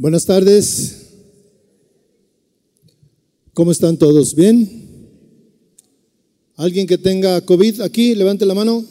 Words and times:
Buenas 0.00 0.26
tardes. 0.26 1.08
¿Cómo 3.52 3.72
están 3.72 3.96
todos? 3.96 4.32
¿Bien? 4.32 5.10
¿Alguien 6.54 6.86
que 6.86 6.96
tenga 6.96 7.40
COVID 7.40 7.80
aquí? 7.80 8.14
Levante 8.14 8.46
la 8.46 8.54
mano. 8.54 8.86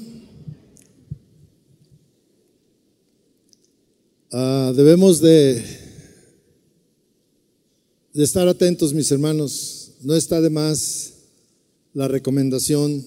Ah, 4.33 4.73
debemos 4.75 5.21
de, 5.21 5.63
estar 8.13 8.49
atentos, 8.49 8.93
mis 8.93 9.09
hermanos. 9.09 9.93
No 10.01 10.13
está 10.13 10.41
de 10.41 10.49
más 10.49 11.13
la 11.93 12.09
recomendación. 12.09 13.05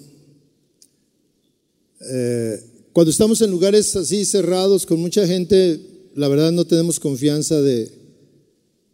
Eh, 2.11 2.65
cuando 2.95 3.11
estamos 3.11 3.43
en 3.43 3.51
lugares 3.51 3.95
así 3.95 4.25
cerrados, 4.25 4.87
con 4.87 4.99
mucha 4.99 5.27
gente, 5.27 6.00
la 6.15 6.29
verdad 6.29 6.53
no 6.53 6.65
tenemos 6.65 7.01
confianza 7.01 7.61
de 7.61 7.91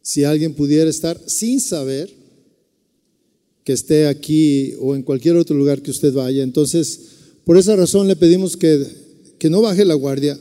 si 0.03 0.25
alguien 0.25 0.55
pudiera 0.55 0.89
estar 0.89 1.21
sin 1.27 1.61
saber 1.61 2.13
que 3.65 3.73
esté 3.73 4.07
aquí 4.07 4.75
o 4.81 4.95
en 4.95 5.03
cualquier 5.03 5.37
otro 5.37 5.57
lugar 5.57 5.83
que 5.83 5.91
usted 5.91 6.13
vaya. 6.13 6.45
Entonces, 6.45 7.01
por 7.45 7.57
esa 7.57 7.75
razón 7.75 8.07
le 8.07 8.15
pedimos 8.15 8.57
que, 8.57 8.87
que 9.39 9.51
no 9.51 9.61
baje 9.61 9.85
la 9.85 9.95
guardia, 9.95 10.39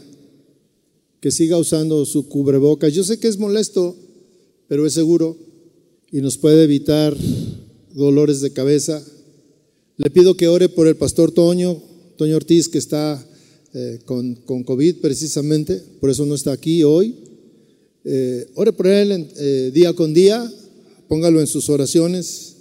que 1.19 1.31
siga 1.31 1.57
usando 1.57 2.05
su 2.05 2.27
cubrebocas. 2.27 2.93
Yo 2.93 3.03
sé 3.03 3.17
que 3.17 3.27
es 3.27 3.39
molesto, 3.39 3.95
pero 4.67 4.85
es 4.85 4.93
seguro 4.93 5.37
y 6.11 6.21
nos 6.21 6.37
puede 6.37 6.63
evitar 6.63 7.17
dolores 7.93 8.41
de 8.41 8.53
cabeza. 8.53 9.03
Le 9.97 10.09
pido 10.11 10.37
que 10.37 10.47
ore 10.47 10.69
por 10.69 10.87
el 10.87 10.95
pastor 10.95 11.31
Toño, 11.31 11.81
Toño 12.17 12.35
Ortiz, 12.35 12.69
que 12.69 12.77
está 12.77 13.25
eh, 13.77 13.99
con, 14.05 14.35
con, 14.35 14.63
COVID 14.63 15.01
precisamente, 15.01 15.83
por 15.99 16.09
eso 16.09 16.25
no 16.25 16.33
está 16.35 16.53
aquí 16.53 16.81
hoy. 16.85 17.13
Eh, 18.05 18.49
ore 18.55 18.71
por 18.71 18.87
él 18.87 19.27
eh, 19.35 19.69
día 19.73 19.91
con 19.91 20.13
día, 20.13 20.49
póngalo 21.09 21.41
en 21.41 21.47
sus 21.47 21.67
oraciones. 21.67 22.55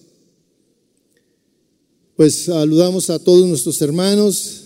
Pues 2.16 2.46
saludamos 2.46 3.10
a 3.10 3.20
todos 3.20 3.46
nuestros 3.46 3.80
hermanos. 3.80 4.62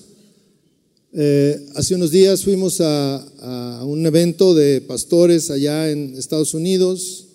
hace 1.74 1.94
unos 1.94 2.10
días 2.12 2.42
fuimos 2.42 2.80
a, 2.80 3.16
a, 3.80 3.84
un 3.84 4.06
evento 4.06 4.54
de 4.54 4.80
pastores 4.80 5.50
allá 5.50 5.90
en 5.90 6.14
Estados 6.16 6.54
Unidos 6.54 7.26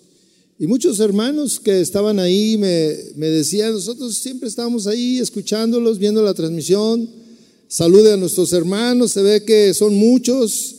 y 0.58 0.66
muchos 0.66 1.00
hermanos 1.00 1.60
que 1.60 1.82
estaban 1.82 2.18
ahí 2.18 2.58
me, 2.58 2.96
me 3.16 3.28
decían, 3.28 3.74
nosotros 3.74 4.16
siempre 4.16 4.50
estábamos 4.50 4.88
ahí 4.88 5.20
escuchándolos, 5.20 6.00
viendo 6.00 6.24
la 6.24 6.34
transmisión 6.34 7.23
Salude 7.74 8.14
a 8.14 8.18
nuestros 8.18 8.54
hermanos, 8.54 9.14
se 9.14 9.24
ve 9.24 9.44
que 9.44 9.74
son 9.74 9.96
muchos 9.96 10.76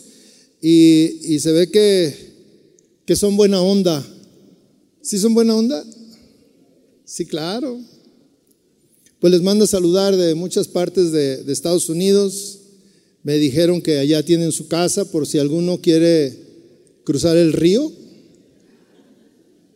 y, 0.62 1.40
se 1.40 1.50
ve 1.50 1.68
que, 1.68 2.14
que 3.04 3.16
son 3.16 3.36
buena 3.36 3.60
onda. 3.60 4.06
¿Sí 5.02 5.18
son 5.18 5.34
buena 5.34 5.56
onda? 5.56 5.84
Sí, 7.04 7.26
claro. 7.26 7.80
Pues 9.18 9.32
les 9.32 9.42
mando 9.42 9.64
a 9.64 9.66
saludar 9.66 10.16
de 10.16 10.36
muchas 10.36 10.68
partes 10.68 11.10
de, 11.10 11.42
de 11.42 11.52
Estados 11.52 11.88
Unidos. 11.88 12.60
Me 13.24 13.38
dijeron 13.38 13.82
que 13.82 13.98
allá 13.98 14.24
tienen 14.24 14.52
su 14.52 14.68
casa 14.68 15.10
por 15.10 15.26
si 15.26 15.40
alguno 15.40 15.80
quiere 15.80 16.38
cruzar 17.02 17.36
el 17.36 17.54
río. 17.54 17.90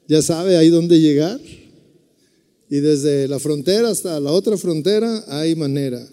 Ya 0.06 0.22
sabe 0.22 0.56
ahí 0.56 0.68
dónde 0.68 1.00
llegar. 1.00 1.40
Y 2.70 2.76
desde 2.76 3.26
la 3.26 3.40
frontera 3.40 3.90
hasta 3.90 4.20
la 4.20 4.30
otra 4.30 4.56
frontera 4.56 5.24
hay 5.26 5.56
manera. 5.56 6.08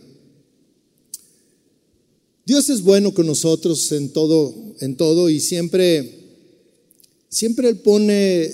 Dios 2.45 2.69
es 2.69 2.81
bueno 2.81 3.11
con 3.11 3.25
nosotros 3.25 3.91
en 3.91 4.09
todo, 4.09 4.53
en 4.79 4.95
todo 4.95 5.31
y 5.31 5.39
siempre, 5.39 6.19
siempre 7.27 7.69
Él 7.69 7.77
pone 7.77 8.53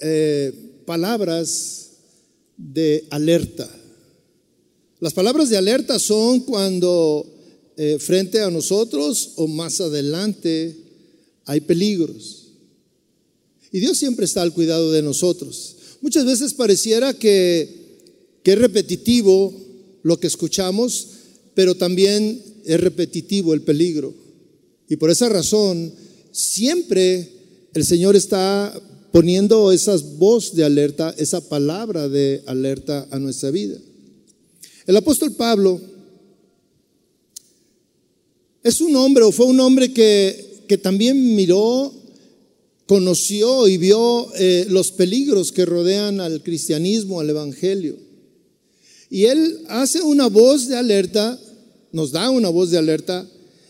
eh, 0.00 0.52
palabras 0.86 1.90
de 2.56 3.04
alerta. 3.10 3.68
Las 5.00 5.12
palabras 5.12 5.50
de 5.50 5.56
alerta 5.56 5.98
son 5.98 6.40
cuando 6.40 7.26
eh, 7.76 7.98
frente 7.98 8.40
a 8.40 8.50
nosotros 8.50 9.32
o 9.34 9.48
más 9.48 9.80
adelante 9.80 10.76
hay 11.44 11.62
peligros. 11.62 12.52
Y 13.72 13.80
Dios 13.80 13.98
siempre 13.98 14.24
está 14.24 14.42
al 14.42 14.52
cuidado 14.52 14.92
de 14.92 15.02
nosotros. 15.02 15.76
Muchas 16.00 16.24
veces 16.24 16.54
pareciera 16.54 17.12
que, 17.14 17.98
que 18.44 18.52
es 18.52 18.58
repetitivo 18.58 19.52
lo 20.04 20.20
que 20.20 20.28
escuchamos, 20.28 21.08
pero 21.54 21.74
también 21.74 22.42
es 22.64 22.80
repetitivo 22.80 23.54
el 23.54 23.62
peligro. 23.62 24.14
Y 24.88 24.96
por 24.96 25.10
esa 25.10 25.28
razón, 25.28 25.92
siempre 26.30 27.28
el 27.74 27.84
Señor 27.84 28.16
está 28.16 28.72
poniendo 29.12 29.72
esas 29.72 30.16
voz 30.16 30.54
de 30.54 30.64
alerta, 30.64 31.14
esa 31.18 31.48
palabra 31.48 32.08
de 32.08 32.42
alerta 32.46 33.06
a 33.10 33.18
nuestra 33.18 33.50
vida. 33.50 33.78
El 34.86 34.96
apóstol 34.96 35.32
Pablo 35.32 35.80
es 38.62 38.80
un 38.80 38.96
hombre 38.96 39.24
o 39.24 39.32
fue 39.32 39.46
un 39.46 39.60
hombre 39.60 39.92
que, 39.92 40.64
que 40.66 40.78
también 40.78 41.34
miró, 41.34 41.92
conoció 42.86 43.68
y 43.68 43.76
vio 43.76 44.32
eh, 44.34 44.66
los 44.68 44.90
peligros 44.92 45.52
que 45.52 45.66
rodean 45.66 46.20
al 46.20 46.42
cristianismo, 46.42 47.20
al 47.20 47.30
evangelio. 47.30 47.96
Y 49.12 49.26
él 49.26 49.60
hace 49.68 50.00
una 50.00 50.26
voz 50.28 50.68
de 50.68 50.76
alerta 50.76 51.38
nos 51.92 52.12
da 52.12 52.30
una 52.30 52.48
voz 52.48 52.70
de 52.70 52.78
alerta. 52.78 53.28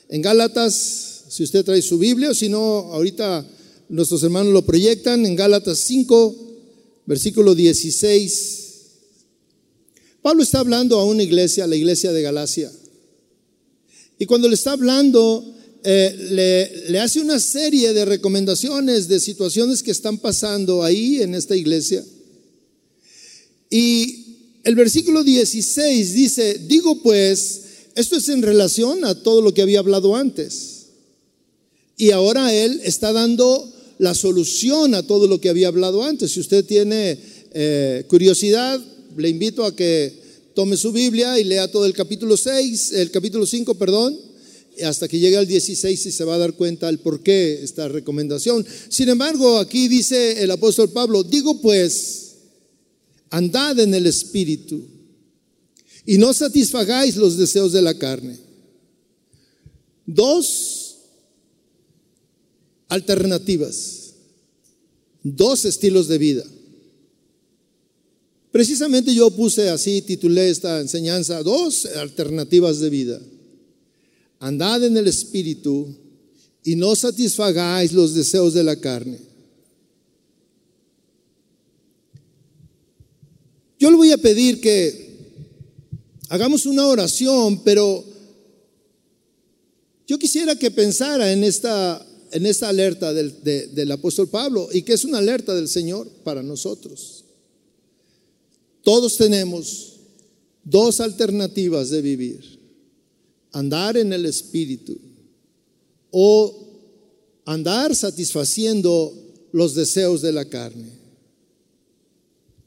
En 0.08 0.22
Gálatas, 0.22 1.25
si 1.30 1.42
usted 1.42 1.64
trae 1.64 1.82
su 1.82 1.98
Biblia, 1.98 2.30
o 2.30 2.34
si 2.34 2.48
no, 2.48 2.60
ahorita 2.92 3.44
nuestros 3.88 4.22
hermanos 4.22 4.53
lo 4.53 4.64
proyectan, 4.64 5.26
en 5.26 5.34
Gálatas 5.34 5.80
5, 5.80 6.36
versículo 7.06 7.56
16. 7.56 8.58
Pablo 10.22 10.44
está 10.44 10.60
hablando 10.60 11.00
a 11.00 11.04
una 11.04 11.25
iglesia, 11.25 11.66
la 11.66 11.74
iglesia 11.74 12.12
de 12.12 12.22
Galacia. 12.22 12.70
Y 14.20 14.26
cuando 14.26 14.48
le 14.48 14.54
está 14.54 14.70
hablando, 14.70 15.44
eh, 15.82 16.28
le, 16.30 16.91
le 16.91 17.00
hace 17.00 17.20
una 17.20 17.41
serie 17.41 17.92
de 17.92 18.04
recomendaciones 18.04 19.09
de 19.09 19.19
situaciones 19.19 19.82
que 19.82 19.91
están 19.91 20.19
pasando 20.19 20.84
ahí 20.84 21.20
en 21.20 21.34
esta 21.34 21.56
iglesia. 21.56 22.04
Y 23.69 24.22
el 24.64 24.74
versículo 24.74 25.24
16 25.24 26.12
dice, 26.14 26.60
digo 26.66 27.02
pues, 27.02 27.60
esto 27.94 28.16
es 28.16 28.28
en 28.28 28.42
relación 28.42 29.04
a 29.04 29.14
todo 29.14 29.42
lo 29.42 29.52
que 29.52 29.62
había 29.62 29.80
hablado 29.80 30.16
antes. 30.16 30.86
Y 31.96 32.10
ahora 32.10 32.52
él 32.54 32.80
está 32.84 33.12
dando 33.12 33.70
la 33.98 34.14
solución 34.14 34.94
a 34.94 35.02
todo 35.02 35.26
lo 35.26 35.40
que 35.40 35.48
había 35.48 35.68
hablado 35.68 36.02
antes. 36.02 36.32
Si 36.32 36.40
usted 36.40 36.64
tiene 36.64 37.18
eh, 37.52 38.04
curiosidad, 38.08 38.80
le 39.16 39.28
invito 39.28 39.64
a 39.64 39.76
que 39.76 40.12
tome 40.54 40.76
su 40.76 40.92
Biblia 40.92 41.38
y 41.38 41.44
lea 41.44 41.70
todo 41.70 41.86
el 41.86 41.92
capítulo 41.92 42.36
6, 42.36 42.92
el 42.92 43.10
capítulo 43.10 43.46
5, 43.46 43.74
perdón, 43.74 44.18
hasta 44.84 45.06
que 45.06 45.18
llegue 45.18 45.36
al 45.36 45.46
16 45.46 46.06
y 46.06 46.12
se 46.12 46.24
va 46.24 46.34
a 46.34 46.38
dar 46.38 46.54
cuenta 46.54 46.88
el 46.88 46.98
por 46.98 47.22
qué 47.22 47.60
esta 47.62 47.88
recomendación. 47.88 48.64
Sin 48.88 49.08
embargo, 49.08 49.58
aquí 49.58 49.88
dice 49.88 50.42
el 50.42 50.50
apóstol 50.50 50.90
Pablo, 50.90 51.22
digo 51.22 51.60
pues, 51.60 52.22
andad 53.32 53.81
en 53.81 53.94
el 53.94 54.06
Espíritu 54.06 54.84
y 56.04 56.19
no 56.19 56.34
satisfagáis 56.34 57.16
los 57.16 57.38
deseos 57.38 57.72
de 57.72 57.81
la 57.81 57.94
carne. 57.94 58.38
Dos 60.04 60.98
alternativas, 62.88 64.12
dos 65.22 65.65
estilos 65.65 66.09
de 66.09 66.19
vida. 66.19 66.44
Precisamente 68.50 69.15
yo 69.15 69.31
puse 69.31 69.71
así, 69.71 70.03
titulé 70.03 70.50
esta 70.50 70.78
enseñanza, 70.81 71.42
dos 71.42 71.87
alternativas 71.87 72.81
de 72.81 72.91
vida. 72.91 73.22
Andad 74.41 74.84
en 74.84 74.98
el 74.98 75.09
Espíritu 75.09 75.88
y 76.62 76.76
no 76.76 76.94
satisfagáis 76.94 77.94
los 77.94 78.12
deseos 78.12 78.53
de 78.53 78.62
la 78.62 78.76
carne. 78.76 79.31
Yo 83.82 83.90
le 83.90 83.96
voy 83.96 84.12
a 84.12 84.16
pedir 84.16 84.60
que 84.60 85.10
hagamos 86.28 86.66
una 86.66 86.86
oración, 86.86 87.64
pero 87.64 88.04
yo 90.06 90.20
quisiera 90.20 90.54
que 90.54 90.70
pensara 90.70 91.32
en 91.32 91.42
esta, 91.42 92.06
en 92.30 92.46
esta 92.46 92.68
alerta 92.68 93.12
del, 93.12 93.42
del 93.42 93.90
apóstol 93.90 94.28
Pablo 94.28 94.68
y 94.72 94.82
que 94.82 94.92
es 94.92 95.02
una 95.02 95.18
alerta 95.18 95.52
del 95.52 95.66
Señor 95.66 96.08
para 96.22 96.44
nosotros. 96.44 97.24
Todos 98.84 99.16
tenemos 99.16 99.94
dos 100.62 101.00
alternativas 101.00 101.90
de 101.90 102.02
vivir. 102.02 102.60
Andar 103.50 103.96
en 103.96 104.12
el 104.12 104.26
Espíritu 104.26 104.96
o 106.12 106.68
andar 107.46 107.96
satisfaciendo 107.96 109.12
los 109.50 109.74
deseos 109.74 110.22
de 110.22 110.30
la 110.30 110.44
carne. 110.44 111.02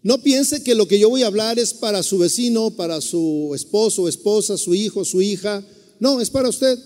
No 0.06 0.22
piense 0.22 0.62
que 0.62 0.75
lo 0.75 0.88
que 0.88 1.00
yo 1.00 1.10
voy 1.10 1.24
a 1.24 1.25
hablar 1.25 1.57
es 1.57 1.74
para 1.74 2.04
su 2.04 2.19
vecino, 2.19 2.69
para 2.69 3.02
su 3.02 3.54
esposo, 3.56 4.07
esposa, 4.07 4.56
su 4.56 4.75
hijo, 4.75 5.04
su 5.04 5.19
hija. 5.19 5.66
No, 6.00 6.22
es 6.22 6.30
para 6.30 6.48
usted. 6.48 6.78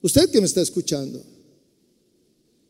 Usted 0.00 0.30
que 0.30 0.40
me 0.40 0.46
está 0.46 0.62
escuchando. 0.62 1.20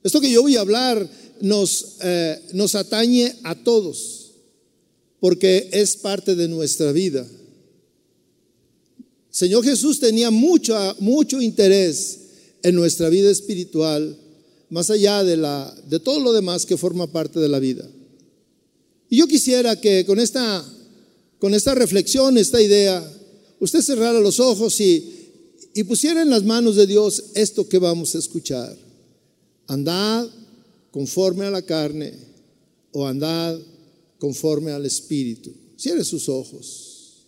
Esto 0.03 0.23
que 0.23 0.31
yo 0.31 0.41
voy 0.41 0.57
a 0.57 0.61
hablar 0.61 1.07
nos, 1.43 1.97
eh, 2.01 2.41
nos 2.55 2.75
atañe 2.77 3.37
a 3.43 3.63
todos, 3.63 4.31
porque 5.21 5.69
es 5.71 5.95
parte 5.99 6.35
de 6.35 6.49
nuestra 6.49 6.91
vida. 6.91 7.29
Señor 9.29 9.65
Jesús 9.65 10.01
tenía 10.01 10.31
mucho, 10.31 10.75
mucho 11.01 11.43
interés 11.43 12.21
en 12.63 12.75
nuestra 12.75 13.11
vida 13.11 13.31
espiritual, 13.31 14.17
más 14.71 14.89
allá 14.89 15.25
de, 15.25 15.37
la, 15.37 15.77
de 15.91 16.01
todo 16.01 16.21
lo 16.21 16.33
demás 16.33 16.65
que 16.65 16.79
forma 16.79 17.07
parte 17.13 17.39
de 17.39 17.49
la 17.51 17.59
vida. 17.59 17.87
Y 19.09 19.17
yo 19.19 19.27
quisiera 19.27 19.81
que 19.81 20.05
con 20.05 20.19
esta, 20.19 20.65
con 21.39 21.55
esta 21.55 21.75
reflexión, 21.75 22.37
esta 22.37 22.61
idea, 22.61 23.03
usted 23.61 23.81
cerrara 23.81 24.21
los 24.21 24.41
ojos 24.41 24.81
y, 24.81 25.31
y 25.75 25.85
pusiera 25.85 26.23
en 26.23 26.31
las 26.31 26.45
manos 26.45 26.77
de 26.77 26.87
Dios 26.87 27.25
esto 27.35 27.69
que 27.69 27.79
vamos 27.79 28.15
a 28.15 28.19
escuchar. 28.19 28.77
Andad 29.67 30.29
conforme 30.91 31.47
a 31.47 31.51
la 31.51 31.63
carne 31.63 32.15
o 32.93 33.07
andad 33.07 33.59
conforme 34.19 34.73
al 34.73 34.85
Espíritu. 34.85 35.53
Cierre 35.77 36.05
sus 36.05 36.29
ojos. 36.29 37.25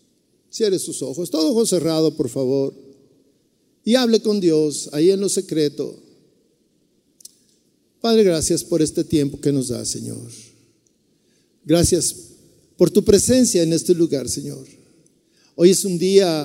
Cierre 0.50 0.78
sus 0.78 1.00
ojos. 1.02 1.30
Todo 1.30 1.50
ojo 1.50 1.64
cerrado, 1.64 2.16
por 2.16 2.28
favor. 2.28 2.74
Y 3.84 3.94
hable 3.94 4.20
con 4.20 4.40
Dios 4.40 4.90
ahí 4.92 5.10
en 5.10 5.20
lo 5.20 5.28
secreto. 5.28 5.96
Padre, 8.00 8.24
gracias 8.24 8.64
por 8.64 8.82
este 8.82 9.04
tiempo 9.04 9.40
que 9.40 9.52
nos 9.52 9.68
da, 9.68 9.84
Señor. 9.84 10.49
Gracias 11.70 12.16
por 12.76 12.90
tu 12.90 13.04
presencia 13.04 13.62
en 13.62 13.72
este 13.72 13.94
lugar, 13.94 14.28
Señor. 14.28 14.66
Hoy 15.54 15.70
es 15.70 15.84
un 15.84 16.00
día 16.00 16.44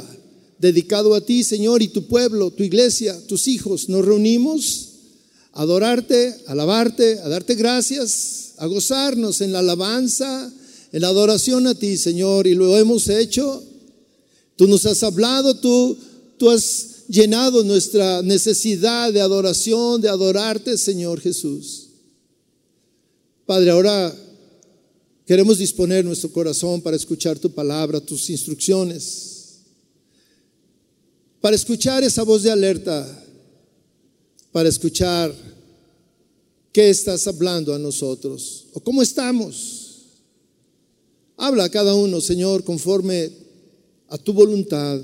dedicado 0.59 1.15
a 1.15 1.25
ti, 1.25 1.43
Señor, 1.43 1.81
y 1.81 1.87
tu 1.87 2.05
pueblo, 2.05 2.51
tu 2.51 2.61
iglesia, 2.61 3.19
tus 3.25 3.47
hijos. 3.47 3.89
Nos 3.89 4.05
reunimos 4.05 4.89
a 5.51 5.63
adorarte, 5.63 6.35
a 6.45 6.51
alabarte, 6.51 7.17
a 7.21 7.27
darte 7.27 7.55
gracias, 7.55 8.53
a 8.57 8.67
gozarnos 8.67 9.41
en 9.41 9.51
la 9.51 9.59
alabanza, 9.59 10.53
en 10.91 11.01
la 11.01 11.07
adoración 11.07 11.65
a 11.65 11.73
ti, 11.73 11.97
Señor, 11.97 12.45
y 12.45 12.53
lo 12.53 12.77
hemos 12.77 13.09
hecho. 13.09 13.63
Tú 14.55 14.67
nos 14.67 14.85
has 14.85 15.01
hablado, 15.01 15.55
tú, 15.55 15.97
tú 16.37 16.51
has 16.51 17.07
llenado 17.07 17.63
nuestra 17.63 18.21
necesidad 18.21 19.11
de 19.11 19.21
adoración, 19.21 20.01
de 20.01 20.09
adorarte, 20.09 20.77
Señor 20.77 21.19
Jesús. 21.19 21.87
Padre, 23.47 23.71
ahora 23.71 24.15
Queremos 25.25 25.57
disponer 25.57 26.05
nuestro 26.05 26.31
corazón 26.31 26.81
para 26.81 26.95
escuchar 26.95 27.39
tu 27.39 27.49
palabra, 27.49 27.99
tus 27.99 28.29
instrucciones, 28.29 29.61
para 31.41 31.55
escuchar 31.55 32.03
esa 32.03 32.21
voz 32.21 32.43
de 32.43 32.51
alerta, 32.51 33.25
para 34.51 34.69
escuchar 34.69 35.33
qué 36.71 36.89
estás 36.89 37.25
hablando 37.25 37.73
a 37.73 37.79
nosotros 37.79 38.67
o 38.73 38.79
cómo 38.79 39.01
estamos. 39.01 39.81
Habla 41.37 41.65
a 41.65 41.69
cada 41.69 41.95
uno, 41.95 42.21
Señor, 42.21 42.63
conforme 42.63 43.31
a 44.09 44.19
tu 44.19 44.31
voluntad 44.31 45.01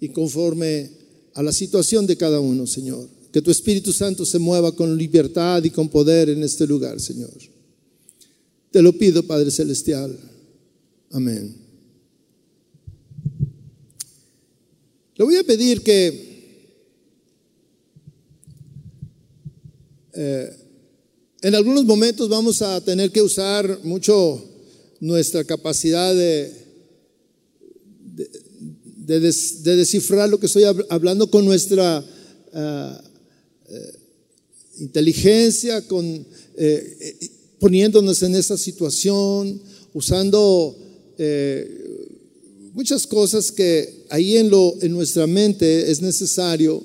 y 0.00 0.08
conforme 0.08 0.90
a 1.34 1.42
la 1.42 1.52
situación 1.52 2.06
de 2.06 2.16
cada 2.16 2.40
uno, 2.40 2.66
Señor. 2.66 3.08
Que 3.32 3.40
tu 3.40 3.50
Espíritu 3.52 3.92
Santo 3.92 4.26
se 4.26 4.40
mueva 4.40 4.72
con 4.72 4.98
libertad 4.98 5.62
y 5.62 5.70
con 5.70 5.88
poder 5.88 6.30
en 6.30 6.42
este 6.42 6.66
lugar, 6.66 7.00
Señor. 7.00 7.30
Te 8.72 8.80
lo 8.80 8.94
pido, 8.94 9.22
Padre 9.22 9.50
Celestial. 9.50 10.18
Amén. 11.10 11.54
Le 15.14 15.24
voy 15.24 15.36
a 15.36 15.44
pedir 15.44 15.82
que 15.82 16.32
eh, 20.14 20.56
en 21.42 21.54
algunos 21.54 21.84
momentos 21.84 22.30
vamos 22.30 22.62
a 22.62 22.82
tener 22.82 23.12
que 23.12 23.20
usar 23.20 23.80
mucho 23.84 24.42
nuestra 25.00 25.44
capacidad 25.44 26.14
de, 26.14 26.50
de, 28.96 29.20
descifrar 29.76 30.30
lo 30.30 30.40
que 30.40 30.46
estoy 30.46 30.64
hablando 30.88 31.30
con 31.30 31.44
nuestra 31.44 32.02
ah, 32.54 33.04
eh, 33.68 33.92
inteligencia, 34.78 35.86
con 35.86 36.26
eh, 36.56 37.41
poniéndonos 37.62 38.20
en 38.24 38.34
esa 38.34 38.58
situación, 38.58 39.62
usando 39.94 40.76
eh, 41.16 42.08
muchas 42.72 43.06
cosas 43.06 43.52
que 43.52 44.02
ahí 44.10 44.36
en, 44.36 44.50
lo, 44.50 44.74
en 44.80 44.90
nuestra 44.90 45.28
mente 45.28 45.88
es 45.88 46.02
necesario 46.02 46.82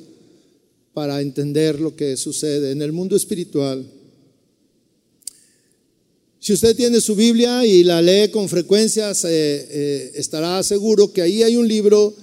para 0.93 1.19
entender 1.19 1.79
lo 1.79 1.95
que 1.95 2.15
sucede 2.15 2.69
en 2.69 2.83
el 2.83 2.91
mundo 2.91 3.15
espiritual. 3.15 3.89
Si 6.39 6.53
usted 6.53 6.75
tiene 6.75 7.01
su 7.01 7.15
Biblia 7.15 7.65
y 7.65 7.83
la 7.83 7.99
lee 7.99 8.29
con 8.29 8.47
frecuencia, 8.47 9.13
eh, 9.23 10.11
estará 10.13 10.61
seguro 10.61 11.11
que 11.11 11.23
ahí 11.23 11.41
hay 11.41 11.55
un 11.55 11.67
libro 11.67 12.13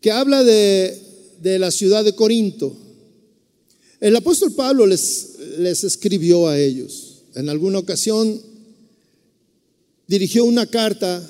que 0.00 0.12
habla 0.12 0.44
de 0.44 1.58
la 1.58 1.72
ciudad 1.72 2.04
de 2.04 2.14
Corinto. 2.14 2.87
El 4.00 4.14
apóstol 4.14 4.52
Pablo 4.52 4.86
les, 4.86 5.36
les 5.58 5.84
escribió 5.84 6.46
a 6.48 6.58
ellos. 6.58 7.22
En 7.34 7.48
alguna 7.48 7.78
ocasión 7.78 8.40
dirigió 10.06 10.44
una 10.44 10.66
carta 10.66 11.22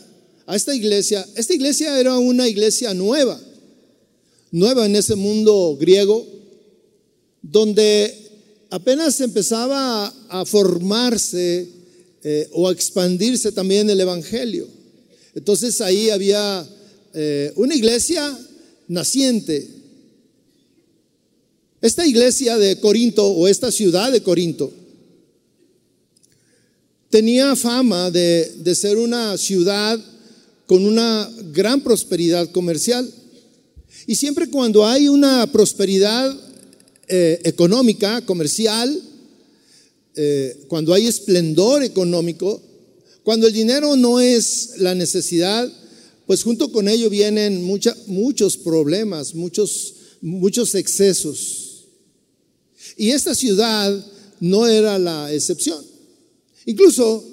a 0.46 0.56
esta 0.56 0.74
iglesia. 0.74 1.26
Esta 1.34 1.54
iglesia 1.54 1.98
era 2.00 2.18
una 2.18 2.48
iglesia 2.48 2.94
nueva, 2.94 3.38
nueva 4.50 4.86
en 4.86 4.96
ese 4.96 5.14
mundo 5.14 5.76
griego, 5.78 6.26
donde 7.42 8.14
apenas 8.70 9.20
empezaba 9.20 10.12
a, 10.28 10.44
formarse 10.44 11.68
eh, 12.22 12.48
o 12.52 12.68
a 12.68 12.72
expandirse 12.72 13.52
también 13.52 13.88
el 13.90 14.00
Evangelio. 14.00 14.66
Entonces 15.34 15.80
ahí 15.80 16.10
había 16.10 16.66
eh, 17.14 17.52
una 17.56 17.74
iglesia 17.74 18.38
naciente, 18.88 19.68
esta 21.80 22.06
iglesia 22.06 22.58
de 22.58 22.80
Corinto 22.80 23.26
o 23.26 23.46
esta 23.46 23.70
ciudad 23.70 24.10
de 24.10 24.22
Corinto 24.22 24.72
tenía 27.10 27.56
fama 27.56 28.10
de, 28.10 28.74
ser 28.74 28.98
una 28.98 29.36
ciudad 29.38 29.98
con 30.66 30.84
una 30.84 31.30
gran 31.52 31.80
prosperidad 31.80 32.50
comercial. 32.50 33.08
Y 34.06 34.14
siempre 34.14 34.48
cuando 34.48 34.86
hay 34.86 35.08
una 35.08 35.50
prosperidad 35.50 36.36
eh, 37.08 37.40
económica, 37.44 38.20
comercial, 38.22 39.02
eh, 40.14 40.64
cuando 40.68 40.92
hay 40.92 41.06
esplendor 41.06 41.82
económico, 41.82 42.60
cuando 43.22 43.46
el 43.46 43.52
dinero 43.52 43.96
no 43.96 44.20
es 44.20 44.74
la 44.78 44.94
necesidad, 44.94 45.70
pues 46.26 46.42
junto 46.42 46.70
con 46.72 46.88
ello 46.88 47.08
vienen 47.08 47.64
muchos 47.64 48.56
problemas, 48.58 49.34
muchos, 49.34 49.94
muchos 50.20 50.74
excesos. 50.74 51.67
Y 52.98 53.12
esta 53.12 53.32
ciudad 53.32 54.04
no 54.40 54.66
era 54.66 54.98
la 54.98 55.32
excepción. 55.32 55.82
Incluso 56.66 57.24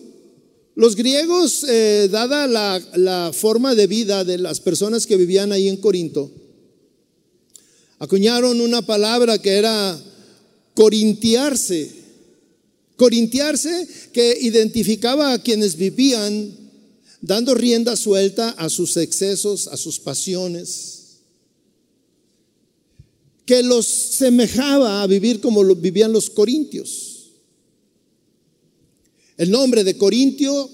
los 0.75 0.95
griegos, 0.95 1.65
eh, 1.67 2.07
dada 2.12 2.45
la, 2.45 2.79
la 2.95 3.31
forma 3.34 3.74
de 3.74 3.88
vida 3.88 4.24
de 4.24 4.38
las 4.38 4.60
personas 4.60 5.07
que 5.07 5.17
vivían 5.17 5.51
ahí 5.51 5.67
en 5.67 5.77
Corinto, 5.77 6.31
acuñaron 7.98 8.62
una 8.62 8.84
palabra 8.84 9.39
que 9.39 9.53
era 9.53 10.00
corintiarse. 10.75 12.05
Corintiarse 12.95 13.88
que 14.13 14.38
identificaba 14.39 15.34
a 15.34 15.41
quienes 15.41 15.75
vivían 15.75 16.55
dando 17.22 17.55
rienda 17.55 17.95
suelta 17.95 18.51
a 18.51 18.69
sus 18.69 18.98
excesos, 18.98 19.67
a 19.67 19.77
sus 19.77 20.00
pasiones 20.00 20.95
que 23.46 23.62
los 23.62 23.86
semejaba 23.86 25.04
a 25.04 25.08
vivir 25.08 25.40
como 25.40 25.64
vivían 25.75 26.12
los 26.12 26.30
corintios. 26.30 27.32
El 29.38 29.52
nombre 29.52 29.84
de 29.84 29.98
Corintio 29.98 30.70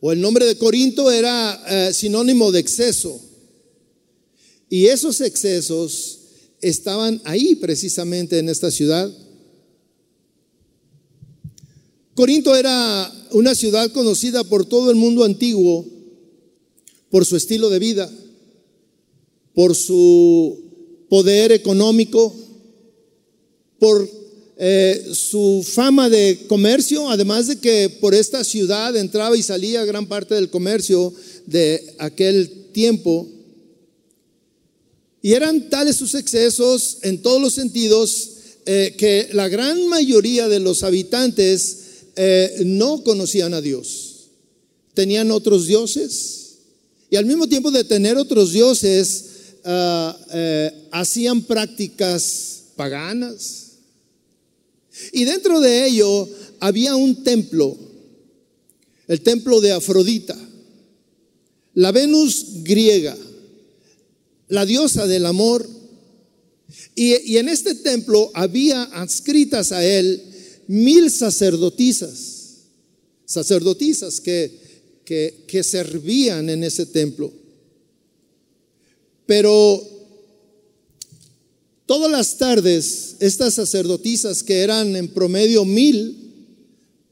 o 0.00 0.12
el 0.12 0.20
nombre 0.20 0.44
de 0.46 0.56
Corinto 0.56 1.10
era 1.10 1.62
eh, 1.68 1.92
sinónimo 1.92 2.52
de 2.52 2.60
exceso. 2.60 3.20
Y 4.68 4.86
esos 4.86 5.20
excesos 5.20 6.20
estaban 6.60 7.20
ahí 7.24 7.54
precisamente 7.56 8.38
en 8.38 8.48
esta 8.48 8.70
ciudad. 8.70 9.12
Corinto 12.14 12.54
era 12.54 13.12
una 13.32 13.54
ciudad 13.54 13.90
conocida 13.92 14.44
por 14.44 14.64
todo 14.64 14.90
el 14.90 14.96
mundo 14.96 15.24
antiguo 15.24 15.84
por 17.10 17.24
su 17.24 17.36
estilo 17.36 17.70
de 17.70 17.78
vida, 17.78 18.10
por 19.54 19.74
su 19.74 20.63
poder 21.08 21.52
económico, 21.52 22.34
por 23.78 24.08
eh, 24.56 25.10
su 25.12 25.66
fama 25.68 26.08
de 26.08 26.44
comercio, 26.46 27.10
además 27.10 27.48
de 27.48 27.58
que 27.58 27.90
por 28.00 28.14
esta 28.14 28.44
ciudad 28.44 28.96
entraba 28.96 29.36
y 29.36 29.42
salía 29.42 29.84
gran 29.84 30.06
parte 30.06 30.34
del 30.34 30.48
comercio 30.48 31.12
de 31.46 31.94
aquel 31.98 32.70
tiempo. 32.72 33.28
Y 35.20 35.32
eran 35.32 35.70
tales 35.70 35.96
sus 35.96 36.14
excesos 36.14 36.98
en 37.02 37.20
todos 37.20 37.40
los 37.40 37.54
sentidos 37.54 38.30
eh, 38.66 38.94
que 38.96 39.28
la 39.32 39.48
gran 39.48 39.88
mayoría 39.88 40.48
de 40.48 40.60
los 40.60 40.82
habitantes 40.82 41.78
eh, 42.16 42.62
no 42.64 43.02
conocían 43.02 43.54
a 43.54 43.60
Dios. 43.60 44.28
Tenían 44.94 45.30
otros 45.30 45.66
dioses. 45.66 46.58
Y 47.10 47.16
al 47.16 47.26
mismo 47.26 47.48
tiempo 47.48 47.70
de 47.70 47.84
tener 47.84 48.16
otros 48.16 48.52
dioses, 48.52 49.24
ah, 49.64 50.18
eh, 50.32 50.88
hacían 50.92 51.42
prácticas 51.42 52.64
paganas. 52.76 53.72
Y 55.12 55.24
dentro 55.24 55.60
de 55.60 55.86
ello 55.86 56.28
había 56.60 56.94
un 56.96 57.24
templo, 57.24 57.76
el 59.08 59.20
templo 59.22 59.60
de 59.60 59.72
Afrodita, 59.72 60.36
la 61.74 61.90
Venus 61.90 62.62
griega, 62.62 63.16
la 64.48 64.64
diosa 64.64 65.06
del 65.06 65.26
amor. 65.26 65.68
Y, 66.94 67.36
en 67.36 67.48
este 67.48 67.74
templo 67.74 68.30
había 68.34 68.84
adscritas 68.84 69.72
a 69.72 69.84
él 69.84 70.22
mil 70.68 71.10
sacerdotisas, 71.10 72.68
sacerdotisas 73.24 74.20
que, 74.20 74.52
que 75.04 75.62
servían 75.62 76.48
en 76.50 76.62
ese 76.62 76.86
templo. 76.86 77.32
Pero 79.26 79.82
todas 81.86 82.10
las 82.10 82.36
tardes, 82.36 83.16
estas 83.20 83.54
sacerdotisas, 83.54 84.42
que 84.42 84.60
eran 84.60 84.96
en 84.96 85.08
promedio 85.08 85.64
mil, 85.64 86.24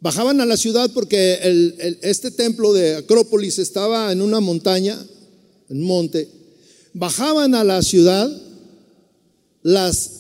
bajaban 0.01 0.41
a 0.41 0.47
la 0.47 0.57
ciudad 0.57 0.91
porque 0.93 1.39
este 2.03 2.31
templo 2.33 2.73
de 2.73 2.97
Acrópolis 2.97 3.59
estaba 3.59 4.13
en 4.13 4.21
una 4.21 4.41
montaña, 4.41 4.99
en 5.69 5.79
un 5.79 5.85
monte. 5.85 6.29
Bajaban 6.93 7.55
a 7.55 7.65
la 7.65 7.83
ciudad 7.83 8.31
las, 9.63 10.11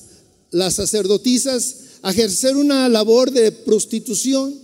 las 0.50 0.75
sacerdotisas 0.75 1.76
a 2.02 2.11
ejercer 2.11 2.56
una 2.56 2.88
labor 2.88 3.30
de 3.30 3.52
prostitución, 3.52 4.54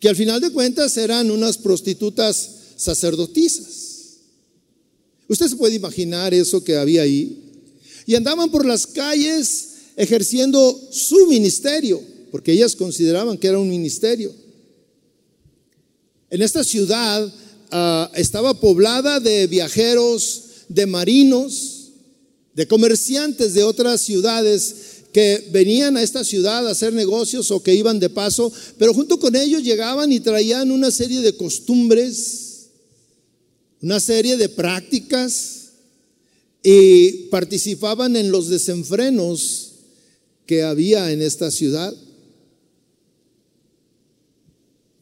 que 0.00 0.08
al 0.08 0.16
final 0.16 0.40
de 0.40 0.50
cuentas 0.50 0.96
eran 0.96 1.30
unas 1.30 1.56
prostitutas 1.58 2.50
sacerdotisas. 2.76 3.83
Usted 5.28 5.48
se 5.48 5.56
puede 5.56 5.74
imaginar 5.74 6.34
eso 6.34 6.62
que 6.62 6.76
había 6.76 7.02
ahí. 7.02 7.40
Y 8.06 8.14
andaban 8.14 8.50
por 8.50 8.66
las 8.66 8.86
calles 8.86 9.68
ejerciendo 9.96 10.88
su 10.90 11.26
ministerio, 11.26 12.02
porque 12.30 12.52
ellas 12.52 12.76
consideraban 12.76 13.38
que 13.38 13.48
era 13.48 13.58
un 13.58 13.68
ministerio. 13.68 14.32
En 16.30 16.42
esta 16.42 16.64
ciudad 16.64 17.32
ah, 17.70 18.10
estaba 18.14 18.58
poblada 18.58 19.20
de 19.20 19.46
viajeros, 19.46 20.42
de 20.68 20.86
marinos, 20.86 21.90
de 22.54 22.66
comerciantes 22.66 23.54
de 23.54 23.62
otras 23.62 24.00
ciudades 24.00 24.74
que 25.12 25.48
venían 25.52 25.96
a 25.96 26.02
esta 26.02 26.24
ciudad 26.24 26.66
a 26.66 26.72
hacer 26.72 26.92
negocios 26.92 27.50
o 27.52 27.62
que 27.62 27.74
iban 27.74 28.00
de 28.00 28.10
paso, 28.10 28.52
pero 28.78 28.92
junto 28.92 29.18
con 29.20 29.36
ellos 29.36 29.62
llegaban 29.62 30.10
y 30.10 30.18
traían 30.18 30.72
una 30.72 30.90
serie 30.90 31.20
de 31.20 31.36
costumbres, 31.36 32.43
una 33.80 34.00
serie 34.00 34.36
de 34.36 34.48
prácticas 34.48 35.64
y 36.62 37.26
participaban 37.28 38.16
en 38.16 38.30
los 38.30 38.48
desenfrenos 38.48 39.72
que 40.46 40.62
había 40.62 41.12
en 41.12 41.20
esta 41.22 41.50
ciudad. 41.50 41.94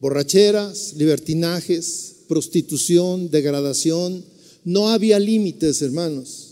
Borracheras, 0.01 0.95
libertinajes, 0.95 2.17
prostitución, 2.27 3.31
degradación. 3.31 4.25
No 4.65 4.89
había 4.89 5.21
límites, 5.21 5.81
hermanos. 5.83 6.49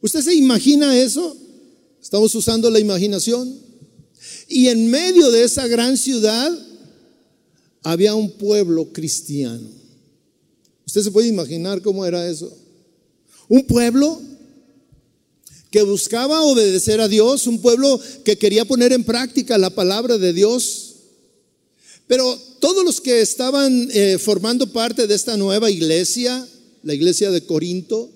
¿Usted 0.00 0.20
se 0.20 0.34
imagina 0.34 0.96
eso? 0.96 1.36
Estamos 2.00 2.34
usando 2.34 2.70
la 2.70 2.78
imaginación. 2.78 3.58
Y 4.48 4.68
en 4.68 4.90
medio 4.90 5.30
de 5.30 5.44
esa 5.44 5.66
gran 5.66 5.96
ciudad 5.96 6.52
había 7.82 8.14
un 8.14 8.30
pueblo 8.32 8.92
cristiano. 8.92 9.83
¿Usted 10.86 11.02
se 11.02 11.10
puede 11.10 11.28
imaginar 11.28 11.82
cómo 11.82 12.04
era 12.04 12.28
eso? 12.28 12.52
Un 13.48 13.66
pueblo 13.66 14.20
que 15.70 15.82
buscaba 15.82 16.42
obedecer 16.42 17.00
a 17.00 17.08
Dios, 17.08 17.46
un 17.46 17.60
pueblo 17.60 18.00
que 18.24 18.38
quería 18.38 18.64
poner 18.64 18.92
en 18.92 19.04
práctica 19.04 19.58
la 19.58 19.70
palabra 19.70 20.18
de 20.18 20.32
Dios. 20.32 20.94
Pero 22.06 22.38
todos 22.60 22.84
los 22.84 23.00
que 23.00 23.20
estaban 23.20 23.88
eh, 23.92 24.18
formando 24.18 24.72
parte 24.72 25.06
de 25.06 25.14
esta 25.14 25.36
nueva 25.36 25.70
iglesia, 25.70 26.46
la 26.82 26.94
iglesia 26.94 27.30
de 27.30 27.44
Corinto, 27.44 28.10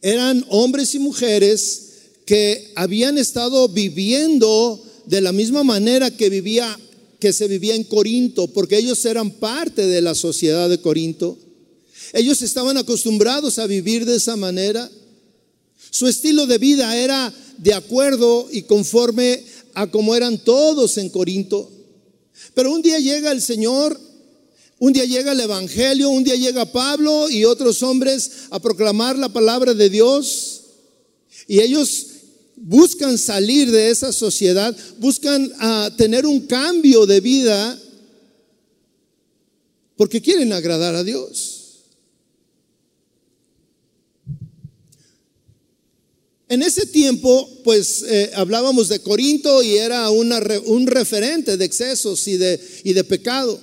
eran 0.00 0.44
hombres 0.48 0.94
y 0.94 0.98
mujeres 0.98 1.92
que 2.26 2.72
habían 2.74 3.18
estado 3.18 3.68
viviendo 3.68 4.82
de 5.06 5.20
la 5.20 5.32
misma 5.32 5.62
manera 5.62 6.10
que 6.10 6.28
vivía 6.28 6.78
que 7.22 7.32
se 7.32 7.46
vivía 7.46 7.76
en 7.76 7.84
Corinto, 7.84 8.48
porque 8.48 8.78
ellos 8.78 9.04
eran 9.04 9.30
parte 9.30 9.86
de 9.86 10.00
la 10.00 10.12
sociedad 10.16 10.68
de 10.68 10.80
Corinto. 10.80 11.38
Ellos 12.12 12.42
estaban 12.42 12.76
acostumbrados 12.76 13.58
a 13.58 13.66
vivir 13.66 14.04
de 14.04 14.16
esa 14.16 14.36
manera. 14.36 14.90
Su 15.90 16.06
estilo 16.06 16.46
de 16.46 16.58
vida 16.58 16.96
era 16.96 17.32
de 17.58 17.74
acuerdo 17.74 18.48
y 18.50 18.62
conforme 18.62 19.42
a 19.74 19.90
como 19.90 20.14
eran 20.14 20.38
todos 20.38 20.98
en 20.98 21.08
Corinto. 21.08 21.70
Pero 22.54 22.72
un 22.72 22.82
día 22.82 22.98
llega 22.98 23.32
el 23.32 23.40
Señor, 23.40 23.98
un 24.78 24.92
día 24.92 25.04
llega 25.04 25.32
el 25.32 25.40
Evangelio, 25.40 26.10
un 26.10 26.24
día 26.24 26.36
llega 26.36 26.70
Pablo 26.70 27.30
y 27.30 27.44
otros 27.44 27.82
hombres 27.82 28.30
a 28.50 28.60
proclamar 28.60 29.18
la 29.18 29.32
palabra 29.32 29.74
de 29.74 29.88
Dios. 29.88 30.62
Y 31.46 31.60
ellos 31.60 32.06
buscan 32.56 33.16
salir 33.16 33.70
de 33.70 33.90
esa 33.90 34.12
sociedad, 34.12 34.76
buscan 34.98 35.50
ah, 35.58 35.90
tener 35.96 36.26
un 36.26 36.46
cambio 36.46 37.06
de 37.06 37.20
vida 37.20 37.78
porque 39.96 40.20
quieren 40.20 40.52
agradar 40.52 40.94
a 40.94 41.04
Dios. 41.04 41.61
En 46.52 46.62
ese 46.62 46.84
tiempo, 46.84 47.48
pues 47.64 48.04
eh, 48.06 48.30
hablábamos 48.34 48.90
de 48.90 48.98
Corinto 48.98 49.62
y 49.62 49.78
era 49.78 50.10
un 50.10 50.86
referente 50.86 51.56
de 51.56 51.64
excesos 51.64 52.28
y 52.28 52.36
de, 52.36 52.60
y 52.84 52.92
de 52.92 53.04
pecado. 53.04 53.58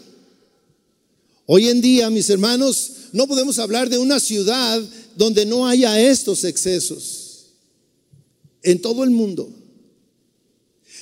Hoy 1.46 1.70
en 1.70 1.82
día, 1.82 2.10
mis 2.10 2.32
hermanos, 2.32 2.94
no 3.12 3.28
podemos 3.28 3.60
hablar 3.60 3.92
de 3.92 4.00
una 4.00 4.20
ciudad 4.20 4.82
donde 5.16 5.46
no 5.46 5.68
haya 5.68 6.02
estos 6.02 6.44
excesos 6.44 7.50
en 8.64 8.82
todo 8.82 9.04
el 9.04 9.12
mundo. 9.12 9.54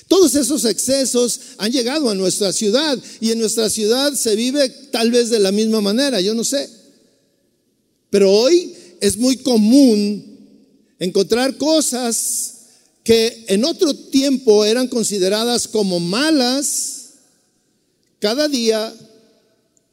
Todos 0.08 0.34
esos 0.34 0.66
excesos 0.66 1.40
han 1.56 1.72
llegado 1.72 2.10
a 2.10 2.14
nuestra 2.14 2.52
ciudad 2.52 3.02
y 3.18 3.30
en 3.30 3.38
nuestra 3.38 3.70
ciudad 3.70 4.12
se 4.12 4.36
vive 4.36 4.68
tal 4.92 5.10
vez 5.10 5.30
de 5.30 5.38
la 5.38 5.52
misma 5.52 5.80
manera, 5.80 6.20
yo 6.20 6.34
no 6.34 6.44
sé. 6.44 6.68
Pero 8.10 8.30
hoy 8.30 8.74
es 9.00 9.16
muy 9.16 9.38
común 9.38 10.27
encontrar 10.98 11.56
cosas 11.56 12.54
que 13.04 13.44
en 13.48 13.64
otro 13.64 13.94
tiempo 13.94 14.64
eran 14.64 14.88
consideradas 14.88 15.66
como 15.66 16.00
malas, 16.00 17.14
cada 18.18 18.48
día, 18.48 18.94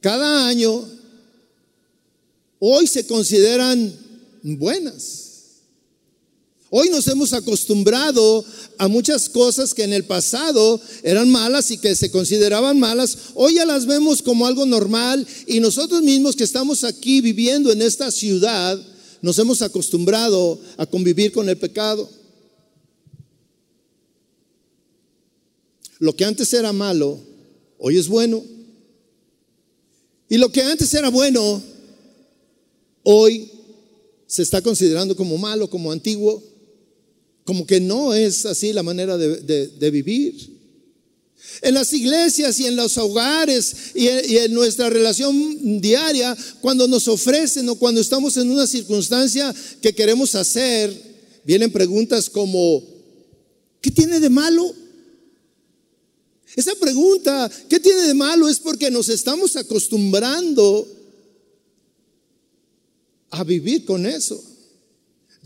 cada 0.00 0.46
año, 0.46 0.86
hoy 2.58 2.86
se 2.86 3.06
consideran 3.06 3.94
buenas. 4.42 5.26
Hoy 6.68 6.90
nos 6.90 7.06
hemos 7.06 7.32
acostumbrado 7.32 8.44
a 8.76 8.88
muchas 8.88 9.28
cosas 9.28 9.72
que 9.72 9.84
en 9.84 9.92
el 9.92 10.04
pasado 10.04 10.80
eran 11.02 11.30
malas 11.30 11.70
y 11.70 11.78
que 11.78 11.94
se 11.94 12.10
consideraban 12.10 12.78
malas. 12.80 13.16
Hoy 13.34 13.54
ya 13.54 13.64
las 13.64 13.86
vemos 13.86 14.20
como 14.20 14.46
algo 14.46 14.66
normal 14.66 15.26
y 15.46 15.60
nosotros 15.60 16.02
mismos 16.02 16.34
que 16.34 16.44
estamos 16.44 16.82
aquí 16.82 17.20
viviendo 17.20 17.70
en 17.72 17.82
esta 17.82 18.10
ciudad, 18.10 18.78
nos 19.22 19.38
hemos 19.38 19.62
acostumbrado 19.62 20.60
a 20.76 20.86
convivir 20.86 21.32
con 21.32 21.48
el 21.48 21.56
pecado. 21.56 22.08
Lo 25.98 26.14
que 26.14 26.24
antes 26.24 26.52
era 26.52 26.72
malo, 26.72 27.18
hoy 27.78 27.96
es 27.96 28.08
bueno. 28.08 28.42
Y 30.28 30.38
lo 30.38 30.50
que 30.50 30.62
antes 30.62 30.92
era 30.92 31.08
bueno, 31.08 31.62
hoy 33.02 33.50
se 34.26 34.42
está 34.42 34.60
considerando 34.60 35.16
como 35.16 35.38
malo, 35.38 35.70
como 35.70 35.92
antiguo. 35.92 36.42
Como 37.44 37.64
que 37.64 37.80
no 37.80 38.12
es 38.12 38.44
así 38.44 38.72
la 38.72 38.82
manera 38.82 39.16
de, 39.16 39.90
vivir. 39.90 40.55
En 41.62 41.74
las 41.74 41.92
iglesias 41.92 42.58
y 42.60 42.66
en 42.66 42.76
los 42.76 42.96
hogares 42.98 43.74
y 43.94 44.08
en, 44.08 44.52
nuestra 44.52 44.90
relación 44.90 45.80
diaria, 45.80 46.36
cuando 46.60 46.86
nos 46.88 47.08
ofrecen 47.08 47.68
o 47.68 47.76
cuando 47.76 48.00
estamos 48.00 48.36
en 48.36 48.50
una 48.50 48.66
circunstancia 48.66 49.54
que 49.80 49.94
queremos 49.94 50.34
hacer, 50.34 50.92
vienen 51.44 51.72
preguntas 51.72 52.28
como, 52.28 52.82
¿qué 53.80 53.90
tiene 53.90 54.20
de 54.20 54.30
malo? 54.30 54.74
Esa 56.54 56.74
pregunta, 56.74 57.50
¿qué 57.68 57.78
tiene 57.78 58.02
de 58.02 58.14
malo? 58.14 58.48
Es 58.48 58.58
porque 58.58 58.90
nos 58.90 59.08
estamos 59.08 59.56
acostumbrando 59.56 60.88
a 63.30 63.44
vivir 63.44 63.84
con 63.84 64.06
eso. 64.06 64.42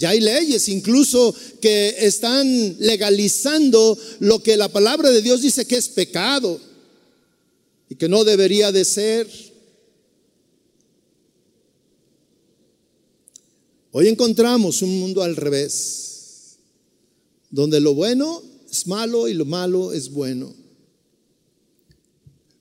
Ya 0.00 0.10
hay 0.10 0.20
leyes 0.20 0.66
incluso 0.70 1.34
que 1.60 1.94
están 1.98 2.76
legalizando 2.78 3.98
lo 4.20 4.42
que 4.42 4.56
la 4.56 4.70
palabra 4.70 5.10
de 5.10 5.20
Dios 5.20 5.42
dice 5.42 5.66
que 5.66 5.76
es 5.76 5.90
pecado 5.90 6.58
y 7.86 7.96
que 7.96 8.08
no 8.08 8.24
debería 8.24 8.72
de 8.72 8.86
ser. 8.86 9.28
Hoy 13.90 14.08
encontramos 14.08 14.80
un 14.80 14.98
mundo 15.00 15.22
al 15.22 15.36
revés, 15.36 16.56
donde 17.50 17.78
lo 17.78 17.92
bueno 17.92 18.42
es 18.70 18.86
malo 18.86 19.28
y 19.28 19.34
lo 19.34 19.44
malo 19.44 19.92
es 19.92 20.10
bueno. 20.10 20.54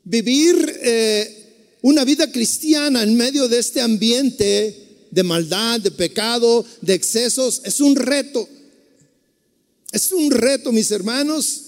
Vivir 0.03 0.77
eh, 0.81 1.77
una 1.84 2.03
vida 2.03 2.29
cristiana 2.34 3.01
en 3.01 3.15
medio 3.15 3.48
de 3.48 3.60
este 3.60 3.79
ambiente 3.79 4.88
de 5.11 5.23
maldad, 5.23 5.79
de 5.79 5.91
pecado, 5.91 6.65
de 6.81 6.93
excesos, 6.93 7.61
es 7.63 7.79
un 7.79 7.95
reto. 7.95 8.47
Es 9.91 10.11
un 10.11 10.31
reto, 10.31 10.71
mis 10.71 10.91
hermanos. 10.91 11.61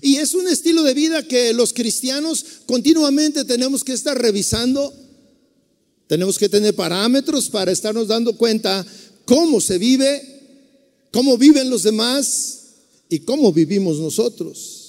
Y 0.00 0.16
es 0.16 0.34
un 0.34 0.48
estilo 0.48 0.82
de 0.82 0.94
vida 0.94 1.26
que 1.26 1.52
los 1.52 1.72
cristianos 1.72 2.44
continuamente 2.66 3.44
tenemos 3.44 3.84
que 3.84 3.92
estar 3.92 4.20
revisando. 4.20 4.92
Tenemos 6.06 6.38
que 6.38 6.48
tener 6.48 6.74
parámetros 6.74 7.48
para 7.48 7.72
estarnos 7.72 8.08
dando 8.08 8.36
cuenta 8.36 8.86
cómo 9.24 9.60
se 9.60 9.78
vive, 9.78 10.40
cómo 11.10 11.36
viven 11.36 11.70
los 11.70 11.82
demás 11.82 12.60
y 13.08 13.20
cómo 13.20 13.52
vivimos 13.52 13.98
nosotros. 13.98 14.81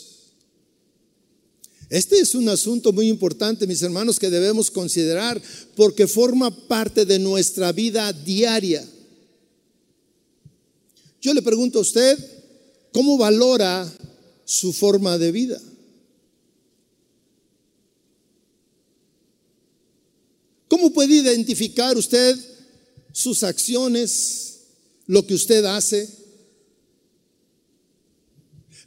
Este 1.93 2.19
es 2.19 2.33
un 2.33 2.49
asunto 2.49 2.91
muy 2.91 3.07
importante, 3.07 3.67
mis 3.67 3.83
hermanos, 3.83 4.17
que 4.17 4.31
debemos 4.31 4.71
considerar 4.71 5.39
porque 5.75 6.07
forma 6.07 6.49
parte 6.67 7.05
de 7.05 7.19
nuestra 7.19 7.71
vida 7.71 8.11
diaria. 8.11 8.83
Yo 11.21 11.35
le 11.35 11.43
pregunto 11.43 11.77
a 11.77 11.81
usted, 11.83 12.17
¿cómo 12.91 13.15
valora 13.15 13.87
su 14.43 14.73
forma 14.73 15.19
de 15.19 15.31
vida? 15.31 15.61
¿Cómo 20.67 20.91
puede 20.91 21.13
identificar 21.13 21.95
usted 21.95 22.35
sus 23.11 23.43
acciones, 23.43 24.61
lo 25.05 25.27
que 25.27 25.35
usted 25.35 25.63
hace? 25.65 26.09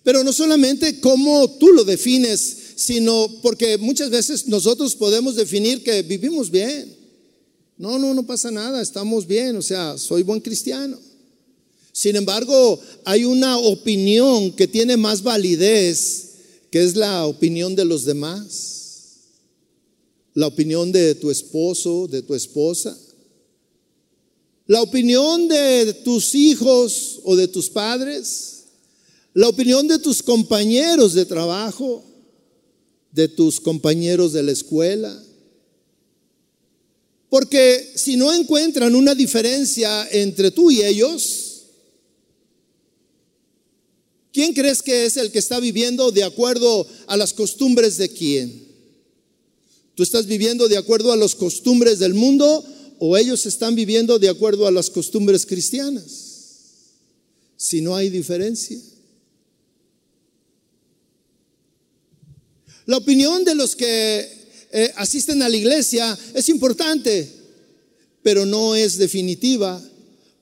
Pero 0.02 0.24
no 0.24 0.32
solamente 0.32 0.98
cómo 0.98 1.48
tú 1.58 1.68
lo 1.68 1.84
defines, 1.84 2.65
sino 2.76 3.26
porque 3.40 3.78
muchas 3.78 4.10
veces 4.10 4.46
nosotros 4.46 4.94
podemos 4.94 5.34
definir 5.34 5.82
que 5.82 6.02
vivimos 6.02 6.50
bien. 6.50 6.94
No, 7.78 7.98
no, 7.98 8.12
no 8.12 8.24
pasa 8.24 8.50
nada, 8.50 8.82
estamos 8.82 9.26
bien, 9.26 9.56
o 9.56 9.62
sea, 9.62 9.96
soy 9.96 10.22
buen 10.22 10.40
cristiano. 10.40 10.98
Sin 11.90 12.16
embargo, 12.16 12.78
hay 13.06 13.24
una 13.24 13.56
opinión 13.56 14.52
que 14.52 14.68
tiene 14.68 14.98
más 14.98 15.22
validez, 15.22 16.34
que 16.70 16.84
es 16.84 16.94
la 16.94 17.24
opinión 17.24 17.74
de 17.74 17.86
los 17.86 18.04
demás. 18.04 18.72
La 20.34 20.46
opinión 20.46 20.92
de 20.92 21.14
tu 21.14 21.30
esposo, 21.30 22.06
de 22.06 22.20
tu 22.20 22.34
esposa. 22.34 22.96
La 24.66 24.82
opinión 24.82 25.48
de 25.48 25.94
tus 26.04 26.34
hijos 26.34 27.20
o 27.24 27.34
de 27.36 27.48
tus 27.48 27.70
padres. 27.70 28.64
La 29.32 29.48
opinión 29.48 29.88
de 29.88 29.98
tus 29.98 30.22
compañeros 30.22 31.14
de 31.14 31.24
trabajo 31.24 32.04
de 33.16 33.28
tus 33.28 33.58
compañeros 33.60 34.34
de 34.34 34.42
la 34.42 34.52
escuela. 34.52 35.22
Porque 37.30 37.92
si 37.96 38.14
no 38.14 38.32
encuentran 38.32 38.94
una 38.94 39.14
diferencia 39.14 40.06
entre 40.10 40.50
tú 40.50 40.70
y 40.70 40.82
ellos, 40.82 41.62
¿quién 44.34 44.52
crees 44.52 44.82
que 44.82 45.06
es 45.06 45.16
el 45.16 45.32
que 45.32 45.38
está 45.38 45.58
viviendo 45.58 46.12
de 46.12 46.24
acuerdo 46.24 46.86
a 47.06 47.16
las 47.16 47.32
costumbres 47.32 47.96
de 47.96 48.10
quién? 48.10 48.66
¿Tú 49.94 50.02
estás 50.02 50.26
viviendo 50.26 50.68
de 50.68 50.76
acuerdo 50.76 51.10
a 51.10 51.16
las 51.16 51.34
costumbres 51.34 51.98
del 51.98 52.12
mundo 52.12 52.62
o 52.98 53.16
ellos 53.16 53.46
están 53.46 53.74
viviendo 53.74 54.18
de 54.18 54.28
acuerdo 54.28 54.66
a 54.66 54.70
las 54.70 54.90
costumbres 54.90 55.46
cristianas? 55.46 56.12
Si 57.56 57.80
no 57.80 57.96
hay 57.96 58.10
diferencia. 58.10 58.78
La 62.86 62.96
opinión 62.96 63.44
de 63.44 63.54
los 63.54 63.74
que 63.74 64.36
eh, 64.72 64.92
asisten 64.96 65.42
a 65.42 65.48
la 65.48 65.56
iglesia 65.56 66.16
es 66.34 66.48
importante, 66.48 67.28
pero 68.22 68.46
no 68.46 68.74
es 68.74 68.96
definitiva. 68.96 69.82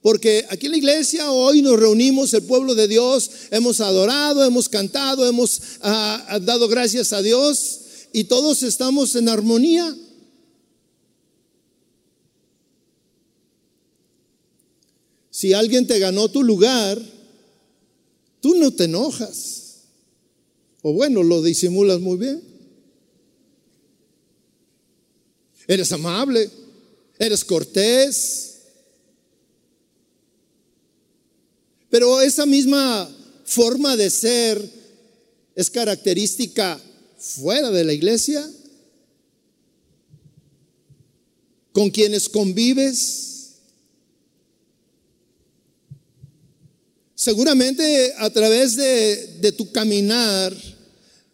Porque 0.02 0.44
aquí 0.50 0.66
en 0.66 0.72
la 0.72 0.78
iglesia 0.78 1.30
hoy 1.30 1.62
nos 1.62 1.80
reunimos, 1.80 2.34
el 2.34 2.42
pueblo 2.42 2.74
de 2.74 2.86
Dios, 2.86 3.30
hemos 3.50 3.80
adorado, 3.80 4.44
hemos 4.44 4.68
cantado, 4.68 5.26
hemos 5.26 5.62
ah, 5.80 6.38
dado 6.42 6.68
gracias 6.68 7.14
a 7.14 7.22
Dios 7.22 7.80
y 8.12 8.24
todos 8.24 8.62
estamos 8.62 9.14
en 9.16 9.30
armonía. 9.30 9.96
Si 15.30 15.54
alguien 15.54 15.86
te 15.86 15.98
ganó 15.98 16.28
tu 16.28 16.42
lugar, 16.42 17.00
tú 18.40 18.54
no 18.56 18.70
te 18.72 18.84
enojas. 18.84 19.63
O 20.86 20.92
bueno, 20.92 21.22
lo 21.22 21.40
disimulas 21.40 21.98
muy 21.98 22.18
bien. 22.18 22.42
Eres 25.66 25.90
amable, 25.92 26.50
eres 27.18 27.42
cortés. 27.42 28.58
Pero 31.88 32.20
esa 32.20 32.44
misma 32.44 33.10
forma 33.46 33.96
de 33.96 34.10
ser 34.10 34.62
es 35.54 35.70
característica 35.70 36.78
fuera 37.16 37.70
de 37.70 37.84
la 37.84 37.94
iglesia, 37.94 38.46
con 41.72 41.88
quienes 41.88 42.28
convives. 42.28 43.54
Seguramente 47.14 48.12
a 48.18 48.28
través 48.28 48.76
de, 48.76 49.38
de 49.40 49.52
tu 49.52 49.72
caminar, 49.72 50.73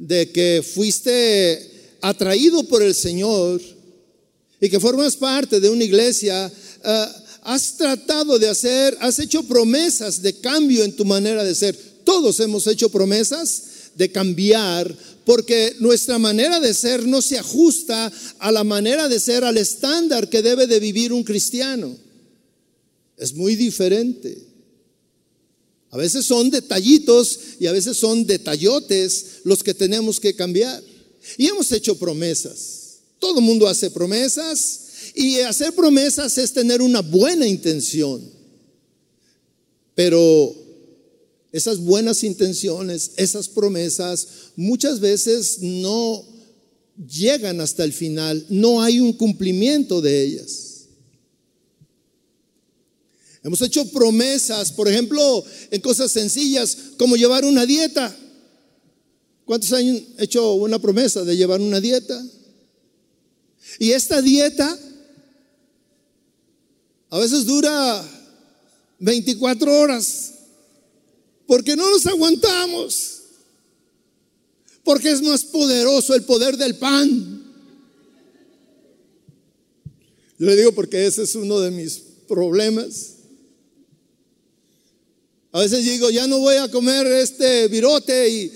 de 0.00 0.30
que 0.30 0.62
fuiste 0.62 1.98
atraído 2.00 2.62
por 2.64 2.82
el 2.82 2.94
Señor 2.94 3.60
y 4.60 4.70
que 4.70 4.80
formas 4.80 5.14
parte 5.14 5.60
de 5.60 5.68
una 5.68 5.84
iglesia, 5.84 6.50
ah, 6.84 7.24
has 7.42 7.76
tratado 7.76 8.38
de 8.38 8.48
hacer, 8.48 8.96
has 9.00 9.18
hecho 9.18 9.42
promesas 9.42 10.22
de 10.22 10.40
cambio 10.40 10.84
en 10.84 10.96
tu 10.96 11.04
manera 11.04 11.44
de 11.44 11.54
ser. 11.54 11.76
Todos 12.04 12.40
hemos 12.40 12.66
hecho 12.66 12.88
promesas 12.88 13.64
de 13.94 14.10
cambiar 14.10 14.96
porque 15.26 15.76
nuestra 15.80 16.18
manera 16.18 16.60
de 16.60 16.72
ser 16.72 17.06
no 17.06 17.20
se 17.20 17.38
ajusta 17.38 18.10
a 18.38 18.50
la 18.50 18.64
manera 18.64 19.06
de 19.08 19.20
ser, 19.20 19.44
al 19.44 19.58
estándar 19.58 20.30
que 20.30 20.42
debe 20.42 20.66
de 20.66 20.80
vivir 20.80 21.12
un 21.12 21.24
cristiano. 21.24 21.94
Es 23.18 23.34
muy 23.34 23.54
diferente. 23.54 24.49
A 25.90 25.96
veces 25.96 26.24
son 26.24 26.50
detallitos 26.50 27.38
y 27.58 27.66
a 27.66 27.72
veces 27.72 27.96
son 27.96 28.24
detallotes 28.24 29.40
los 29.44 29.62
que 29.62 29.74
tenemos 29.74 30.20
que 30.20 30.34
cambiar. 30.34 30.82
Y 31.36 31.46
hemos 31.46 31.70
hecho 31.72 31.98
promesas. 31.98 32.98
Todo 33.18 33.38
el 33.40 33.44
mundo 33.44 33.66
hace 33.66 33.90
promesas 33.90 34.80
y 35.14 35.40
hacer 35.40 35.74
promesas 35.74 36.38
es 36.38 36.52
tener 36.52 36.80
una 36.80 37.00
buena 37.00 37.46
intención. 37.46 38.22
Pero 39.94 40.54
esas 41.52 41.78
buenas 41.78 42.22
intenciones, 42.22 43.10
esas 43.16 43.48
promesas, 43.48 44.26
muchas 44.56 45.00
veces 45.00 45.58
no 45.60 46.24
llegan 47.08 47.60
hasta 47.60 47.82
el 47.82 47.92
final, 47.92 48.44
no 48.48 48.80
hay 48.80 49.00
un 49.00 49.12
cumplimiento 49.12 50.00
de 50.00 50.22
ellas. 50.22 50.69
Hemos 53.42 53.62
hecho 53.62 53.90
promesas, 53.90 54.70
por 54.72 54.88
ejemplo, 54.88 55.44
en 55.70 55.80
cosas 55.80 56.12
sencillas 56.12 56.76
como 56.98 57.16
llevar 57.16 57.44
una 57.44 57.64
dieta. 57.64 58.14
¿Cuántos 59.44 59.72
han 59.72 60.06
hecho 60.18 60.54
una 60.54 60.78
promesa 60.78 61.24
de 61.24 61.36
llevar 61.36 61.60
una 61.60 61.80
dieta? 61.80 62.22
Y 63.78 63.92
esta 63.92 64.20
dieta 64.20 64.78
a 67.08 67.18
veces 67.18 67.44
dura 67.44 68.04
24 68.98 69.80
horas 69.80 70.34
porque 71.46 71.74
no 71.74 71.90
nos 71.90 72.06
aguantamos. 72.06 73.16
Porque 74.84 75.10
es 75.10 75.22
más 75.22 75.44
poderoso 75.44 76.14
el 76.14 76.22
poder 76.22 76.56
del 76.56 76.76
pan. 76.76 77.42
Yo 80.38 80.46
le 80.46 80.56
digo 80.56 80.72
porque 80.72 81.06
ese 81.06 81.24
es 81.24 81.34
uno 81.34 81.58
de 81.60 81.70
mis 81.70 81.98
problemas. 82.28 83.19
A 85.52 85.60
veces 85.60 85.84
digo, 85.84 86.10
ya 86.10 86.26
no 86.26 86.38
voy 86.38 86.56
a 86.56 86.70
comer 86.70 87.06
este 87.06 87.68
virote 87.68 88.28
y, 88.28 88.52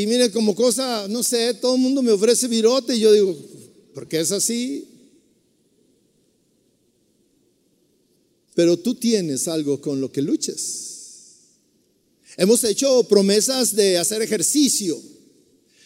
y, 0.00 0.06
mire 0.06 0.30
como 0.30 0.54
cosa, 0.54 1.06
no 1.08 1.22
sé, 1.22 1.54
todo 1.54 1.74
el 1.74 1.80
mundo 1.80 2.02
me 2.02 2.12
ofrece 2.12 2.48
virote 2.48 2.94
y 2.94 3.00
yo 3.00 3.12
digo, 3.12 3.36
¿por 3.94 4.06
qué 4.08 4.20
es 4.20 4.32
así? 4.32 4.88
pero 8.54 8.76
tú 8.78 8.94
tienes 8.94 9.48
algo 9.48 9.80
con 9.80 10.00
lo 10.00 10.12
que 10.12 10.22
luches. 10.22 10.90
Hemos 12.36 12.64
hecho 12.64 13.04
promesas 13.04 13.74
de 13.74 13.98
hacer 13.98 14.22
ejercicio, 14.22 15.00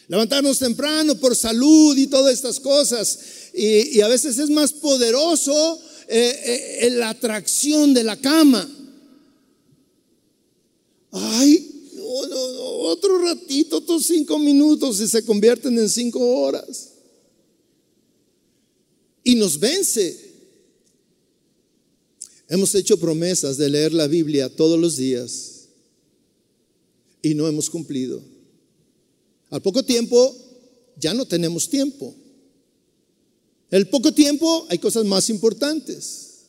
levantarnos 0.09 0.59
temprano 0.59 1.19
por 1.19 1.35
salud 1.35 1.97
y 1.97 2.07
todas 2.07 2.35
estas 2.35 2.61
cosas. 2.61 3.19
Y, 3.55 4.01
a 4.01 4.09
veces 4.09 4.39
es 4.39 4.51
más 4.51 4.73
poderoso 4.73 5.81
eh, 6.09 6.81
eh, 6.83 6.91
la 6.91 7.11
atracción 7.11 7.95
de 7.95 8.05
la 8.05 8.17
cama. 8.17 8.69
Ay, 11.11 11.77
otro 12.27 13.19
ratito, 13.23 13.79
otros 13.79 14.07
cinco 14.07 14.39
minutos 14.39 15.01
y 15.01 15.09
se 15.09 15.25
convierten 15.25 15.79
en 15.79 15.89
cinco 15.89 16.21
horas. 16.21 16.93
Y 19.25 19.35
nos 19.35 19.59
vence. 19.59 20.25
Hemos 22.49 22.75
hecho 22.75 22.99
promesas 22.99 23.57
de 23.57 23.69
leer 23.69 23.93
la 23.93 24.07
Biblia 24.07 24.49
todos 24.49 24.79
los 24.79 24.97
días 24.97 25.69
y 27.23 27.35
no 27.35 27.49
hemos 27.49 27.69
cumplido. 27.69 28.23
Al 29.51 29.63
poco 29.63 29.83
tiempo 29.83 30.37
ya 30.97 31.13
no 31.13 31.27
tenemos 31.27 31.69
tiempo. 31.69 32.15
El 33.71 33.89
poco 33.89 34.13
tiempo 34.13 34.67
hay 34.69 34.79
cosas 34.79 35.05
más 35.05 35.29
importantes. 35.29 36.45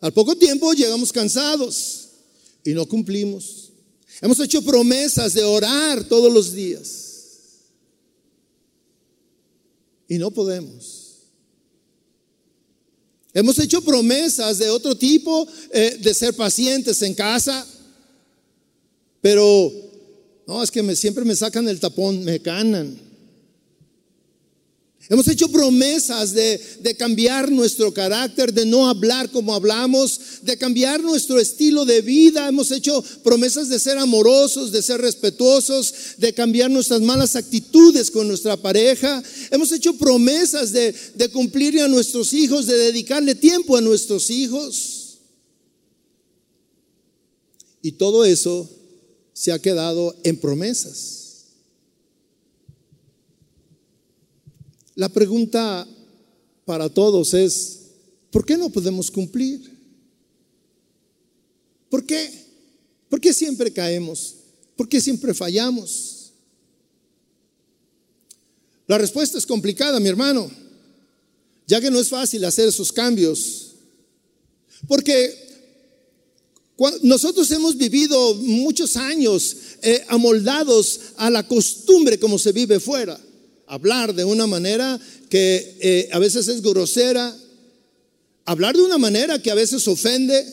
Al 0.00 0.12
poco 0.12 0.36
tiempo 0.36 0.72
llegamos 0.72 1.12
cansados 1.12 2.09
y 2.64 2.72
no 2.72 2.86
cumplimos. 2.86 3.72
Hemos 4.20 4.38
hecho 4.40 4.62
promesas 4.62 5.34
de 5.34 5.42
orar 5.44 6.04
todos 6.04 6.32
los 6.32 6.52
días 6.52 7.10
y 10.08 10.18
no 10.18 10.30
podemos. 10.30 11.00
Hemos 13.32 13.58
hecho 13.60 13.80
promesas 13.82 14.58
de 14.58 14.68
otro 14.68 14.96
tipo, 14.96 15.46
eh, 15.72 15.98
de 16.00 16.14
ser 16.14 16.34
pacientes 16.34 17.00
en 17.02 17.14
casa, 17.14 17.64
pero 19.20 19.72
no, 20.46 20.62
es 20.62 20.70
que 20.70 20.96
siempre 20.96 21.24
me 21.24 21.36
sacan 21.36 21.68
el 21.68 21.78
tapón, 21.78 22.24
me 22.24 22.38
ganan. 22.38 23.09
Hemos 25.08 25.26
hecho 25.28 25.48
promesas 25.48 26.32
de, 26.34 26.94
cambiar 26.96 27.50
nuestro 27.50 27.92
carácter, 27.92 28.52
de 28.52 28.66
no 28.66 28.88
hablar 28.88 29.30
como 29.30 29.54
hablamos, 29.54 30.20
de 30.42 30.56
cambiar 30.56 31.02
nuestro 31.02 31.40
estilo 31.40 31.84
de 31.84 32.00
vida. 32.00 32.46
Hemos 32.46 32.70
hecho 32.70 33.02
promesas 33.24 33.68
de 33.68 33.80
ser 33.80 33.98
amorosos, 33.98 34.70
de 34.70 34.82
ser 34.82 35.00
respetuosos, 35.00 35.94
de 36.18 36.32
cambiar 36.32 36.70
nuestras 36.70 37.00
malas 37.00 37.34
actitudes 37.34 38.10
con 38.10 38.28
nuestra 38.28 38.56
pareja. 38.56 39.22
Hemos 39.50 39.72
hecho 39.72 39.94
promesas 39.94 40.70
de, 40.70 40.94
de 41.14 41.28
cumplir 41.30 41.80
a 41.80 41.88
nuestros 41.88 42.32
hijos, 42.32 42.66
de 42.66 42.76
dedicarle 42.76 43.34
tiempo 43.34 43.76
a 43.76 43.80
nuestros 43.80 44.30
hijos. 44.30 45.18
Y 47.82 47.92
todo 47.92 48.24
eso 48.24 48.68
se 49.32 49.50
ha 49.50 49.58
quedado 49.58 50.14
en 50.22 50.38
promesas. 50.38 51.19
La 55.00 55.08
pregunta 55.08 55.88
para 56.66 56.90
todos 56.90 57.32
es, 57.32 57.78
¿por 58.30 58.44
qué 58.44 58.58
no 58.58 58.68
podemos 58.68 59.10
cumplir? 59.10 59.74
¿Por 61.88 62.04
qué? 62.04 62.30
¿Por 63.08 63.18
qué 63.18 63.32
siempre 63.32 63.72
caemos? 63.72 64.34
¿Por 64.76 64.90
qué 64.90 65.00
siempre 65.00 65.32
fallamos? 65.32 66.32
La 68.86 68.98
respuesta 68.98 69.38
es 69.38 69.46
complicada, 69.46 69.98
mi 70.00 70.08
hermano, 70.10 70.50
ya 71.66 71.80
que 71.80 71.90
no 71.90 71.98
es 71.98 72.10
fácil 72.10 72.44
hacer 72.44 72.68
esos 72.68 72.92
cambios. 72.92 73.76
Porque 74.86 75.34
nosotros 77.00 77.50
hemos 77.52 77.74
vivido 77.74 78.34
muchos 78.34 78.98
años 78.98 79.56
eh, 79.80 80.04
amoldados 80.08 81.00
a 81.16 81.30
la 81.30 81.48
costumbre 81.48 82.20
como 82.20 82.38
se 82.38 82.52
vive 82.52 82.78
fuera 82.78 83.18
hablar 83.70 84.12
de 84.14 84.24
una 84.24 84.48
manera 84.48 84.98
que 85.28 85.76
eh, 85.80 86.08
a 86.12 86.18
veces 86.18 86.48
es 86.48 86.60
grosera, 86.60 87.34
hablar 88.44 88.76
de 88.76 88.82
una 88.82 88.98
manera 88.98 89.40
que 89.40 89.50
a 89.50 89.54
veces 89.54 89.86
ofende, 89.86 90.44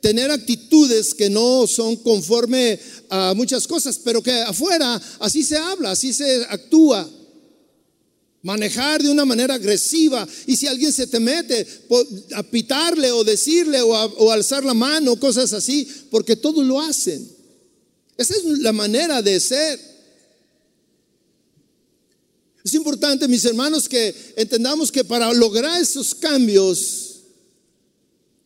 tener 0.00 0.30
actitudes 0.30 1.14
que 1.14 1.28
no 1.28 1.66
son 1.66 1.96
conforme 1.96 2.78
a 3.10 3.34
muchas 3.34 3.66
cosas, 3.66 3.98
pero 3.98 4.22
que 4.22 4.30
afuera 4.30 5.00
así 5.18 5.42
se 5.42 5.56
habla, 5.56 5.90
así 5.90 6.12
se 6.12 6.44
actúa. 6.48 7.10
Manejar 8.42 9.02
de 9.02 9.10
una 9.10 9.24
manera 9.24 9.54
agresiva 9.54 10.28
y 10.46 10.54
si 10.54 10.68
alguien 10.68 10.92
se 10.92 11.08
te 11.08 11.18
mete, 11.18 11.66
a 12.34 12.42
pitarle 12.44 13.10
o 13.10 13.24
decirle 13.24 13.80
o, 13.80 13.88
o 13.88 14.30
alzar 14.30 14.64
la 14.64 14.74
mano, 14.74 15.18
cosas 15.18 15.52
así, 15.54 15.88
porque 16.08 16.36
todos 16.36 16.64
lo 16.64 16.80
hacen. 16.80 17.28
Esa 18.16 18.34
es 18.34 18.44
la 18.60 18.72
manera 18.72 19.22
de 19.22 19.40
ser. 19.40 19.93
Es 22.64 22.72
importante, 22.72 23.28
mis 23.28 23.44
hermanos, 23.44 23.86
que 23.86 24.14
entendamos 24.36 24.90
que 24.90 25.04
para 25.04 25.30
lograr 25.34 25.82
esos 25.82 26.14
cambios 26.14 27.10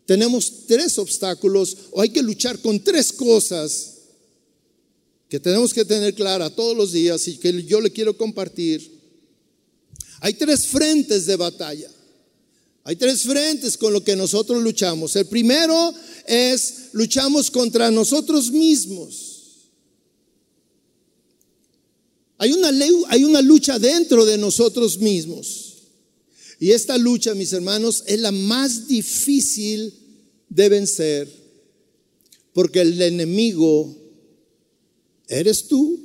tenemos 0.05 0.67
tres 0.67 0.99
obstáculos 0.99 1.77
o 1.93 2.01
hay 2.01 2.09
que 2.09 2.23
luchar 2.23 2.59
con 2.59 2.83
tres 2.83 3.13
cosas 3.13 3.95
que 5.29 5.39
tenemos 5.39 5.73
que 5.73 5.85
tener 5.85 6.15
clara 6.15 6.51
todos 6.51 6.77
los 6.77 6.93
días 6.93 7.29
y 7.29 7.37
que 7.37 7.63
yo 7.63 7.81
le 7.81 7.93
quiero 7.93 8.17
compartir. 8.17 8.91
Hay 10.21 10.35
tres 10.35 10.67
frentes 10.67 11.27
de 11.27 11.37
batalla. 11.37 11.91
Hay 12.83 12.97
tres 12.97 13.23
frentes 13.23 13.77
con 13.77 13.93
lo 13.93 14.03
que 14.03 14.17
nosotros 14.17 14.63
luchamos. 14.63 15.15
El 15.15 15.27
primero 15.27 15.95
es 16.27 16.89
luchamos 16.93 17.51
contra 17.51 17.91
nosotros 17.91 18.51
mismos. 18.51 19.28
Hay 22.39 22.53
una, 22.53 22.71
hay 23.09 23.25
una 23.25 23.43
lucha 23.43 23.79
dentro 23.79 24.25
de 24.25 24.39
nosotros 24.39 24.99
mismos. 24.99 25.75
Y 26.61 26.71
esta 26.71 26.97
lucha, 26.97 27.35
mis 27.35 27.53
hermanos, 27.53 28.05
es 28.07 28.21
la 28.21 28.33
más 28.33 28.89
difícil 28.89 29.93
de 30.49 30.69
vencer. 30.69 31.29
Porque 32.53 32.81
el 32.81 33.01
enemigo 33.01 33.95
eres 35.29 35.67
tú, 35.69 36.01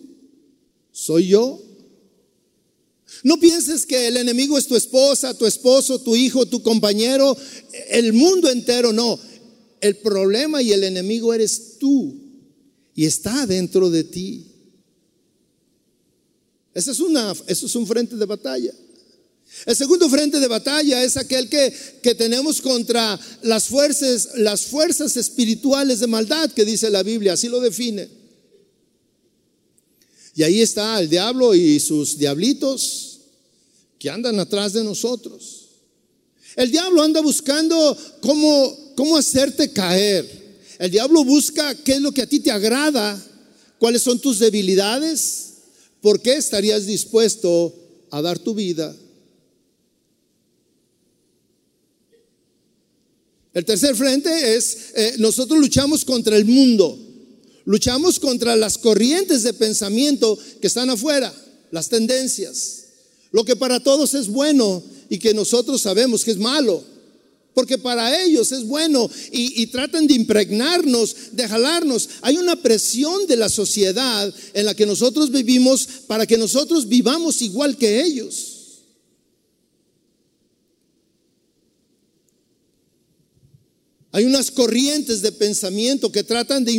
soy 0.92 1.28
yo. 1.28 1.62
No 3.24 3.40
pienses 3.40 3.86
que 3.86 4.08
el 4.08 4.18
enemigo 4.18 4.58
es 4.58 4.68
tu 4.68 4.76
esposa, 4.76 5.38
tu 5.38 5.46
esposo, 5.46 6.00
tu 6.00 6.16
hijo, 6.16 6.46
tu 6.46 6.62
compañero, 6.62 7.38
el 7.90 8.14
mundo 8.14 8.50
entero, 8.50 8.92
no. 8.92 9.20
El 9.82 9.98
problema 9.98 10.62
y 10.62 10.72
el 10.72 10.84
enemigo 10.84 11.34
eres 11.34 11.78
tú 11.80 12.16
y 12.96 13.06
está 13.06 13.46
dentro 13.46 13.90
de 13.90 14.04
ti. 14.04 14.53
Ese 16.74 16.92
es, 16.92 17.00
una, 17.00 17.34
eso 17.48 17.66
es 17.68 17.76
un 17.76 17.86
frente 17.86 18.16
de 18.16 18.26
batalla. 18.26 18.74
El 19.66 19.76
segundo 19.76 20.10
frente 20.10 20.40
de 20.40 20.48
batalla 20.48 21.04
es 21.04 21.16
aquel 21.16 21.48
que, 21.48 21.72
que, 22.02 22.16
tenemos 22.16 22.60
contra 22.60 23.20
las 23.44 23.66
fuerzas, 23.66 24.30
las 24.38 24.64
fuerzas 24.64 25.16
espirituales 25.16 26.00
de 26.00 26.08
maldad 26.08 26.52
que 26.52 26.66
dice 26.66 26.90
la 26.90 27.04
Biblia, 27.04 27.34
así 27.34 27.48
lo 27.48 27.60
define. 27.60 28.10
Y 30.36 30.42
ahí 30.42 30.62
está 30.62 31.00
el 31.00 31.10
diablo 31.10 31.54
y 31.54 31.80
sus 31.80 32.18
diablitos 32.18 33.20
que 34.00 34.10
andan 34.10 34.40
atrás 34.40 34.74
de 34.74 34.84
nosotros. 34.84 35.68
El 36.56 36.72
diablo 36.72 37.04
anda 37.04 37.22
buscando 37.22 37.96
cómo, 38.22 38.94
cómo 38.96 39.18
hacerte 39.18 39.72
caer. 39.72 40.44
El 40.80 40.90
diablo 40.90 41.24
busca 41.24 41.76
qué 41.76 41.94
es 41.94 42.02
lo 42.02 42.12
que 42.12 42.24
a 42.24 42.28
ti 42.28 42.40
te 42.40 42.50
agrada, 42.50 43.24
cuáles 43.78 44.02
son 44.02 44.20
tus 44.20 44.40
debilidades 44.40 45.53
¿por 46.04 46.22
qué 46.22 46.34
estarías 46.34 46.86
dispuesto 46.86 47.74
a 48.12 48.22
dar 48.22 48.38
tu 48.38 48.54
vida? 48.54 48.94
El 53.54 53.64
tercer 53.64 53.96
frente 53.96 54.56
es, 54.56 54.78
eh, 54.96 55.16
nosotros 55.20 55.60
luchamos 55.60 56.04
contra 56.04 56.36
el 56.36 56.44
mundo, 56.44 57.00
luchamos 57.64 58.20
contra 58.20 58.58
las 58.58 58.78
corrientes 58.78 59.44
de 59.44 59.54
pensamiento 59.54 60.38
que 60.60 60.68
están 60.68 60.90
afuera, 60.90 61.34
las 61.72 61.88
tendencias, 61.88 62.84
lo 63.32 63.46
que 63.46 63.56
para 63.56 63.80
todos 63.80 64.14
es 64.14 64.28
bueno 64.28 64.84
y 65.10 65.20
que 65.20 65.34
nosotros 65.34 65.82
sabemos 65.82 66.26
que 66.26 66.32
es 66.32 66.38
malo 66.38 66.84
porque 67.54 67.78
para 67.78 68.24
ellos 68.24 68.52
es 68.52 68.66
bueno 68.66 69.10
y, 69.32 69.68
tratan 69.68 70.08
de 70.08 70.16
impregnarnos, 70.16 71.16
de 71.32 71.48
jalarnos. 71.48 72.10
Hay 72.22 72.38
una 72.38 72.56
presión 72.56 73.28
de 73.28 73.38
la 73.38 73.50
sociedad 73.50 74.34
en 74.54 74.66
la 74.66 74.76
que 74.76 74.86
nosotros 74.86 75.32
vivimos 75.32 75.88
para 76.08 76.26
que 76.26 76.38
nosotros 76.38 76.88
vivamos 76.88 77.42
igual 77.42 77.78
que 77.78 78.04
ellos. 78.04 78.54
Hay 84.16 84.26
unas 84.26 84.52
corrientes 84.52 85.24
de 85.24 85.32
pensamiento 85.32 86.12
que 86.12 86.24
tratan 86.24 86.64
de, 86.64 86.72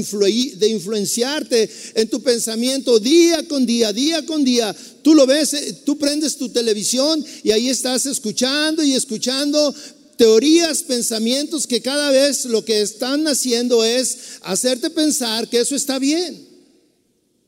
de, 0.57 0.69
influenciarte 0.69 1.69
en 1.97 2.09
tu 2.09 2.23
pensamiento 2.23 3.01
día 3.01 3.49
con 3.49 3.67
día, 3.67 3.93
día 3.93 4.25
con 4.25 4.45
día. 4.45 4.75
Tú 5.03 5.17
lo 5.17 5.27
ves, 5.27 5.53
eh, 5.53 5.81
tú 5.85 5.99
prendes 5.99 6.37
tu 6.37 6.49
televisión 6.51 7.25
y 7.43 7.51
ahí 7.51 7.69
estás 7.69 8.07
escuchando 8.07 8.85
y 8.85 8.93
escuchando 8.93 9.75
teorías, 10.17 10.83
pensamientos 10.83 11.67
que 11.67 11.81
cada 11.81 12.11
vez 12.11 12.45
lo 12.45 12.65
que 12.65 12.81
están 12.81 13.27
haciendo 13.27 13.85
es 13.85 14.39
hacerte 14.43 14.91
pensar 14.91 15.49
que 15.49 15.61
eso 15.61 15.75
está 15.75 15.99
bien, 15.99 16.47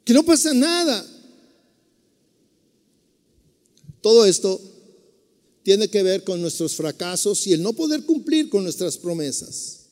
que 0.05 0.15
no 0.15 0.25
pasa 0.25 0.53
nada. 0.55 1.07
Todo 4.01 4.25
esto 4.25 4.61
tiene 5.63 5.89
que 5.89 6.03
ver 6.03 6.23
con 6.23 6.41
nuestros 6.41 6.75
fracasos 6.75 7.47
y 7.47 7.53
el 7.53 7.63
no 7.63 7.73
poder 7.73 8.05
cumplir 8.05 8.49
con 8.49 8.63
nuestras 8.63 8.97
promesas. 8.97 9.87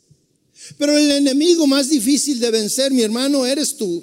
Pero 0.78 0.96
el 0.96 1.10
enemigo 1.10 1.66
más 1.66 1.90
difícil 1.90 2.38
de 2.38 2.50
vencer, 2.50 2.92
mi 2.92 3.02
hermano, 3.02 3.44
eres 3.44 3.76
tú. 3.76 4.02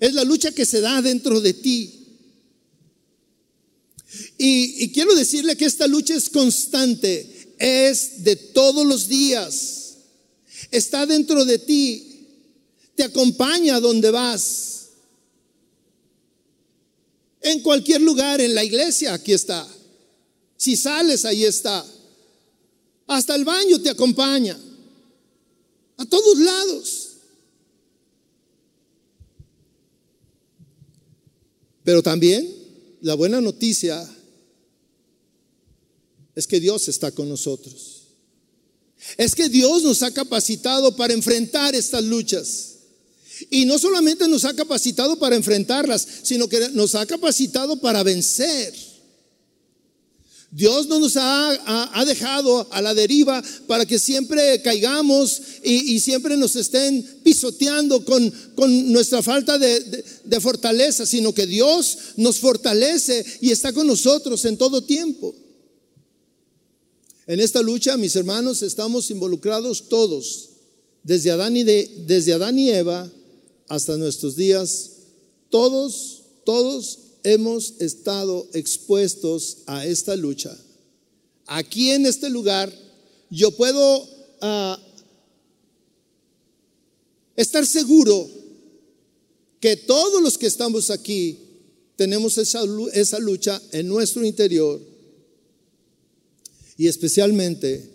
Es 0.00 0.12
la 0.12 0.24
lucha 0.24 0.50
que 0.52 0.64
se 0.64 0.80
da 0.80 1.00
dentro 1.02 1.40
de 1.40 1.54
ti. 1.54 2.00
Y, 4.38 4.90
quiero 4.90 5.14
decirle 5.14 5.56
que 5.56 5.66
esta 5.66 5.86
lucha 5.86 6.16
es 6.16 6.28
constante 6.28 7.39
es 7.60 8.24
de 8.24 8.34
todos 8.34 8.86
los 8.86 9.06
días. 9.06 9.98
Está 10.70 11.04
dentro 11.06 11.44
de 11.44 11.58
ti. 11.58 12.26
Te 12.96 13.04
acompaña 13.04 13.78
donde 13.78 14.10
vas. 14.10 14.88
En 17.42 17.60
cualquier 17.60 18.00
lugar, 18.00 18.40
en 18.40 18.54
la 18.54 18.64
iglesia, 18.64 19.12
aquí 19.14 19.32
está. 19.32 19.66
Si 20.56 20.74
sales, 20.74 21.24
ahí 21.24 21.44
está. 21.44 21.84
Hasta 23.06 23.34
el 23.34 23.44
baño 23.44 23.80
te 23.80 23.90
acompaña. 23.90 24.58
A 25.98 26.06
todos 26.06 26.38
lados. 26.38 27.08
Pero 31.84 32.02
también 32.02 32.48
la 33.02 33.14
buena 33.14 33.40
noticia 33.40 34.08
es 36.40 36.46
que 36.46 36.58
Dios 36.58 36.88
está 36.88 37.12
con 37.12 37.28
nosotros. 37.28 38.00
Es 39.18 39.34
que 39.34 39.50
Dios 39.50 39.82
nos 39.82 40.02
ha 40.02 40.10
capacitado 40.10 40.96
para 40.96 41.12
enfrentar 41.12 41.74
estas 41.74 42.02
luchas. 42.02 42.76
Y 43.50 43.66
no 43.66 43.78
solamente 43.78 44.26
nos 44.26 44.46
ha 44.46 44.54
capacitado 44.54 45.18
para 45.18 45.36
enfrentarlas, 45.36 46.06
sino 46.22 46.48
que 46.48 46.70
nos 46.70 46.94
ha 46.94 47.04
capacitado 47.04 47.78
para 47.78 48.02
vencer. 48.02 48.72
Dios 50.50 50.88
no 50.88 50.98
nos 50.98 51.12
ha, 51.16 52.04
dejado 52.06 52.66
a 52.70 52.80
la 52.80 52.94
deriva 52.94 53.42
para 53.66 53.84
que 53.84 53.98
siempre 53.98 54.62
caigamos 54.62 55.42
y, 55.62 56.00
siempre 56.00 56.38
nos 56.38 56.56
estén 56.56 57.02
pisoteando 57.22 58.02
con, 58.02 58.32
nuestra 58.90 59.22
falta 59.22 59.58
de, 59.58 60.04
de 60.24 60.40
fortaleza, 60.40 61.04
sino 61.04 61.34
que 61.34 61.46
Dios 61.46 61.98
nos 62.16 62.38
fortalece 62.38 63.24
y 63.42 63.50
está 63.50 63.74
con 63.74 63.86
nosotros 63.86 64.42
en 64.46 64.56
todo 64.56 64.82
tiempo. 64.82 65.34
En 67.30 67.38
esta 67.38 67.62
lucha, 67.62 67.96
mis 67.96 68.16
hermanos, 68.16 68.60
estamos 68.60 69.08
involucrados 69.12 69.88
todos, 69.88 70.48
desde 71.04 71.30
Adán 71.30 71.56
y, 71.56 71.62
desde 71.62 72.32
Adán 72.32 72.58
y 72.58 72.70
Eva 72.70 73.08
hasta 73.68 73.96
nuestros 73.96 74.34
días, 74.34 74.90
todos, 75.48 76.24
todos 76.44 76.98
hemos 77.22 77.74
estado 77.78 78.48
expuestos 78.52 79.58
a 79.66 79.86
esta 79.86 80.16
lucha. 80.16 80.58
Aquí 81.46 81.90
en 81.90 82.04
este 82.04 82.28
lugar, 82.30 82.76
yo 83.30 83.52
puedo 83.52 84.08
ah, 84.40 84.76
estar 87.36 87.64
seguro 87.64 88.28
que 89.60 89.76
todos 89.76 90.20
los 90.20 90.36
que 90.36 90.48
estamos 90.48 90.90
aquí 90.90 91.38
tenemos 91.94 92.38
esa, 92.38 92.64
esa 92.92 93.20
lucha 93.20 93.62
en 93.70 93.86
nuestro 93.86 94.24
interior 94.26 94.89
y 96.80 96.88
especialmente 96.88 97.90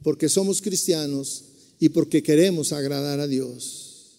porque 0.00 0.28
somos 0.28 0.62
cristianos 0.62 1.42
y 1.80 1.88
porque 1.88 2.22
queremos 2.22 2.70
agradar 2.70 3.18
a 3.18 3.26
Dios. 3.26 4.12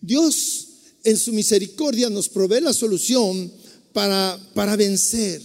Dios 0.00 0.68
en 1.02 1.16
su 1.16 1.32
misericordia 1.32 2.08
nos 2.08 2.28
provee 2.28 2.60
la 2.60 2.72
solución 2.72 3.50
para, 3.92 4.38
para 4.54 4.76
vencer, 4.76 5.42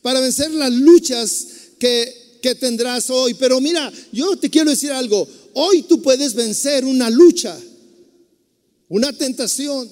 para 0.00 0.20
vencer 0.20 0.50
las 0.52 0.72
luchas 0.72 1.48
que, 1.78 2.38
que 2.40 2.54
tendrás 2.54 3.10
hoy. 3.10 3.34
Pero 3.34 3.60
mira, 3.60 3.92
yo 4.10 4.34
te 4.38 4.48
quiero 4.48 4.70
decir 4.70 4.90
algo, 4.90 5.28
hoy 5.52 5.82
tú 5.82 6.00
puedes 6.00 6.32
vencer 6.32 6.86
una 6.86 7.10
lucha, 7.10 7.60
una 8.88 9.12
tentación, 9.12 9.86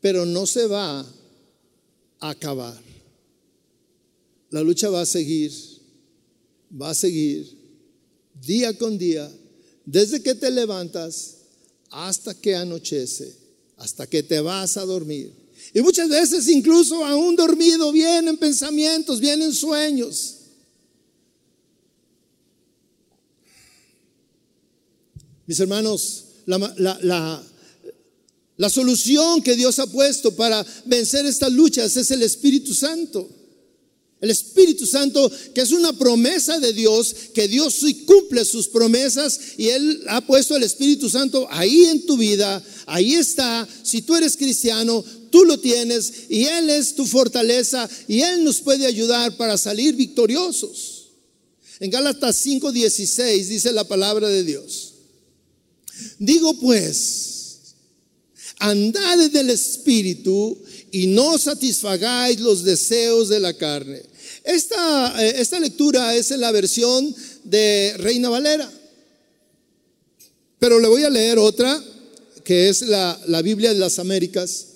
pero 0.00 0.24
no 0.24 0.46
se 0.46 0.68
va 0.68 1.00
a 2.20 2.30
acabar. 2.30 2.85
La 4.50 4.62
lucha 4.62 4.88
va 4.88 5.02
a 5.02 5.06
seguir, 5.06 5.52
va 6.70 6.90
a 6.90 6.94
seguir 6.94 7.56
día 8.44 8.76
con 8.76 8.98
día, 8.98 9.30
desde 9.84 10.22
que 10.22 10.34
te 10.34 10.50
levantas 10.50 11.36
hasta 11.90 12.34
que 12.34 12.54
anochece, 12.54 13.36
hasta 13.76 14.06
que 14.06 14.22
te 14.22 14.40
vas 14.40 14.76
a 14.76 14.84
dormir. 14.84 15.32
Y 15.72 15.80
muchas 15.80 16.08
veces 16.08 16.48
incluso 16.48 17.04
aún 17.04 17.36
dormido 17.36 17.92
vienen 17.92 18.36
pensamientos, 18.36 19.20
vienen 19.20 19.54
sueños. 19.54 20.36
Mis 25.46 25.60
hermanos, 25.60 26.24
la, 26.46 27.42
la, 28.56 28.70
solución 28.70 29.42
que 29.42 29.54
Dios 29.54 29.78
ha 29.78 29.86
puesto 29.86 30.34
para 30.34 30.64
vencer 30.86 31.24
estas 31.24 31.52
luchas 31.52 31.96
es 31.96 32.10
el 32.10 32.22
Espíritu 32.22 32.74
Santo. 32.74 33.28
El 34.20 34.30
Espíritu 34.30 34.86
Santo, 34.86 35.30
que 35.54 35.60
es 35.60 35.72
una 35.72 35.92
promesa 35.92 36.58
de 36.58 36.72
Dios, 36.72 37.14
que 37.34 37.48
Dios 37.48 37.74
sí 37.74 38.04
cumple 38.06 38.44
sus 38.46 38.66
promesas 38.68 39.38
y 39.58 39.68
Él 39.68 40.02
ha 40.08 40.26
puesto 40.26 40.56
el 40.56 40.62
Espíritu 40.62 41.10
Santo 41.10 41.46
ahí 41.50 41.84
en 41.84 42.06
tu 42.06 42.16
vida, 42.16 42.62
ahí 42.86 43.14
está. 43.14 43.68
Si 43.82 44.00
tú 44.02 44.14
eres 44.14 44.36
cristiano, 44.36 45.04
tú 45.30 45.44
lo 45.44 45.60
tienes 45.60 46.12
y 46.30 46.44
Él 46.44 46.70
es 46.70 46.94
tu 46.94 47.04
fortaleza 47.04 47.88
y 48.08 48.22
Él 48.22 48.42
nos 48.42 48.60
puede 48.60 48.86
ayudar 48.86 49.36
para 49.36 49.58
salir 49.58 49.94
victoriosos. 49.94 51.08
En 51.78 51.90
Gálatas 51.90 52.44
5:16 52.46 53.48
dice 53.48 53.70
la 53.72 53.84
palabra 53.84 54.28
de 54.28 54.44
Dios. 54.44 54.94
Digo 56.18 56.58
pues, 56.58 57.74
andad 58.58 59.20
en 59.22 59.36
el 59.36 59.50
Espíritu 59.50 60.58
y 60.90 61.08
no 61.08 61.38
satisfagáis 61.38 62.40
los 62.40 62.64
deseos 62.64 63.28
de 63.28 63.40
la 63.40 63.54
carne. 63.54 64.02
Esta, 64.44 65.24
eh, 65.24 65.34
esta 65.38 65.58
lectura 65.58 66.14
es 66.14 66.30
en 66.30 66.40
la 66.40 66.52
versión 66.52 67.14
de 67.44 67.94
Reina 67.98 68.28
Valera. 68.28 68.70
Pero 70.58 70.80
le 70.80 70.88
voy 70.88 71.02
a 71.02 71.10
leer 71.10 71.38
otra, 71.38 71.82
que 72.44 72.68
es 72.68 72.82
la, 72.82 73.20
la 73.26 73.42
Biblia 73.42 73.72
de 73.72 73.78
las 73.78 73.98
Américas. 73.98 74.66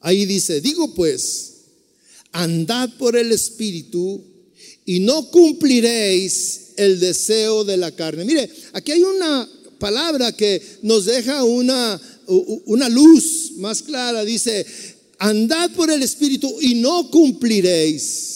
Ahí 0.00 0.26
dice, 0.26 0.60
digo 0.60 0.92
pues, 0.94 1.52
andad 2.32 2.90
por 2.98 3.16
el 3.16 3.30
Espíritu 3.32 4.22
y 4.84 5.00
no 5.00 5.30
cumpliréis 5.30 6.72
el 6.76 6.98
deseo 6.98 7.64
de 7.64 7.76
la 7.76 7.92
carne. 7.92 8.24
Mire, 8.24 8.50
aquí 8.72 8.92
hay 8.92 9.02
una 9.02 9.48
palabra 9.78 10.32
que 10.32 10.62
nos 10.82 11.04
deja 11.04 11.44
una, 11.44 12.00
una 12.26 12.88
luz 12.88 13.52
más 13.56 13.82
clara. 13.82 14.24
Dice, 14.24 14.66
andad 15.18 15.70
por 15.72 15.90
el 15.90 16.02
Espíritu 16.02 16.52
y 16.60 16.74
no 16.74 17.10
cumpliréis. 17.10 18.32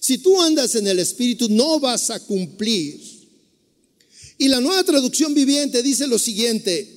Si 0.00 0.18
tú 0.18 0.40
andas 0.40 0.74
en 0.76 0.86
el 0.86 0.98
Espíritu, 0.98 1.48
no 1.48 1.80
vas 1.80 2.10
a 2.10 2.20
cumplir. 2.20 3.00
Y 4.38 4.48
la 4.48 4.60
nueva 4.60 4.84
traducción 4.84 5.34
viviente 5.34 5.82
dice 5.82 6.06
lo 6.06 6.18
siguiente, 6.18 6.88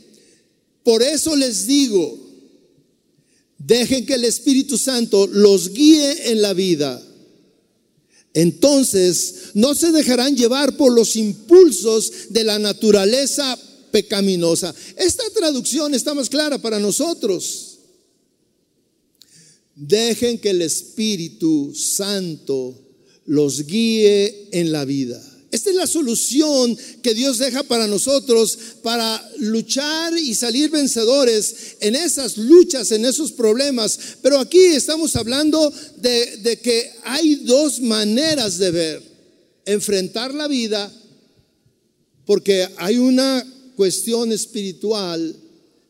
por 0.84 1.02
eso 1.02 1.36
les 1.36 1.66
digo, 1.66 2.20
dejen 3.58 4.06
que 4.06 4.16
el 4.16 4.26
Espíritu 4.26 4.78
Santo 4.78 5.28
los 5.28 5.74
guíe 5.74 6.32
en 6.32 6.42
la 6.42 6.54
vida. 6.54 7.02
Entonces 8.34 9.36
no 9.54 9.74
se 9.74 9.92
dejarán 9.92 10.36
llevar 10.36 10.78
por 10.78 10.94
los 10.94 11.16
impulsos 11.16 12.12
de 12.30 12.44
la 12.44 12.60
naturaleza 12.60 13.58
pecaminosa. 13.92 14.74
Esta 14.96 15.24
traducción 15.32 15.94
está 15.94 16.14
más 16.14 16.30
clara 16.30 16.58
para 16.58 16.80
nosotros. 16.80 17.80
Dejen 19.76 20.40
que 20.40 20.50
el 20.50 20.62
Espíritu 20.62 21.74
Santo 21.74 22.78
los 23.26 23.66
guíe 23.66 24.50
en 24.52 24.72
la 24.72 24.86
vida. 24.86 25.22
Esta 25.52 25.72
es 25.72 25.76
la 25.76 25.88
solución 25.88 26.78
que 27.02 27.14
Dios 27.16 27.40
deja 27.40 27.64
para 27.64 27.88
nosotros 27.88 28.58
para 28.84 29.32
luchar 29.38 30.16
y 30.18 30.36
salir 30.36 30.70
vencedores 30.70 31.78
en 31.80 31.96
esas 31.96 32.38
luchas, 32.38 32.92
en 32.92 33.04
esos 33.04 33.32
problemas. 33.32 34.00
Pero 34.22 34.40
aquí 34.40 34.64
estamos 34.64 35.16
hablando 35.16 35.74
de, 35.98 36.38
de 36.38 36.60
que 36.60 36.92
hay 37.04 37.36
dos 37.36 37.80
maneras 37.80 38.60
de 38.60 38.72
ver. 38.72 39.10
Enfrentar 39.66 40.34
la 40.34 40.48
vida, 40.48 40.92
porque 42.26 42.68
hay 42.78 42.98
una 42.98 43.46
cuestión 43.80 44.34
espiritual 44.34 45.34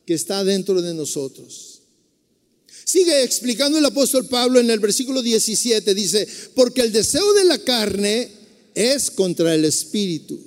que 0.05 0.13
está 0.13 0.43
dentro 0.43 0.79
de 0.79 0.93
nosotros. 0.93 1.81
Sigue 2.85 3.23
explicando 3.23 3.79
el 3.79 3.85
apóstol 3.85 4.27
Pablo 4.27 4.59
en 4.59 4.69
el 4.69 4.79
versículo 4.79 5.23
17, 5.23 5.95
dice, 5.95 6.27
porque 6.53 6.81
el 6.81 6.91
deseo 6.91 7.33
de 7.33 7.45
la 7.45 7.57
carne 7.57 8.29
es 8.75 9.09
contra 9.09 9.55
el 9.55 9.65
espíritu. 9.65 10.39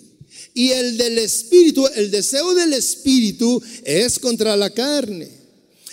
Y 0.55 0.71
el 0.71 0.97
del 0.97 1.19
espíritu, 1.19 1.85
el 1.97 2.13
deseo 2.13 2.55
del 2.55 2.75
espíritu 2.75 3.61
es 3.83 4.21
contra 4.21 4.57
la 4.57 4.71
carne. 4.71 5.29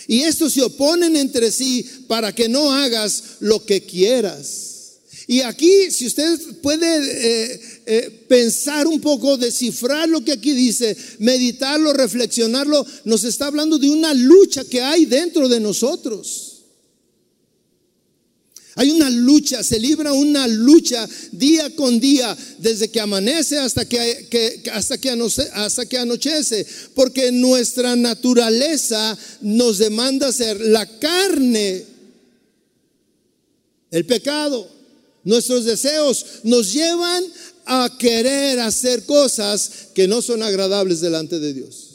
Y 0.06 0.20
estos 0.20 0.52
se 0.52 0.62
oponen 0.62 1.16
entre 1.16 1.50
sí 1.50 1.84
para 2.06 2.32
que 2.32 2.48
no 2.48 2.72
hagas 2.72 3.24
lo 3.40 3.66
que 3.66 3.82
quieras. 3.82 4.69
Y 5.30 5.42
aquí, 5.42 5.92
si 5.92 6.08
usted 6.08 6.40
puede 6.60 6.86
eh, 7.54 7.60
eh, 7.86 8.24
pensar 8.28 8.88
un 8.88 9.00
poco, 9.00 9.36
descifrar 9.36 10.08
lo 10.08 10.24
que 10.24 10.32
aquí 10.32 10.50
dice, 10.50 10.96
meditarlo, 11.20 11.92
reflexionarlo, 11.92 12.84
nos 13.04 13.22
está 13.22 13.46
hablando 13.46 13.78
de 13.78 13.88
una 13.90 14.12
lucha 14.12 14.64
que 14.64 14.80
hay 14.80 15.06
dentro 15.06 15.48
de 15.48 15.60
nosotros. 15.60 16.62
Hay 18.74 18.90
una 18.90 19.08
lucha, 19.08 19.62
se 19.62 19.78
libra 19.78 20.12
una 20.12 20.48
lucha 20.48 21.08
día 21.30 21.76
con 21.76 22.00
día, 22.00 22.36
desde 22.58 22.90
que 22.90 22.98
amanece 22.98 23.56
hasta 23.56 23.84
que, 23.84 24.66
hasta 24.72 24.98
que, 24.98 25.10
hasta 25.54 25.86
que 25.86 25.98
anochece, 25.98 26.66
porque 26.96 27.30
nuestra 27.30 27.94
naturaleza 27.94 29.16
nos 29.42 29.78
demanda 29.78 30.32
ser 30.32 30.60
la 30.60 30.98
carne, 30.98 31.84
el 33.92 34.04
pecado 34.06 34.79
Nuestros 35.24 35.64
deseos 35.64 36.24
nos 36.44 36.72
llevan 36.72 37.24
a 37.66 37.96
querer 37.98 38.58
hacer 38.60 39.04
cosas 39.04 39.70
que 39.94 40.08
no 40.08 40.22
son 40.22 40.42
agradables 40.42 41.00
delante 41.00 41.38
de 41.38 41.52
Dios. 41.52 41.90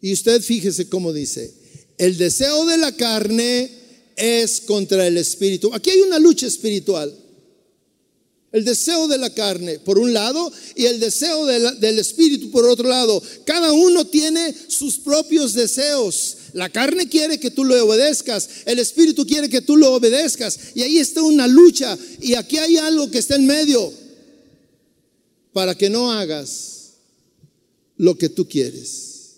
Y 0.00 0.12
usted 0.12 0.42
fíjese 0.42 0.88
cómo 0.88 1.12
dice, 1.12 1.52
el 1.98 2.16
deseo 2.18 2.66
de 2.66 2.76
la 2.76 2.92
carne 2.92 3.70
es 4.16 4.60
contra 4.60 5.06
el 5.06 5.16
espíritu. 5.16 5.72
Aquí 5.74 5.90
hay 5.90 6.00
una 6.00 6.18
lucha 6.18 6.46
espiritual. 6.46 7.14
El 8.52 8.64
deseo 8.64 9.08
de 9.08 9.18
la 9.18 9.30
carne 9.30 9.80
por 9.80 9.98
un 9.98 10.12
lado 10.12 10.50
y 10.76 10.86
el 10.86 11.00
deseo 11.00 11.44
del 11.44 11.98
espíritu 11.98 12.50
por 12.50 12.66
otro 12.66 12.88
lado. 12.88 13.22
Cada 13.44 13.72
uno 13.72 14.06
tiene 14.06 14.54
sus 14.68 14.98
propios 14.98 15.52
deseos. 15.52 16.35
La 16.56 16.70
carne 16.70 17.06
quiere 17.06 17.38
que 17.38 17.50
tú 17.50 17.64
lo 17.64 17.84
obedezcas, 17.84 18.48
el 18.64 18.78
espíritu 18.78 19.26
quiere 19.26 19.46
que 19.46 19.60
tú 19.60 19.76
lo 19.76 19.92
obedezcas. 19.92 20.58
Y 20.74 20.80
ahí 20.80 20.96
está 20.96 21.22
una 21.22 21.46
lucha. 21.46 21.98
Y 22.18 22.32
aquí 22.32 22.56
hay 22.56 22.78
algo 22.78 23.10
que 23.10 23.18
está 23.18 23.36
en 23.36 23.44
medio 23.44 23.92
para 25.52 25.74
que 25.74 25.90
no 25.90 26.10
hagas 26.10 26.94
lo 27.98 28.16
que 28.16 28.30
tú 28.30 28.48
quieres. 28.48 29.34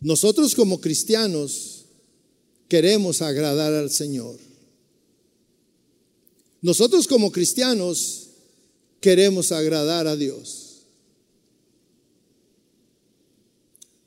Nosotros 0.00 0.54
como 0.54 0.80
cristianos 0.80 1.84
queremos 2.66 3.20
agradar 3.20 3.74
al 3.74 3.90
Señor. 3.90 4.38
Nosotros 6.62 7.06
como 7.06 7.30
cristianos 7.30 8.28
queremos 8.98 9.52
agradar 9.52 10.06
a 10.06 10.16
Dios. 10.16 10.63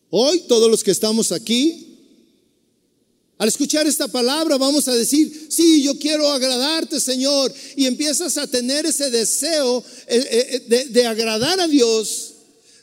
Hoy 0.09 0.41
todos 0.47 0.71
los 0.71 0.83
que 0.83 0.91
estamos 0.91 1.31
aquí, 1.31 1.87
al 3.37 3.49
escuchar 3.49 3.85
esta 3.85 4.07
palabra 4.07 4.57
vamos 4.57 4.87
a 4.87 4.95
decir, 4.95 5.47
sí, 5.49 5.83
yo 5.83 5.97
quiero 5.99 6.27
agradarte, 6.29 6.99
Señor. 6.99 7.53
Y 7.75 7.85
empiezas 7.85 8.37
a 8.37 8.47
tener 8.47 8.85
ese 8.85 9.11
deseo 9.11 9.83
eh, 10.07 10.27
eh, 10.31 10.63
de, 10.67 10.85
de 10.85 11.05
agradar 11.05 11.59
a 11.59 11.67
Dios, 11.67 12.33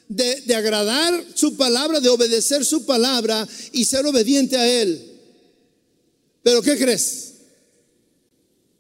de, 0.09 0.43
de 0.43 0.55
agradar 0.55 1.25
su 1.35 1.57
palabra, 1.57 1.99
de 1.99 2.09
obedecer 2.09 2.65
su 2.65 2.85
palabra 2.85 3.49
y 3.73 3.85
ser 3.85 4.07
obediente 4.07 4.57
a 4.57 4.69
Él. 4.83 5.13
Pero 6.43 6.63
¿qué 6.63 6.77
crees? 6.77 7.33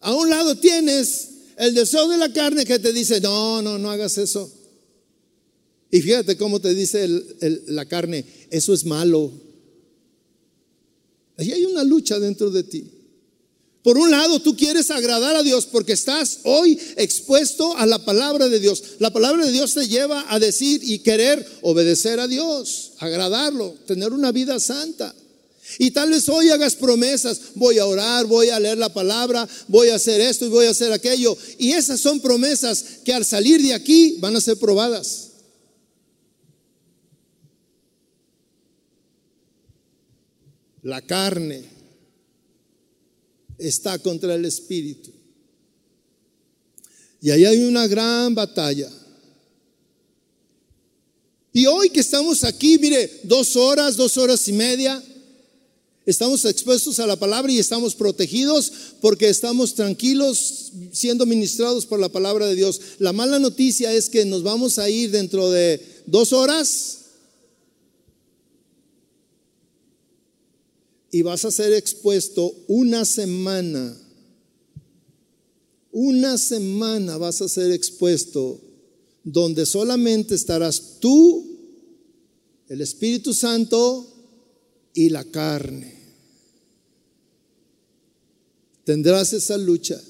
A 0.01 0.15
un 0.15 0.29
lado 0.29 0.57
tienes 0.57 1.29
el 1.57 1.75
deseo 1.75 2.09
de 2.09 2.19
la 2.19 2.33
carne 2.33 2.65
que 2.67 2.79
te 2.79 2.93
dice, 2.93 3.21
no, 3.21 3.63
no, 3.63 3.79
no 3.79 3.91
hagas 3.91 4.19
eso. 4.19 4.53
Y 5.95 6.03
fíjate 6.03 6.37
cómo 6.37 6.61
te 6.61 6.75
dice 6.75 7.07
la 7.69 7.85
carne, 7.85 8.25
eso 8.51 8.75
es 8.75 8.85
malo. 8.85 9.31
Ahí 11.37 11.53
hay 11.53 11.65
una 11.67 11.85
lucha 11.85 12.19
dentro 12.19 12.51
de 12.51 12.65
ti. 12.65 12.91
Por 13.85 13.97
un 13.97 14.11
lado, 14.11 14.41
tú 14.41 14.57
quieres 14.57 14.91
agradar 14.91 15.37
a 15.37 15.45
Dios 15.45 15.67
porque 15.67 15.93
estás 15.93 16.41
hoy 16.43 16.77
expuesto 16.97 17.77
a 17.77 17.87
la 17.87 18.05
palabra 18.05 18.49
de 18.49 18.59
Dios. 18.59 18.83
La 18.99 19.13
palabra 19.13 19.47
de 19.47 19.53
Dios 19.53 19.75
te 19.75 19.87
lleva 19.87 20.25
a 20.35 20.41
decir 20.41 20.81
y 20.83 20.99
querer 20.99 21.47
obedecer 21.63 22.19
a 22.19 22.27
Dios, 22.27 22.95
agradarlo, 22.99 23.77
tener 23.87 24.13
una 24.13 24.33
vida 24.33 24.59
santa. 24.59 25.15
Y 25.79 25.93
tal 25.93 26.11
vez 26.11 26.29
hoy 26.29 26.51
hagas 26.51 26.75
promesas, 26.75 27.41
voy 27.55 27.79
a 27.79 27.87
orar, 27.87 28.27
voy 28.27 28.49
a 28.49 28.59
leer 28.59 28.79
la 28.79 28.93
palabra, 28.93 29.49
voy 29.69 29.91
a 29.91 29.95
hacer 29.95 30.21
esto 30.21 30.45
y 30.47 30.49
voy 30.49 30.67
a 30.67 30.71
hacer 30.71 30.91
aquello. 30.91 31.39
Y 31.57 31.71
esas 31.71 32.01
son 32.01 32.19
promesas 32.19 32.85
que 33.05 33.13
al 33.13 33.25
salir 33.25 33.63
de 33.63 33.75
aquí 33.75 34.17
van 34.19 34.35
a 34.35 34.41
ser 34.41 34.57
probadas. 34.57 35.24
La 40.85 41.01
carne 41.01 41.65
está 43.59 43.99
contra 43.99 44.35
el 44.35 44.45
espíritu. 44.45 45.11
Y 47.23 47.31
ahí 47.31 47.47
hay 47.47 47.65
una 47.65 47.87
gran 47.87 48.35
batalla. 48.35 48.91
Y 51.55 51.65
hoy 51.65 51.89
que 51.89 52.01
estamos 52.01 52.45
aquí, 52.45 52.79
mire, 52.79 53.21
dos 53.23 53.57
horas, 53.57 53.97
dos 53.97 54.19
horas 54.19 54.47
y 54.47 54.53
media, 54.53 55.03
estamos 56.05 56.45
expuestos 56.45 56.99
a 56.99 57.07
la 57.07 57.17
palabra 57.17 57.51
y 57.51 57.59
estamos 57.59 57.95
protegidos 57.95 58.71
porque 59.01 59.31
estamos 59.31 59.75
tranquilos 59.75 60.73
siendo 60.93 61.25
ministrados 61.25 61.87
por 61.87 61.99
la 61.99 62.11
palabra 62.11 62.47
de 62.47 62.57
Dios. 62.57 62.79
La 62.99 63.15
mala 63.15 63.39
noticia 63.39 63.91
es 63.91 64.11
que 64.11 64.27
nos 64.27 64.43
vamos 64.43 64.79
a 64.79 64.91
ir 64.91 65.11
dentro 65.11 65.51
de 65.51 65.81
dos 66.05 66.35
horas 66.35 67.04
y 71.15 71.23
vas 71.23 71.45
a 71.45 71.53
ser 71.53 71.73
expuesto 71.73 72.53
una 72.67 73.05
semana. 73.05 73.97
Una 75.93 76.37
semana 76.39 77.17
vas 77.19 77.41
a 77.41 77.49
ser 77.49 77.71
expuesto 77.71 78.61
donde 79.23 79.65
solamente 79.65 80.35
estarás 80.35 80.99
tú, 80.99 81.57
el 82.69 82.81
Espíritu 82.81 83.33
Santo 83.33 84.13
y 84.93 85.09
la 85.09 85.23
carne. 85.23 85.97
Tendrás 88.83 89.35
esa 89.35 89.57
lucha. 89.57 90.03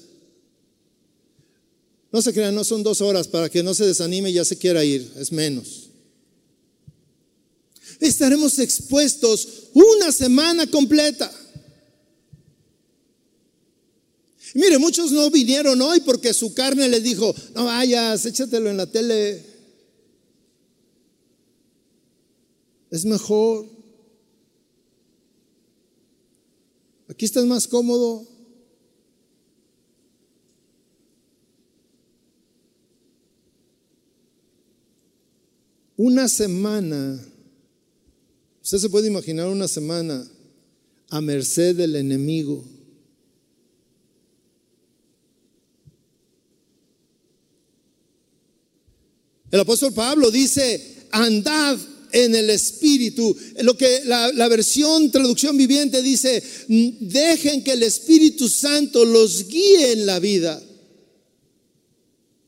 No 2.11 2.19
se 2.23 2.33
crean, 2.33 2.55
no 2.55 2.63
son 2.63 2.81
dos 2.81 3.01
horas 3.01 3.27
para 3.27 3.47
que 3.47 3.61
no 3.61 3.75
se 3.75 3.85
desanime 3.85 4.31
y 4.31 4.33
ya 4.33 4.43
se 4.43 4.57
quiera 4.57 4.83
ir, 4.83 5.07
es 5.17 5.31
menos 5.31 5.85
estaremos 7.99 8.59
expuestos 8.59 9.47
una 9.75 10.11
semana 10.11 10.65
completa. 10.67 11.29
Mire, 14.53 14.77
muchos 14.77 15.11
no 15.11 15.29
vinieron 15.29 15.81
hoy 15.81 15.99
porque 15.99 16.33
su 16.33 16.53
carne 16.53 16.87
les 16.87 17.03
dijo, 17.03 17.35
no 17.53 17.65
vayas, 17.65 18.25
échatelo 18.25 18.69
en 18.69 18.77
la 18.77 18.89
tele. 18.89 19.45
Es 22.89 23.03
mejor. 23.03 23.67
Aquí 27.09 27.25
estás 27.25 27.43
más 27.45 27.67
cómodo. 27.67 28.25
Una 35.97 36.29
semana 36.29 37.21
Usted 38.65 38.79
se 38.79 38.89
puede 38.89 39.09
imaginar 39.09 39.45
una 39.45 39.67
semana 39.67 40.27
a 41.11 41.21
merced 41.21 41.75
del 41.75 41.95
enemigo. 41.97 42.65
El 49.51 49.59
apóstol 49.59 49.93
Pablo 49.93 50.31
dice, 50.31 51.05
andad 51.11 51.77
en 52.11 52.33
el 52.33 52.49
Espíritu. 52.49 53.37
Lo 53.61 53.77
que 53.77 54.01
la, 54.05 54.47
versión 54.47 55.11
traducción 55.11 55.55
viviente 55.55 56.01
dice, 56.01 56.41
dejen 56.67 57.63
que 57.63 57.73
el 57.73 57.83
Espíritu 57.83 58.49
Santo 58.49 59.05
los 59.05 59.47
guíe 59.47 59.91
en 59.91 60.07
la 60.07 60.17
vida. 60.17 60.59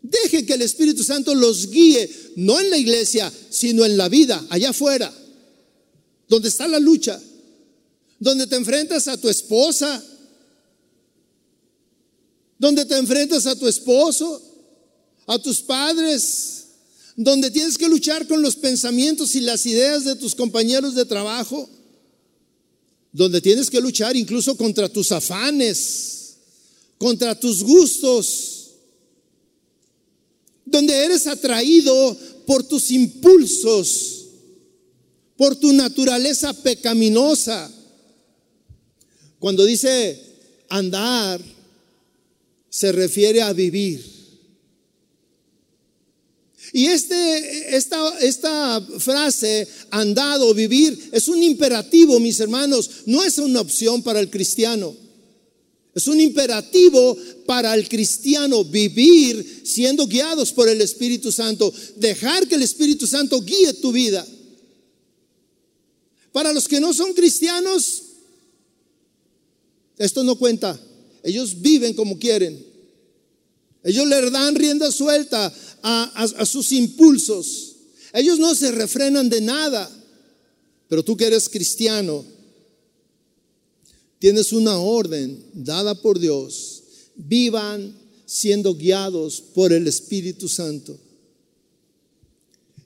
Dejen 0.01 0.47
que 0.47 0.53
el 0.53 0.63
Espíritu 0.63 1.03
Santo 1.03 1.35
los 1.35 1.69
guíe, 1.69 2.09
no 2.37 2.59
en 2.59 2.71
la 2.71 2.77
iglesia, 2.79 3.31
sino 3.51 3.85
en 3.85 3.97
la 3.97 4.09
vida, 4.09 4.43
allá 4.49 4.71
afuera 4.71 5.13
donde 6.27 6.49
está 6.49 6.67
la 6.67 6.79
lucha, 6.79 7.21
donde 8.19 8.47
te 8.47 8.55
enfrentas 8.55 9.07
a 9.07 9.17
tu 9.17 9.29
esposa, 9.29 10.03
donde 12.57 12.85
te 12.85 12.97
enfrentas 12.97 13.45
a 13.45 13.55
tu 13.55 13.67
esposo, 13.67 14.41
a 15.27 15.37
tus 15.39 15.61
padres, 15.61 16.65
donde 17.15 17.51
tienes 17.51 17.77
que 17.77 17.87
luchar 17.87 18.27
con 18.27 18.41
los 18.41 18.55
pensamientos 18.55 19.35
y 19.35 19.41
las 19.41 19.65
ideas 19.65 20.05
de 20.05 20.15
tus 20.15 20.35
compañeros 20.35 20.95
de 20.95 21.05
trabajo, 21.05 21.69
donde 23.11 23.41
tienes 23.41 23.69
que 23.69 23.81
luchar 23.81 24.15
incluso 24.15 24.55
contra 24.57 24.89
tus 24.89 25.11
afanes, 25.11 26.37
contra 26.97 27.39
tus 27.39 27.63
gustos, 27.63 28.71
donde 30.65 30.93
eres 30.93 31.25
atraído 31.27 32.17
por 32.45 32.63
tus 32.63 32.91
impulsos, 32.91 34.16
por 35.37 35.55
tu 35.55 35.71
naturaleza 35.71 36.53
pecaminosa. 36.53 37.71
Cuando 39.39 39.63
dice 39.65 40.19
andar, 40.69 41.39
se 42.69 42.91
refiere 42.91 43.41
a 43.41 43.53
vivir. 43.53 44.17
Y 46.73 46.87
este, 46.87 47.77
esta, 47.77 48.19
esta 48.19 48.81
frase, 48.99 49.67
andado, 49.89 50.53
vivir, 50.53 51.09
es 51.13 51.27
un 51.27 51.41
imperativo, 51.41 52.19
mis 52.19 52.39
hermanos, 52.39 52.89
no 53.05 53.23
es 53.23 53.37
una 53.37 53.61
opción 53.61 54.03
para 54.03 54.19
el 54.19 54.29
cristiano. 54.29 54.95
Es 55.95 56.07
un 56.07 56.19
imperativo 56.19 57.17
para 57.45 57.73
el 57.73 57.87
cristiano 57.87 58.63
vivir 58.63 59.63
siendo 59.63 60.05
guiados 60.05 60.51
por 60.51 60.69
el 60.69 60.81
Espíritu 60.81 61.31
Santo, 61.31 61.73
dejar 61.95 62.47
que 62.47 62.55
el 62.55 62.63
Espíritu 62.63 63.07
Santo 63.07 63.41
guíe 63.41 63.73
tu 63.73 63.91
vida. 63.91 64.23
Para 66.37 66.53
los 66.53 66.67
que 66.67 66.79
no 66.79 66.93
son 66.93 67.15
cristianos, 67.15 68.03
esto 69.97 70.23
no 70.23 70.35
cuenta. 70.35 70.79
Ellos 71.23 71.59
viven 71.59 71.95
como 71.95 72.19
quieren. 72.19 72.63
Ellos 73.83 74.05
le 74.05 74.29
dan 74.29 74.53
rienda 74.53 74.91
suelta 74.91 75.51
a, 75.81 76.45
sus 76.45 76.71
impulsos. 76.73 77.77
Ellos 78.13 78.37
no 78.37 78.53
se 78.53 78.71
refrenan 78.71 79.29
de 79.29 79.41
nada. 79.41 79.89
Pero 80.87 81.03
tú 81.03 81.17
que 81.17 81.25
eres 81.25 81.49
cristiano, 81.49 82.23
tienes 84.19 84.53
una 84.53 84.77
orden 84.77 85.43
dada 85.53 85.99
por 85.99 86.19
Dios. 86.19 86.83
Vivan 87.15 87.97
siendo 88.27 88.75
guiados 88.75 89.41
por 89.41 89.73
el 89.73 89.87
Espíritu 89.87 90.47
Santo. 90.47 90.99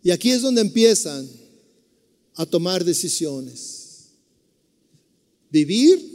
Y 0.02 0.12
aquí 0.12 0.32
es 0.32 0.41
donde 0.41 0.62
empiezan 0.62 1.40
a 2.41 2.45
tomar 2.47 2.83
decisiones. 2.83 4.07
Vivir 5.51 6.11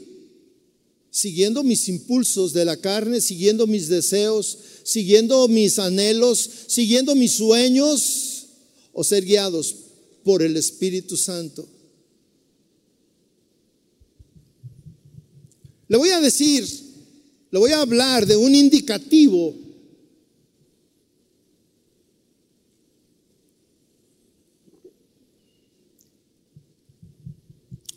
siguiendo 1.08 1.62
mis 1.62 1.88
impulsos 1.88 2.52
de 2.52 2.64
la 2.64 2.76
carne, 2.76 3.20
siguiendo 3.20 3.66
mis 3.66 3.88
deseos, 3.88 4.58
siguiendo 4.82 5.46
mis 5.46 5.78
anhelos, 5.78 6.50
siguiendo 6.66 7.14
mis 7.14 7.32
sueños, 7.32 8.46
o 8.92 9.04
ser 9.04 9.24
guiados 9.24 9.74
por 10.24 10.42
el 10.42 10.56
Espíritu 10.56 11.16
Santo. 11.16 11.66
Le 15.86 15.96
voy 15.96 16.08
a 16.08 16.20
decir, 16.20 16.66
le 17.50 17.58
voy 17.58 17.70
a 17.70 17.82
hablar 17.82 18.26
de 18.26 18.36
un 18.36 18.52
indicativo 18.52 19.54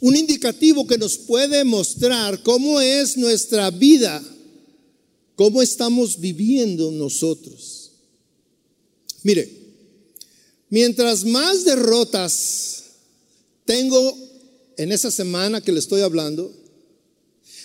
un 0.02 0.16
indicativo 0.16 0.88
que 0.88 0.97
nos 0.97 1.18
puede 1.18 1.64
mostrar 1.64 2.41
cómo 2.43 2.80
es 2.80 3.18
nuestra 3.18 3.70
vida, 3.70 4.24
cómo 5.36 5.62
estamos 5.62 6.20
viviendo 6.20 6.91
nosotros. 6.91 7.91
Mire, 9.24 9.50
mientras 10.70 11.26
más 11.26 11.66
derrotas 11.66 12.84
tengo 13.66 14.18
en 14.78 14.91
esa 14.91 15.12
semana 15.12 15.62
que 15.62 15.72
le 15.72 15.80
estoy 15.80 16.02
hablando, 16.02 16.54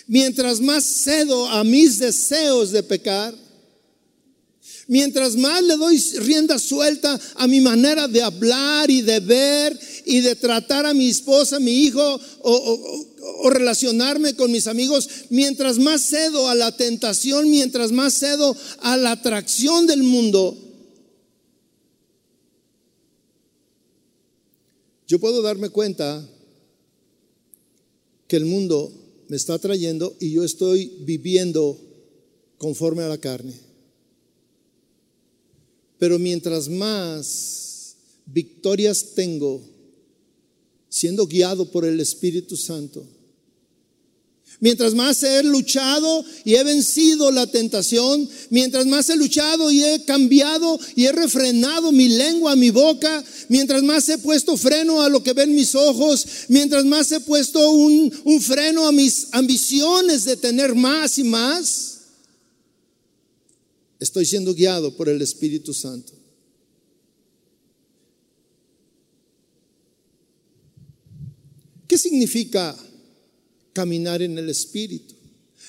mientras 0.07 0.59
más 0.59 0.83
cedo 0.83 1.47
a 1.47 1.63
mis 1.63 1.97
deseos 1.99 2.71
de 2.71 2.83
pecar, 2.83 3.33
mientras 4.87 5.35
más 5.35 5.63
le 5.63 5.77
doy 5.77 5.97
rienda 6.19 6.59
suelta 6.59 7.19
a 7.35 7.47
mi 7.47 7.61
manera 7.61 8.07
de 8.07 8.21
hablar 8.21 8.89
y 8.89 9.01
de 9.01 9.19
ver 9.19 9.79
y 10.05 10.21
de 10.21 10.35
tratar 10.35 10.85
a 10.85 10.93
mi 10.93 11.09
esposa, 11.09 11.59
mi 11.59 11.83
hijo 11.83 12.19
o, 12.41 13.49
relacionarme 13.49 14.35
con 14.35 14.51
mis 14.51 14.67
amigos, 14.67 15.09
mientras 15.29 15.77
más 15.77 16.01
cedo 16.01 16.47
a 16.47 16.55
la 16.55 16.75
tentación, 16.75 17.49
mientras 17.49 17.91
más 17.91 18.13
cedo 18.13 18.55
a 18.81 18.97
la 18.97 19.11
atracción 19.11 19.87
del 19.87 20.03
mundo, 20.03 20.57
yo 25.07 25.19
puedo 25.19 25.41
darme 25.41 25.69
cuenta 25.69 26.27
que 28.27 28.35
el 28.35 28.45
mundo 28.45 28.91
me 29.27 29.37
está 29.37 29.59
trayendo 29.59 30.15
y 30.19 30.31
yo 30.31 30.43
estoy 30.43 30.91
viviendo 31.01 31.79
conforme 32.57 33.03
a 33.03 33.07
la 33.09 33.17
carne. 33.17 33.53
Pero 35.97 36.19
mientras 36.19 36.69
más 36.69 37.95
victorias 38.25 39.13
tengo, 39.15 39.74
siendo 40.95 41.27
guiado 41.27 41.69
por 41.71 41.83
el 41.83 41.99
Espíritu 41.99 42.55
Santo. 42.55 43.05
Mientras 44.61 44.93
más 44.93 45.21
he 45.23 45.43
luchado 45.43 46.23
y 46.45 46.55
he 46.55 46.63
vencido 46.63 47.31
la 47.31 47.45
tentación, 47.47 48.29
mientras 48.49 48.85
más 48.85 49.09
he 49.09 49.17
luchado 49.17 49.69
y 49.69 49.83
he 49.83 50.05
cambiado 50.05 50.79
y 50.95 51.03
he 51.03 51.11
refrenado 51.11 51.91
mi 51.91 52.07
lengua, 52.07 52.55
mi 52.55 52.69
boca, 52.69 53.21
mientras 53.49 53.83
más 53.83 54.07
he 54.07 54.17
puesto 54.19 54.55
freno 54.55 55.01
a 55.01 55.09
lo 55.09 55.21
que 55.21 55.33
ven 55.33 55.53
mis 55.53 55.75
ojos, 55.75 56.25
mientras 56.47 56.85
más 56.85 57.11
he 57.11 57.19
puesto 57.19 57.71
un, 57.71 58.09
un 58.23 58.41
freno 58.41 58.87
a 58.87 58.93
mis 58.93 59.27
ambiciones 59.33 60.23
de 60.23 60.37
tener 60.37 60.75
más 60.75 61.17
y 61.17 61.25
más, 61.25 61.97
estoy 63.99 64.25
siendo 64.25 64.55
guiado 64.55 64.95
por 64.95 65.09
el 65.09 65.21
Espíritu 65.21 65.73
Santo. 65.73 66.24
¿Qué 71.95 71.99
significa 71.99 72.75
caminar 73.71 74.21
en 74.21 74.37
el 74.37 74.49
Espíritu? 74.49 75.15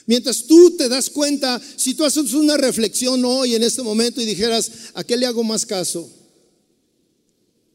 Mientras 0.06 0.42
tú 0.42 0.72
te 0.76 0.88
das 0.88 1.08
cuenta, 1.08 1.62
si 1.76 1.94
tú 1.94 2.04
haces 2.04 2.32
una 2.32 2.56
reflexión 2.56 3.24
hoy 3.24 3.54
en 3.54 3.62
este 3.62 3.80
momento 3.80 4.20
y 4.20 4.24
dijeras, 4.24 4.68
¿a 4.94 5.04
qué 5.04 5.16
le 5.16 5.26
hago 5.26 5.44
más 5.44 5.64
caso? 5.64 6.10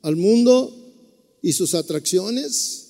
¿Al 0.02 0.18
mundo 0.18 0.76
y 1.42 1.54
sus 1.54 1.74
atracciones? 1.74 2.88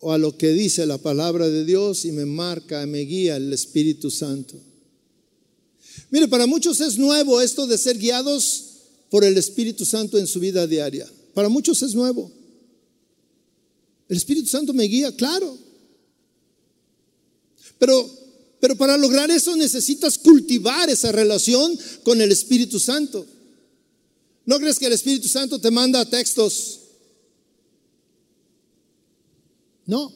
¿O 0.00 0.10
a 0.10 0.18
lo 0.18 0.36
que 0.36 0.48
dice 0.48 0.84
la 0.84 0.98
palabra 0.98 1.48
de 1.48 1.64
Dios 1.64 2.04
y 2.04 2.10
me 2.10 2.26
marca, 2.26 2.84
me 2.86 3.02
guía 3.02 3.36
el 3.36 3.52
Espíritu 3.52 4.10
Santo? 4.10 4.60
Mire, 6.10 6.26
para 6.26 6.48
muchos 6.48 6.80
es 6.80 6.98
nuevo 6.98 7.40
esto 7.40 7.68
de 7.68 7.78
ser 7.78 7.98
guiados 7.98 8.64
por 9.10 9.22
el 9.22 9.38
Espíritu 9.38 9.84
Santo 9.84 10.18
en 10.18 10.26
su 10.26 10.40
vida 10.40 10.66
diaria. 10.66 11.08
Para 11.34 11.48
muchos 11.48 11.84
es 11.84 11.94
nuevo. 11.94 12.39
El 14.10 14.16
Espíritu 14.16 14.48
Santo 14.48 14.74
me 14.74 14.84
guía, 14.84 15.14
claro. 15.14 15.56
Pero, 17.78 18.10
pero 18.58 18.76
para 18.76 18.98
lograr 18.98 19.30
eso 19.30 19.54
necesitas 19.54 20.18
cultivar 20.18 20.90
esa 20.90 21.12
relación 21.12 21.78
con 22.02 22.20
el 22.20 22.32
Espíritu 22.32 22.80
Santo. 22.80 23.24
¿No 24.44 24.58
crees 24.58 24.80
que 24.80 24.86
el 24.86 24.94
Espíritu 24.94 25.28
Santo 25.28 25.60
te 25.60 25.70
manda 25.70 26.04
textos? 26.04 26.80
No. 29.86 30.12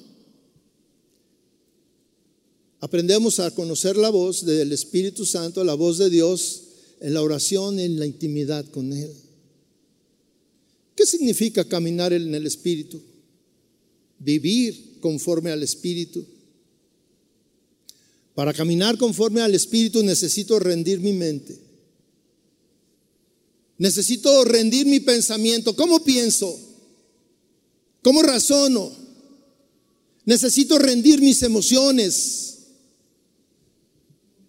Aprendemos 2.80 3.38
a 3.38 3.52
conocer 3.52 3.96
la 3.96 4.10
voz 4.10 4.44
del 4.44 4.72
Espíritu 4.72 5.24
Santo, 5.24 5.62
la 5.62 5.74
voz 5.74 5.98
de 5.98 6.10
Dios 6.10 6.62
en 7.00 7.14
la 7.14 7.22
oración, 7.22 7.78
en 7.78 8.00
la 8.00 8.06
intimidad 8.06 8.66
con 8.72 8.92
Él. 8.92 9.14
¿Qué 10.96 11.06
significa 11.06 11.64
caminar 11.64 12.12
en 12.12 12.34
el 12.34 12.44
Espíritu? 12.44 13.13
Vivir 14.18 14.98
conforme 15.00 15.50
al 15.50 15.62
Espíritu. 15.62 16.24
Para 18.34 18.52
caminar 18.52 18.98
conforme 18.98 19.40
al 19.40 19.54
Espíritu 19.54 20.02
necesito 20.02 20.58
rendir 20.58 21.00
mi 21.00 21.12
mente. 21.12 21.58
Necesito 23.78 24.44
rendir 24.44 24.86
mi 24.86 25.00
pensamiento. 25.00 25.74
¿Cómo 25.76 26.02
pienso? 26.02 26.58
¿Cómo 28.02 28.22
razono? 28.22 28.92
Necesito 30.24 30.78
rendir 30.78 31.20
mis 31.20 31.42
emociones. 31.42 32.58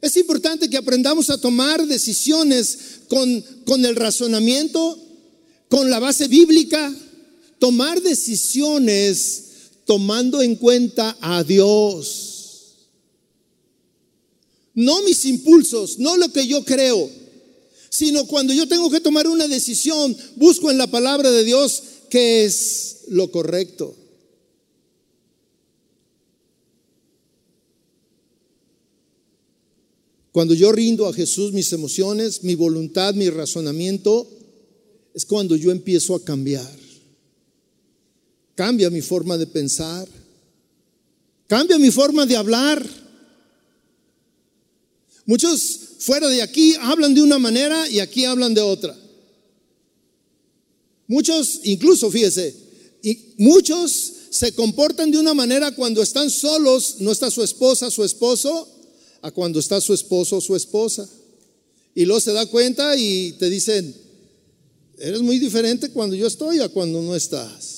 Es 0.01 0.17
importante 0.17 0.69
que 0.69 0.77
aprendamos 0.77 1.29
a 1.29 1.39
tomar 1.39 1.85
decisiones 1.85 2.77
con, 3.07 3.41
con 3.65 3.83
el 3.85 3.95
razonamiento, 3.95 4.99
con 5.67 5.89
la 5.89 5.99
base 5.99 6.27
bíblica, 6.27 6.93
tomar 7.59 8.01
decisiones 8.01 9.44
tomando 9.85 10.41
en 10.41 10.55
cuenta 10.55 11.15
a 11.21 11.43
Dios. 11.43 12.89
No 14.73 15.01
mis 15.03 15.23
impulsos, 15.25 15.99
no 15.99 16.17
lo 16.17 16.33
que 16.33 16.45
yo 16.47 16.65
creo, 16.65 17.09
sino 17.89 18.27
cuando 18.27 18.53
yo 18.53 18.67
tengo 18.67 18.89
que 18.89 18.99
tomar 18.99 19.27
una 19.27 19.47
decisión, 19.47 20.15
busco 20.35 20.69
en 20.69 20.77
la 20.77 20.87
palabra 20.87 21.31
de 21.31 21.45
Dios 21.45 21.81
qué 22.09 22.43
es 22.43 23.03
lo 23.07 23.31
correcto. 23.31 23.95
Cuando 30.33 30.53
yo 30.53 30.73
rindo 30.73 31.07
a 31.07 31.13
Jesús 31.13 31.53
mis 31.53 31.71
emociones, 31.71 32.43
mi 32.43 32.55
voluntad, 32.55 33.13
mi 33.13 33.29
razonamiento, 33.29 34.27
es 35.13 35.25
cuando 35.25 35.55
yo 35.55 35.71
empiezo 35.71 36.13
a 36.13 36.25
cambiar. 36.25 36.84
Cambia 38.55 38.89
mi 38.89 39.01
forma 39.01 39.37
de 39.37 39.47
pensar, 39.47 40.07
cambia 41.47 41.77
mi 41.77 41.91
forma 41.91 42.25
de 42.25 42.37
hablar. 42.37 42.89
Muchos 45.25 45.79
fuera 45.99 46.29
de 46.29 46.41
aquí 46.41 46.75
hablan 46.75 47.13
de 47.13 47.21
una 47.21 47.37
manera 47.37 47.89
y 47.89 47.99
aquí 47.99 48.23
hablan 48.23 48.53
de 48.53 48.61
otra. 48.61 48.97
Muchos, 51.07 51.59
incluso 51.63 52.09
fíjese, 52.09 52.55
y 53.03 53.33
muchos 53.37 54.13
se 54.29 54.53
comportan 54.53 55.11
de 55.11 55.19
una 55.19 55.33
manera 55.33 55.71
cuando 55.75 56.01
están 56.01 56.29
solos, 56.29 56.97
no 56.99 57.11
está 57.11 57.29
su 57.29 57.43
esposa, 57.43 57.91
su 57.91 58.03
esposo, 58.03 58.67
a 59.21 59.31
cuando 59.31 59.59
está 59.59 59.81
su 59.81 59.93
esposo 59.93 60.37
o 60.37 60.41
su 60.41 60.55
esposa. 60.55 61.07
Y 61.93 62.05
luego 62.05 62.21
se 62.21 62.33
da 62.33 62.45
cuenta 62.45 62.95
y 62.95 63.33
te 63.33 63.49
dicen, 63.49 63.95
eres 64.97 65.21
muy 65.21 65.39
diferente 65.39 65.89
cuando 65.89 66.15
yo 66.15 66.27
estoy 66.27 66.59
a 66.59 66.69
cuando 66.69 67.01
no 67.01 67.15
estás. 67.15 67.74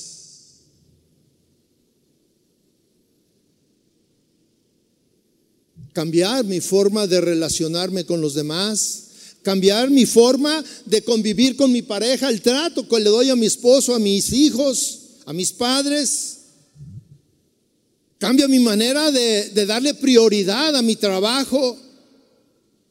Cambiar 5.98 6.46
mi 6.46 6.62
forma 6.62 7.08
de 7.08 7.20
relacionarme 7.20 8.06
con 8.06 8.22
los 8.22 8.36
demás, 8.36 9.06
cambiar 9.42 9.90
mi 9.90 10.06
forma 10.06 10.64
de 10.86 11.02
convivir 11.02 11.56
con 11.56 11.72
mi 11.72 11.82
pareja, 11.82 12.30
el 12.30 12.44
trato 12.44 12.88
que 12.88 13.00
le 13.00 13.10
doy 13.10 13.32
a 13.32 13.36
mi 13.36 13.48
esposo, 13.48 13.96
a 13.96 13.98
mis 13.98 14.32
hijos, 14.32 15.00
a 15.26 15.34
mis 15.34 15.52
padres. 15.52 16.38
Cambia 18.20 18.48
mi 18.48 18.60
manera 18.60 19.10
de, 19.10 19.50
darle 19.66 19.96
prioridad 19.96 20.76
a 20.76 20.84
mi 20.84 20.96
trabajo, 20.96 21.76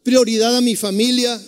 prioridad 0.03 0.57
a 0.57 0.61
mi 0.61 0.75
familia. 0.75 1.41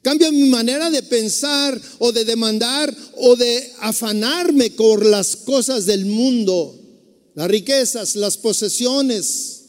Cambia 0.00 0.32
mi 0.32 0.48
manera 0.48 0.88
de 0.88 1.02
pensar 1.02 1.78
o 1.98 2.10
de 2.10 2.24
demandar 2.24 2.96
o 3.18 3.36
de 3.36 3.70
afanarme 3.80 4.70
por 4.70 5.04
las 5.04 5.36
cosas 5.36 5.84
del 5.84 6.06
mundo, 6.06 6.85
las 7.36 7.48
riquezas, 7.48 8.16
las 8.16 8.38
posesiones. 8.38 9.62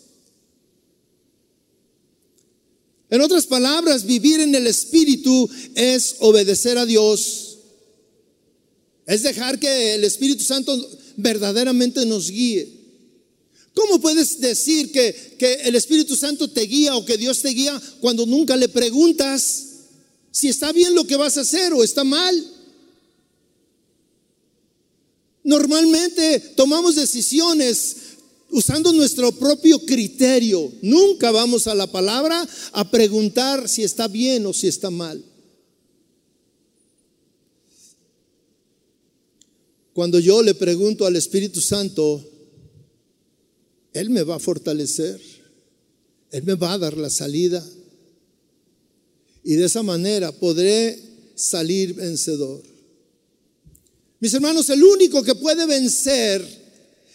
En 3.10 3.22
otras 3.22 3.46
palabras, 3.46 4.06
vivir 4.06 4.40
en 4.40 4.56
el 4.56 4.68
Espíritu 4.68 5.50
es 5.76 6.16
obedecer 6.20 6.78
a 6.78 6.86
Dios. 6.86 7.58
Es 9.06 9.22
dejar 9.22 9.60
que 9.60 9.96
el 9.96 10.06
Espíritu 10.06 10.46
Santo 10.46 10.74
verdaderamente 11.18 12.06
nos 12.06 12.32
guíe. 12.32 12.74
¿Cómo 13.74 14.00
puedes 14.00 14.40
decir 14.40 14.94
que, 14.94 15.36
que 15.38 15.56
el 15.66 15.76
Espíritu 15.76 16.16
Santo 16.16 16.50
te 16.50 16.62
guía 16.62 16.96
o 16.96 17.06
que 17.06 17.18
Dios 17.18 17.42
te 17.42 17.50
guía 17.50 17.80
cuando 18.00 18.26
nunca 18.26 18.56
le 18.56 18.70
preguntas 18.70 19.66
si 20.32 20.48
está 20.48 20.72
bien 20.72 20.96
lo 20.96 21.06
que 21.06 21.18
vas 21.18 21.38
a 21.38 21.42
hacer 21.42 21.74
o 21.74 21.84
está 21.84 22.06
mal? 22.06 22.57
Normalmente 25.48 26.42
tomamos 26.58 26.98
decisiones 26.98 27.96
usando 28.52 28.92
nuestro 28.92 29.32
propio 29.32 29.80
criterio. 29.80 30.70
Nunca 30.82 31.32
vamos 31.32 31.68
a 31.68 31.74
la 31.74 31.88
palabra 31.88 32.46
a 32.74 32.92
preguntar 32.92 33.70
si 33.70 33.82
está 33.82 34.10
bien 34.10 34.46
o 34.46 34.52
si 34.52 34.68
está 34.68 34.90
mal. 34.90 35.24
Cuando 39.94 40.20
yo 40.20 40.44
le 40.44 40.54
pregunto 40.54 41.06
al 41.06 41.16
Espíritu 41.16 41.62
Santo, 41.62 42.22
Él 43.94 44.10
me 44.10 44.24
va 44.24 44.36
a 44.36 44.40
fortalecer, 44.40 45.22
Él 46.30 46.44
me 46.44 46.56
va 46.56 46.74
a 46.74 46.78
dar 46.78 46.98
la 46.98 47.10
salida. 47.10 47.66
Y 49.46 49.56
de 49.56 49.64
esa 49.64 49.82
manera 49.82 50.34
podré 50.34 51.02
salir 51.36 51.94
vencedor. 51.94 52.77
Mis 54.20 54.34
hermanos, 54.34 54.70
el 54.70 54.84
único 54.84 55.24
que 55.24 55.36
puede 55.36 55.66
vencer 55.66 56.44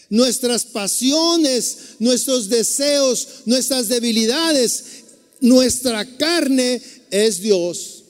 nuestras 0.09 0.65
pasiones, 0.67 1.77
nuestros 1.99 2.49
deseos, 2.49 3.27
nuestras 3.47 3.89
debilidades, 3.89 4.85
nuestra 5.41 6.05
carne 6.17 6.81
es 7.11 7.41
Dios. 7.41 8.05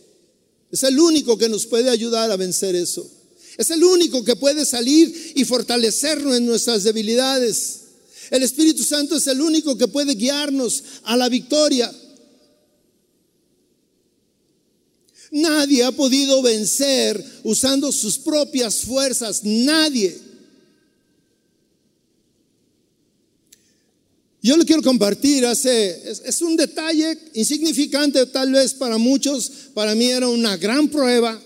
Es 0.71 0.83
el 0.83 0.99
único 0.99 1.39
que 1.39 1.49
nos 1.49 1.67
puede 1.67 1.91
ayudar 1.91 2.31
a 2.31 2.37
vencer 2.37 2.75
eso. 2.75 3.09
Es 3.57 3.71
el 3.71 3.85
único 3.85 4.25
que 4.25 4.37
puede 4.37 4.65
salir 4.65 5.33
y 5.37 5.45
fortalecernos 5.45 6.37
en 6.37 6.47
nuestras 6.47 6.83
debilidades. 6.83 7.81
El 8.31 8.43
Espíritu 8.43 8.83
Santo 8.83 9.17
es 9.17 9.27
el 9.27 9.41
único 9.41 9.77
que 9.77 9.89
puede 9.89 10.15
guiarnos 10.15 10.83
a 11.05 11.17
la 11.17 11.29
victoria. 11.29 11.93
Nadie 15.33 15.83
ha 15.83 15.91
podido 15.91 16.43
vencer 16.43 17.25
usando 17.43 17.91
sus 17.91 18.19
propias 18.19 18.83
fuerzas. 18.83 19.43
Nadie. 19.43 20.15
Yo 24.43 24.59
le 24.59 24.67
quiero 24.67 24.83
compartir, 24.83 25.47
hace, 25.47 26.11
es, 26.11 26.21
es, 26.27 26.43
un 26.43 26.55
detalle 26.55 27.17
insignificante 27.33 28.27
tal 28.27 28.53
vez 28.53 28.75
para 28.75 28.99
muchos, 28.99 29.51
para 29.73 29.95
mí 29.95 30.07
era 30.07 30.29
una 30.29 30.59
gran 30.59 30.89
prueba. 30.89 31.41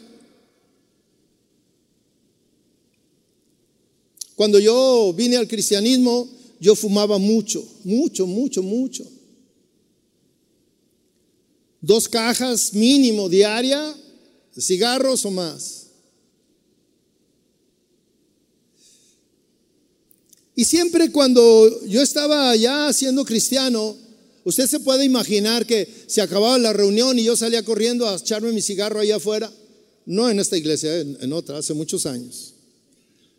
Cuando 4.34 4.59
yo 4.59 5.14
vine 5.16 5.37
al 5.37 5.47
cristianismo, 5.47 6.28
yo 6.59 6.74
fumaba 6.74 7.18
mucho, 7.18 7.64
mucho, 7.84 8.26
mucho, 8.26 8.62
mucho. 8.64 9.16
Dos 11.87 12.09
cajas 12.09 12.74
mínimo 12.74 13.28
diaria 13.28 13.95
de 14.57 14.61
cigarros 14.61 15.24
o 15.24 15.30
más. 15.30 15.87
Y 20.57 20.64
siempre 20.64 21.12
cuando 21.12 21.87
yo 21.87 22.03
estaba 22.03 22.51
allá 22.51 22.93
siendo 22.93 23.24
cristiano, 23.24 23.97
usted 24.43 24.66
se 24.66 24.80
puede 24.80 25.05
imaginar 25.05 25.64
que 25.64 25.89
se 26.09 26.20
acababa 26.20 26.59
la 26.59 26.72
reunión 26.72 27.20
y 27.20 27.22
yo 27.22 27.37
salía 27.37 27.64
corriendo 27.64 28.09
a 28.09 28.16
echarme 28.16 28.51
mi 28.51 28.62
cigarro 28.62 28.99
allá 28.99 29.16
afuera. 29.16 29.53
No 30.07 30.28
en 30.28 30.41
esta 30.41 30.57
iglesia, 30.57 30.99
en 30.99 31.32
otra, 31.32 31.59
hace 31.59 31.72
muchos 31.72 32.05
años. 32.05 32.55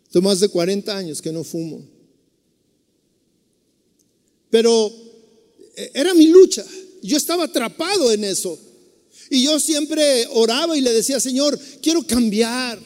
Estoy 0.04 0.22
más 0.22 0.40
de 0.40 0.48
40 0.48 0.96
años 0.96 1.20
que 1.20 1.32
no 1.32 1.44
fumo. 1.44 1.86
Pero 4.48 4.90
eh, 5.76 5.90
era 5.92 6.14
mi 6.14 6.28
lucha. 6.28 6.64
Yo 7.02 7.16
estaba 7.16 7.44
atrapado 7.44 8.12
en 8.12 8.24
eso. 8.24 8.58
Y 9.30 9.44
yo 9.44 9.60
siempre 9.60 10.26
oraba 10.32 10.76
y 10.76 10.80
le 10.80 10.92
decía, 10.92 11.20
Señor, 11.20 11.58
quiero 11.82 12.06
cambiar. 12.06 12.78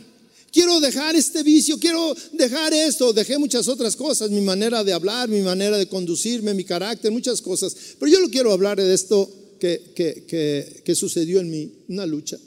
Quiero 0.52 0.80
dejar 0.80 1.16
este 1.16 1.42
vicio, 1.42 1.78
quiero 1.78 2.14
dejar 2.32 2.74
esto. 2.74 3.12
Dejé 3.12 3.38
muchas 3.38 3.68
otras 3.68 3.96
cosas, 3.96 4.30
mi 4.30 4.42
manera 4.42 4.84
de 4.84 4.92
hablar, 4.92 5.28
mi 5.28 5.40
manera 5.40 5.78
de 5.78 5.86
conducirme, 5.86 6.52
mi 6.52 6.64
carácter, 6.64 7.10
muchas 7.10 7.40
cosas. 7.40 7.74
Pero 7.98 8.12
yo 8.12 8.20
no 8.20 8.28
quiero 8.28 8.52
hablar 8.52 8.78
de 8.78 8.92
esto 8.92 9.30
que, 9.58 9.92
que, 9.94 10.82
que 10.84 10.94
sucedió 10.94 11.40
en 11.40 11.50
mí, 11.50 11.72
una 11.88 12.04
lucha. 12.04 12.38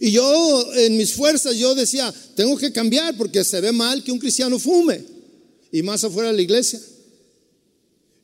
Y 0.00 0.10
yo 0.10 0.74
en 0.74 0.96
mis 0.96 1.12
fuerzas 1.12 1.54
yo 1.56 1.74
decía, 1.74 2.12
tengo 2.34 2.56
que 2.56 2.72
cambiar 2.72 3.16
porque 3.16 3.44
se 3.44 3.60
ve 3.60 3.70
mal 3.70 4.02
que 4.02 4.10
un 4.10 4.18
cristiano 4.18 4.58
fume. 4.58 5.04
Y 5.70 5.82
más 5.82 6.02
afuera 6.02 6.30
de 6.30 6.36
la 6.36 6.42
iglesia. 6.42 6.80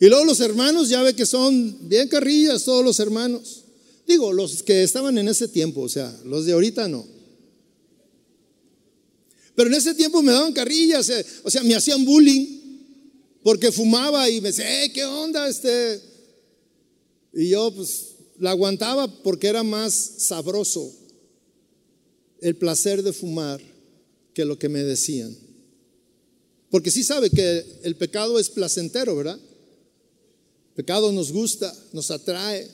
Y 0.02 0.08
luego 0.08 0.24
los 0.24 0.40
hermanos 0.40 0.88
ya 0.88 1.00
ve 1.00 1.14
que 1.14 1.24
son 1.24 1.88
bien 1.88 2.08
carrillas 2.08 2.64
todos 2.64 2.84
los 2.84 2.98
hermanos. 2.98 3.62
Digo, 4.04 4.32
los 4.32 4.64
que 4.64 4.82
estaban 4.82 5.16
en 5.16 5.28
ese 5.28 5.46
tiempo, 5.46 5.82
o 5.82 5.88
sea, 5.88 6.12
los 6.24 6.44
de 6.44 6.54
ahorita 6.54 6.88
no. 6.88 7.06
Pero 9.54 9.68
en 9.68 9.74
ese 9.74 9.94
tiempo 9.94 10.20
me 10.20 10.32
daban 10.32 10.52
carrillas, 10.54 11.08
eh, 11.08 11.24
o 11.44 11.50
sea, 11.52 11.62
me 11.62 11.76
hacían 11.76 12.04
bullying 12.04 12.46
porque 13.44 13.70
fumaba 13.70 14.28
y 14.28 14.40
me 14.40 14.48
decía, 14.48 14.64
¿qué 14.92 15.04
onda 15.04 15.48
este? 15.48 16.02
Y 17.32 17.50
yo 17.50 17.72
pues 17.72 18.16
la 18.40 18.50
aguantaba 18.50 19.06
porque 19.22 19.46
era 19.46 19.62
más 19.62 19.94
sabroso 19.94 20.92
el 22.40 22.56
placer 22.56 23.04
de 23.04 23.12
fumar 23.12 23.60
que 24.34 24.44
lo 24.44 24.58
que 24.58 24.68
me 24.68 24.82
decían. 24.82 25.32
Porque 26.72 26.90
sí 26.90 27.04
sabe 27.04 27.30
que 27.30 27.64
el 27.84 27.94
pecado 27.94 28.40
es 28.40 28.50
placentero, 28.50 29.14
¿verdad? 29.14 29.38
Pecado 30.74 31.12
nos 31.12 31.32
gusta, 31.32 31.74
nos 31.92 32.10
atrae. 32.10 32.68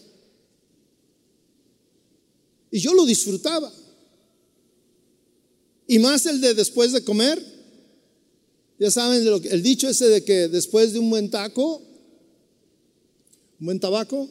Y 2.70 2.80
yo 2.80 2.94
lo 2.94 3.05
disfrutaba. 3.05 3.72
Y 5.86 5.99
más 5.99 6.26
el 6.26 6.40
de 6.40 6.55
después 6.55 6.92
de 6.92 7.03
comer. 7.03 7.42
Ya 8.78 8.90
saben 8.90 9.26
el 9.26 9.62
dicho 9.62 9.88
ese 9.88 10.09
de 10.09 10.22
que 10.22 10.49
después 10.49 10.92
de 10.92 11.01
un 11.01 11.11
buen 11.11 11.30
taco, 11.30 11.82
un 13.59 13.66
buen 13.66 13.80
tabaco, 13.80 14.28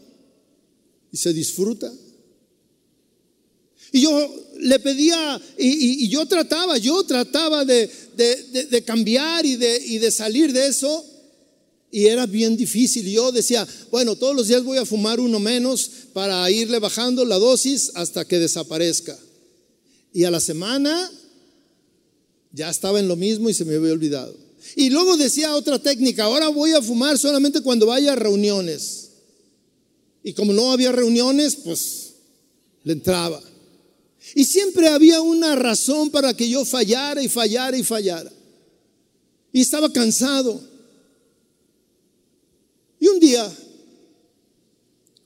y 1.12 1.18
se 1.18 1.34
disfruta. 1.34 1.92
Y 3.92 4.02
yo 4.02 4.36
le 4.60 4.80
pedía, 4.80 5.42
y, 5.58 6.08
yo 6.10 6.26
trataba, 6.26 6.78
yo 6.78 7.04
trataba 7.04 7.66
de, 7.66 7.90
cambiar 8.86 9.46
y 9.46 9.56
de, 9.56 9.84
y 9.86 9.98
de 9.98 10.12
salir 10.12 10.54
de 10.54 10.68
eso. 10.68 11.06
Y 11.98 12.06
era 12.06 12.28
bien 12.28 12.56
difícil. 12.56 13.10
Yo 13.10 13.32
decía, 13.32 13.68
bueno, 13.90 14.16
todos 14.16 14.36
los 14.36 14.48
días 14.48 14.64
voy 14.64 14.78
a 14.78 14.86
fumar 14.86 15.20
uno 15.20 15.40
menos 15.40 15.90
para 16.14 16.48
irle 16.52 16.78
bajando 16.78 17.26
la 17.26 17.40
dosis 17.40 17.92
hasta 17.96 18.24
que 18.24 18.38
desaparezca. 18.38 19.18
Y 20.14 20.24
a 20.24 20.30
la 20.30 20.40
semana 20.40 21.12
ya 22.52 22.70
estaba 22.70 23.00
en 23.00 23.08
lo 23.08 23.16
mismo 23.16 23.50
y 23.50 23.56
se 23.56 23.66
me 23.66 23.74
había 23.74 23.94
olvidado. 23.94 24.38
Y 24.76 24.92
luego 24.92 25.18
decía 25.18 25.56
otra 25.56 25.80
técnica, 25.80 26.26
ahora 26.26 26.50
voy 26.50 26.74
a 26.74 26.84
fumar 26.84 27.18
solamente 27.18 27.62
cuando 27.62 27.88
vaya 27.88 28.14
a 28.14 28.16
reuniones. 28.16 29.10
Y 30.24 30.34
como 30.34 30.54
no 30.54 30.72
había 30.72 30.92
reuniones, 30.92 31.56
pues 31.56 32.14
le 32.84 32.94
entraba. 32.94 33.42
Y 34.36 34.44
siempre 34.44 34.88
había 34.88 35.22
una 35.22 35.56
razón 35.56 36.12
para 36.12 36.36
que 36.36 36.48
yo 36.48 36.64
fallara 36.64 37.24
y 37.24 37.28
fallara 37.28 37.76
y 37.76 37.82
fallara. 37.82 38.32
Y 39.52 39.62
estaba 39.62 39.92
cansado. 39.92 40.77
Un 43.08 43.20
día, 43.20 43.58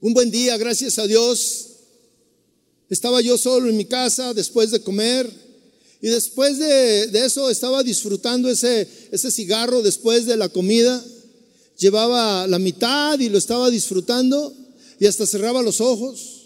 un 0.01 0.13
buen 0.13 0.29
día, 0.29 0.57
gracias 0.57 0.99
a 0.99 1.07
Dios, 1.07 1.67
estaba 2.89 3.21
yo 3.21 3.38
solo 3.38 3.69
en 3.69 3.77
mi 3.77 3.86
casa 3.86 4.34
después 4.34 4.71
de 4.71 4.82
comer 4.82 5.32
y 6.01 6.07
después 6.07 6.57
de, 6.59 7.03
eso 7.25 7.49
estaba 7.49 7.84
disfrutando 7.84 8.49
ese, 8.49 8.88
ese 9.11 9.32
cigarro 9.32 9.82
después 9.82 10.25
de 10.25 10.38
la 10.38 10.49
comida. 10.49 11.03
Llevaba 11.77 12.45
la 12.47 12.59
mitad 12.59 13.19
y 13.19 13.29
lo 13.29 13.38
estaba 13.38 13.69
disfrutando 13.69 14.53
y 14.99 15.07
hasta 15.07 15.25
cerraba 15.25 15.61
los 15.61 15.82
ojos. 15.82 16.41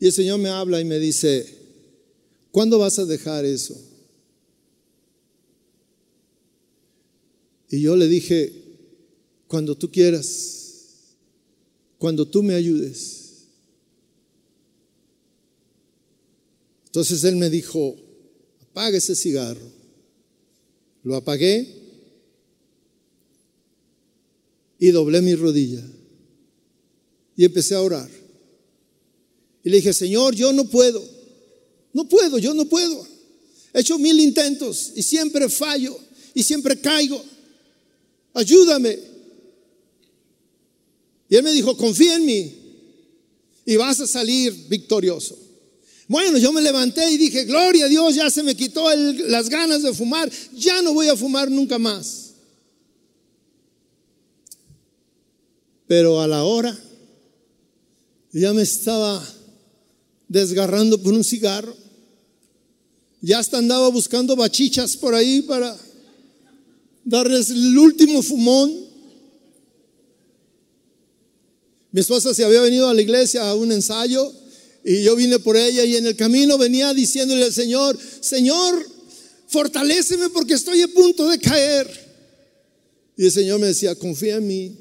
Y 0.00 0.06
el 0.06 0.12
Señor 0.12 0.38
me 0.38 0.48
habla 0.48 0.80
y 0.80 0.84
me 0.84 0.98
dice, 0.98 1.46
¿cuándo 2.50 2.78
vas 2.78 2.98
a 2.98 3.04
dejar 3.04 3.44
eso? 3.44 3.74
Y 7.74 7.80
yo 7.80 7.96
le 7.96 8.06
dije, 8.06 8.52
cuando 9.48 9.74
tú 9.74 9.90
quieras, 9.90 11.16
cuando 11.98 12.24
tú 12.24 12.40
me 12.40 12.54
ayudes. 12.54 13.48
Entonces 16.86 17.24
él 17.24 17.34
me 17.34 17.50
dijo, 17.50 17.96
apaga 18.62 18.96
ese 18.96 19.16
cigarro. 19.16 19.72
Lo 21.02 21.16
apagué 21.16 21.66
y 24.78 24.92
doblé 24.92 25.20
mi 25.20 25.34
rodilla 25.34 25.84
y 27.36 27.44
empecé 27.44 27.74
a 27.74 27.82
orar. 27.82 28.08
Y 29.64 29.70
le 29.70 29.78
dije, 29.78 29.92
Señor, 29.92 30.36
yo 30.36 30.52
no 30.52 30.64
puedo, 30.66 31.04
no 31.92 32.08
puedo, 32.08 32.38
yo 32.38 32.54
no 32.54 32.66
puedo. 32.66 33.04
He 33.72 33.80
hecho 33.80 33.98
mil 33.98 34.20
intentos 34.20 34.92
y 34.94 35.02
siempre 35.02 35.48
fallo 35.48 35.98
y 36.34 36.44
siempre 36.44 36.80
caigo. 36.80 37.33
Ayúdame. 38.34 38.98
Y 41.28 41.36
él 41.36 41.42
me 41.42 41.52
dijo, 41.52 41.76
confía 41.76 42.16
en 42.16 42.26
mí 42.26 42.54
y 43.64 43.76
vas 43.76 44.00
a 44.00 44.06
salir 44.06 44.52
victorioso. 44.68 45.38
Bueno, 46.06 46.36
yo 46.36 46.52
me 46.52 46.60
levanté 46.60 47.10
y 47.10 47.16
dije, 47.16 47.44
gloria 47.44 47.86
a 47.86 47.88
Dios, 47.88 48.14
ya 48.14 48.28
se 48.30 48.42
me 48.42 48.54
quitó 48.54 48.94
las 48.94 49.48
ganas 49.48 49.82
de 49.82 49.94
fumar, 49.94 50.30
ya 50.54 50.82
no 50.82 50.92
voy 50.92 51.08
a 51.08 51.16
fumar 51.16 51.50
nunca 51.50 51.78
más. 51.78 52.34
Pero 55.86 56.20
a 56.20 56.28
la 56.28 56.44
hora, 56.44 56.78
ya 58.32 58.52
me 58.52 58.62
estaba 58.62 59.24
desgarrando 60.28 61.02
por 61.02 61.14
un 61.14 61.24
cigarro. 61.24 61.74
Ya 63.20 63.38
hasta 63.38 63.58
andaba 63.58 63.88
buscando 63.88 64.36
bachichas 64.36 64.96
por 64.96 65.14
ahí 65.14 65.42
para 65.42 65.74
darles 67.04 67.50
el 67.50 67.76
último 67.78 68.22
fumón. 68.22 68.72
Mi 71.92 72.00
esposa 72.00 72.34
se 72.34 72.44
había 72.44 72.60
venido 72.60 72.88
a 72.88 72.94
la 72.94 73.02
iglesia 73.02 73.48
a 73.48 73.54
un 73.54 73.70
ensayo 73.70 74.32
y 74.84 75.02
yo 75.02 75.16
vine 75.16 75.38
por 75.38 75.56
ella 75.56 75.84
y 75.84 75.96
en 75.96 76.06
el 76.06 76.16
camino 76.16 76.58
venía 76.58 76.92
diciéndole 76.92 77.44
al 77.44 77.52
Señor, 77.52 77.98
Señor, 78.20 78.86
fortaléceme 79.46 80.28
porque 80.30 80.54
estoy 80.54 80.82
a 80.82 80.88
punto 80.88 81.28
de 81.28 81.38
caer. 81.38 82.04
Y 83.16 83.26
el 83.26 83.32
Señor 83.32 83.60
me 83.60 83.68
decía, 83.68 83.94
confía 83.94 84.36
en 84.36 84.46
mí 84.46 84.76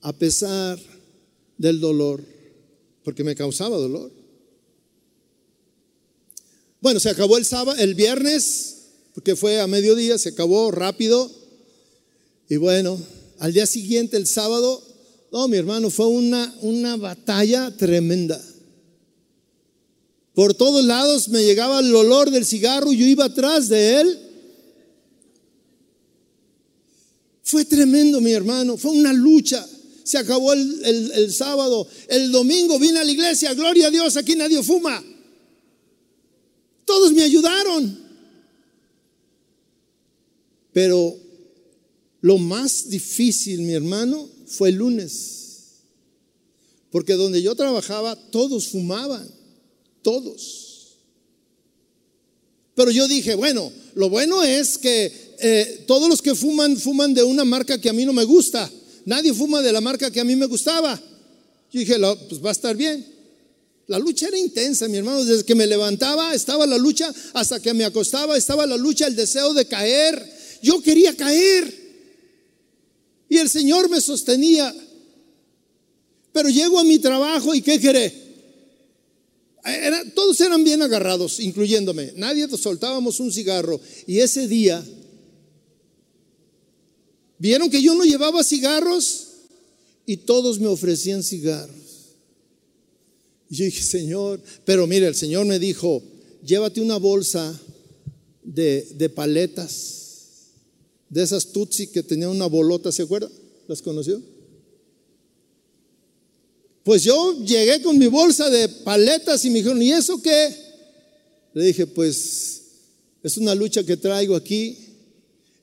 a 0.00 0.12
pesar 0.14 0.78
del 1.58 1.78
dolor, 1.78 2.24
porque 3.04 3.22
me 3.22 3.36
causaba 3.36 3.76
dolor. 3.76 4.10
Bueno, 6.80 6.98
se 6.98 7.10
acabó 7.10 7.36
el 7.36 7.44
sábado, 7.44 7.78
el 7.78 7.94
viernes, 7.94 8.76
porque 9.14 9.36
fue 9.36 9.60
a 9.60 9.66
mediodía, 9.66 10.16
se 10.16 10.30
acabó 10.30 10.70
rápido. 10.70 11.30
Y 12.50 12.56
bueno, 12.56 12.98
al 13.38 13.52
día 13.52 13.64
siguiente, 13.64 14.16
el 14.16 14.26
sábado, 14.26 14.82
no, 15.30 15.46
mi 15.46 15.56
hermano, 15.56 15.88
fue 15.88 16.08
una, 16.08 16.52
una 16.62 16.96
batalla 16.96 17.70
tremenda. 17.76 18.42
Por 20.34 20.54
todos 20.54 20.84
lados 20.84 21.28
me 21.28 21.44
llegaba 21.44 21.78
el 21.78 21.94
olor 21.94 22.32
del 22.32 22.44
cigarro 22.44 22.92
y 22.92 22.96
yo 22.96 23.06
iba 23.06 23.26
atrás 23.26 23.68
de 23.68 24.00
él. 24.00 24.18
Fue 27.44 27.64
tremendo, 27.64 28.20
mi 28.20 28.32
hermano. 28.32 28.76
Fue 28.76 28.90
una 28.90 29.12
lucha. 29.12 29.64
Se 30.02 30.18
acabó 30.18 30.52
el, 30.52 31.12
el, 31.14 31.32
sábado. 31.32 31.86
El 32.08 32.32
domingo 32.32 32.80
vine 32.80 32.98
a 32.98 33.04
la 33.04 33.12
iglesia. 33.12 33.54
Gloria 33.54 33.86
a 33.86 33.90
Dios, 33.92 34.16
aquí 34.16 34.34
nadie 34.34 34.60
fuma. 34.64 35.00
Todos 36.84 37.12
me 37.12 37.22
ayudaron. 37.22 37.96
Pero 40.72 41.29
lo 42.20 42.38
más 42.38 42.88
difícil, 42.88 43.62
mi 43.62 43.72
hermano, 43.72 44.28
fue 44.46 44.70
el 44.70 44.76
lunes. 44.76 45.38
Porque 46.90 47.14
donde 47.14 47.40
yo 47.40 47.54
trabajaba, 47.54 48.16
todos 48.16 48.68
fumaban 48.68 49.40
todos. 50.02 50.96
Pero 52.74 52.90
yo 52.90 53.06
dije, 53.08 53.34
bueno, 53.34 53.72
lo 53.94 54.08
bueno 54.08 54.42
es 54.42 54.78
que 54.78 55.12
eh, 55.38 55.84
todos 55.86 56.08
los 56.08 56.22
que 56.22 56.34
fuman, 56.34 56.76
fuman 56.76 57.12
de 57.14 57.22
una 57.22 57.44
marca 57.44 57.80
que 57.80 57.88
a 57.88 57.92
mí 57.92 58.04
no 58.04 58.12
me 58.12 58.24
gusta. 58.24 58.70
Nadie 59.04 59.34
fuma 59.34 59.60
de 59.62 59.72
la 59.72 59.80
marca 59.80 60.10
que 60.10 60.20
a 60.20 60.24
mí 60.24 60.36
me 60.36 60.46
gustaba. 60.46 61.00
Yo 61.72 61.80
dije, 61.80 61.96
pues 62.28 62.42
va 62.44 62.50
a 62.50 62.52
estar 62.52 62.76
bien. 62.76 63.06
La 63.86 63.98
lucha 63.98 64.28
era 64.28 64.38
intensa, 64.38 64.88
mi 64.88 64.98
hermano. 64.98 65.24
Desde 65.24 65.44
que 65.44 65.54
me 65.54 65.66
levantaba 65.66 66.34
estaba 66.34 66.66
la 66.66 66.78
lucha, 66.78 67.12
hasta 67.34 67.60
que 67.60 67.74
me 67.74 67.84
acostaba 67.84 68.36
estaba 68.36 68.66
la 68.66 68.76
lucha, 68.76 69.06
el 69.06 69.16
deseo 69.16 69.52
de 69.52 69.66
caer. 69.66 70.38
Yo 70.62 70.80
quería 70.82 71.16
caer. 71.16 71.79
Y 73.30 73.38
el 73.38 73.48
Señor 73.48 73.88
me 73.88 74.00
sostenía. 74.00 74.74
Pero 76.32 76.50
llego 76.50 76.78
a 76.78 76.84
mi 76.84 76.98
trabajo 76.98 77.54
y 77.54 77.62
¿qué 77.62 77.80
queré? 77.80 78.28
todos 80.14 80.40
eran 80.40 80.64
bien 80.64 80.80
agarrados, 80.82 81.38
incluyéndome. 81.38 82.12
Nadie 82.16 82.48
soltábamos 82.48 83.20
un 83.20 83.30
cigarro. 83.30 83.80
Y 84.06 84.18
ese 84.18 84.48
día, 84.48 84.84
vieron 87.38 87.70
que 87.70 87.82
yo 87.82 87.94
no 87.94 88.04
llevaba 88.04 88.42
cigarros 88.42 89.28
y 90.06 90.16
todos 90.16 90.58
me 90.58 90.66
ofrecían 90.66 91.22
cigarros. 91.22 91.76
Y 93.48 93.56
yo 93.56 93.64
dije, 93.66 93.82
Señor, 93.82 94.42
pero 94.64 94.86
mire, 94.86 95.06
el 95.06 95.14
Señor 95.14 95.46
me 95.46 95.58
dijo, 95.58 96.02
llévate 96.44 96.80
una 96.80 96.96
bolsa 96.96 97.60
de, 98.42 98.88
de 98.94 99.08
paletas, 99.08 100.09
de 101.10 101.22
esas 101.22 101.52
tutsi 101.52 101.88
que 101.88 102.02
tenían 102.02 102.30
una 102.30 102.46
bolota, 102.46 102.90
¿se 102.92 103.02
acuerda? 103.02 103.28
¿Las 103.66 103.82
conoció? 103.82 104.22
Pues 106.84 107.02
yo 107.02 107.44
llegué 107.44 107.82
con 107.82 107.98
mi 107.98 108.06
bolsa 108.06 108.48
de 108.48 108.68
paletas 108.68 109.44
y 109.44 109.50
me 109.50 109.58
dijeron, 109.58 109.82
¿y 109.82 109.92
eso 109.92 110.22
qué? 110.22 110.56
Le 111.52 111.64
dije, 111.64 111.86
pues 111.86 112.62
es 113.22 113.36
una 113.36 113.54
lucha 113.54 113.84
que 113.84 113.96
traigo 113.96 114.34
aquí. 114.34 114.78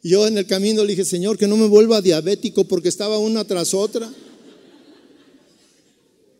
Yo 0.03 0.27
en 0.27 0.37
el 0.37 0.45
camino 0.45 0.83
le 0.83 0.89
dije, 0.89 1.05
Señor, 1.05 1.37
que 1.37 1.47
no 1.47 1.57
me 1.57 1.67
vuelva 1.67 2.01
diabético 2.01 2.65
porque 2.65 2.89
estaba 2.89 3.17
una 3.17 3.45
tras 3.45 3.73
otra. 3.73 4.13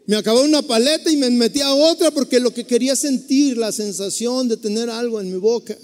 Me 0.05 0.15
acabó 0.15 0.41
una 0.41 0.61
paleta 0.61 1.11
y 1.11 1.17
me 1.17 1.29
metí 1.29 1.59
a 1.59 1.73
otra 1.73 2.11
porque 2.11 2.39
lo 2.39 2.53
que 2.53 2.65
quería 2.65 2.95
sentir, 2.95 3.57
la 3.57 3.71
sensación 3.71 4.47
de 4.47 4.57
tener 4.57 4.89
algo 4.89 5.19
en 5.19 5.31
mi 5.31 5.37
boca. 5.37 5.77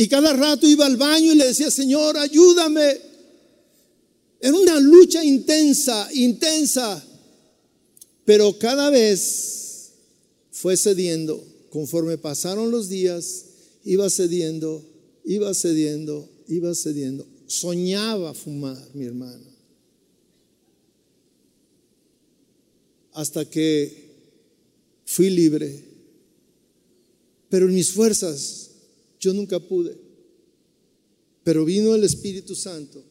Y 0.00 0.08
cada 0.08 0.32
rato 0.32 0.66
iba 0.66 0.86
al 0.86 0.96
baño 0.96 1.34
y 1.34 1.36
le 1.36 1.48
decía, 1.48 1.70
Señor, 1.70 2.16
ayúdame. 2.16 2.96
Era 4.40 4.56
una 4.56 4.80
lucha 4.80 5.22
intensa, 5.22 6.08
intensa, 6.14 7.04
pero 8.24 8.58
cada 8.58 8.88
vez 8.88 9.90
fue 10.52 10.78
cediendo. 10.78 11.44
Conforme 11.68 12.16
pasaron 12.16 12.70
los 12.70 12.88
días, 12.88 13.44
iba 13.84 14.08
cediendo, 14.08 14.82
iba 15.22 15.52
cediendo, 15.52 16.26
iba 16.48 16.74
cediendo. 16.74 17.26
Soñaba 17.46 18.32
fumar, 18.32 18.82
mi 18.94 19.04
hermano. 19.04 19.44
Hasta 23.12 23.44
que 23.44 24.14
fui 25.04 25.28
libre. 25.28 25.84
Pero 27.50 27.68
en 27.68 27.74
mis 27.74 27.92
fuerzas 27.92 28.69
yo 29.20 29.34
nunca 29.34 29.60
pude. 29.60 29.96
Pero 31.44 31.64
vino 31.64 31.94
el 31.94 32.02
Espíritu 32.02 32.54
Santo. 32.54 33.04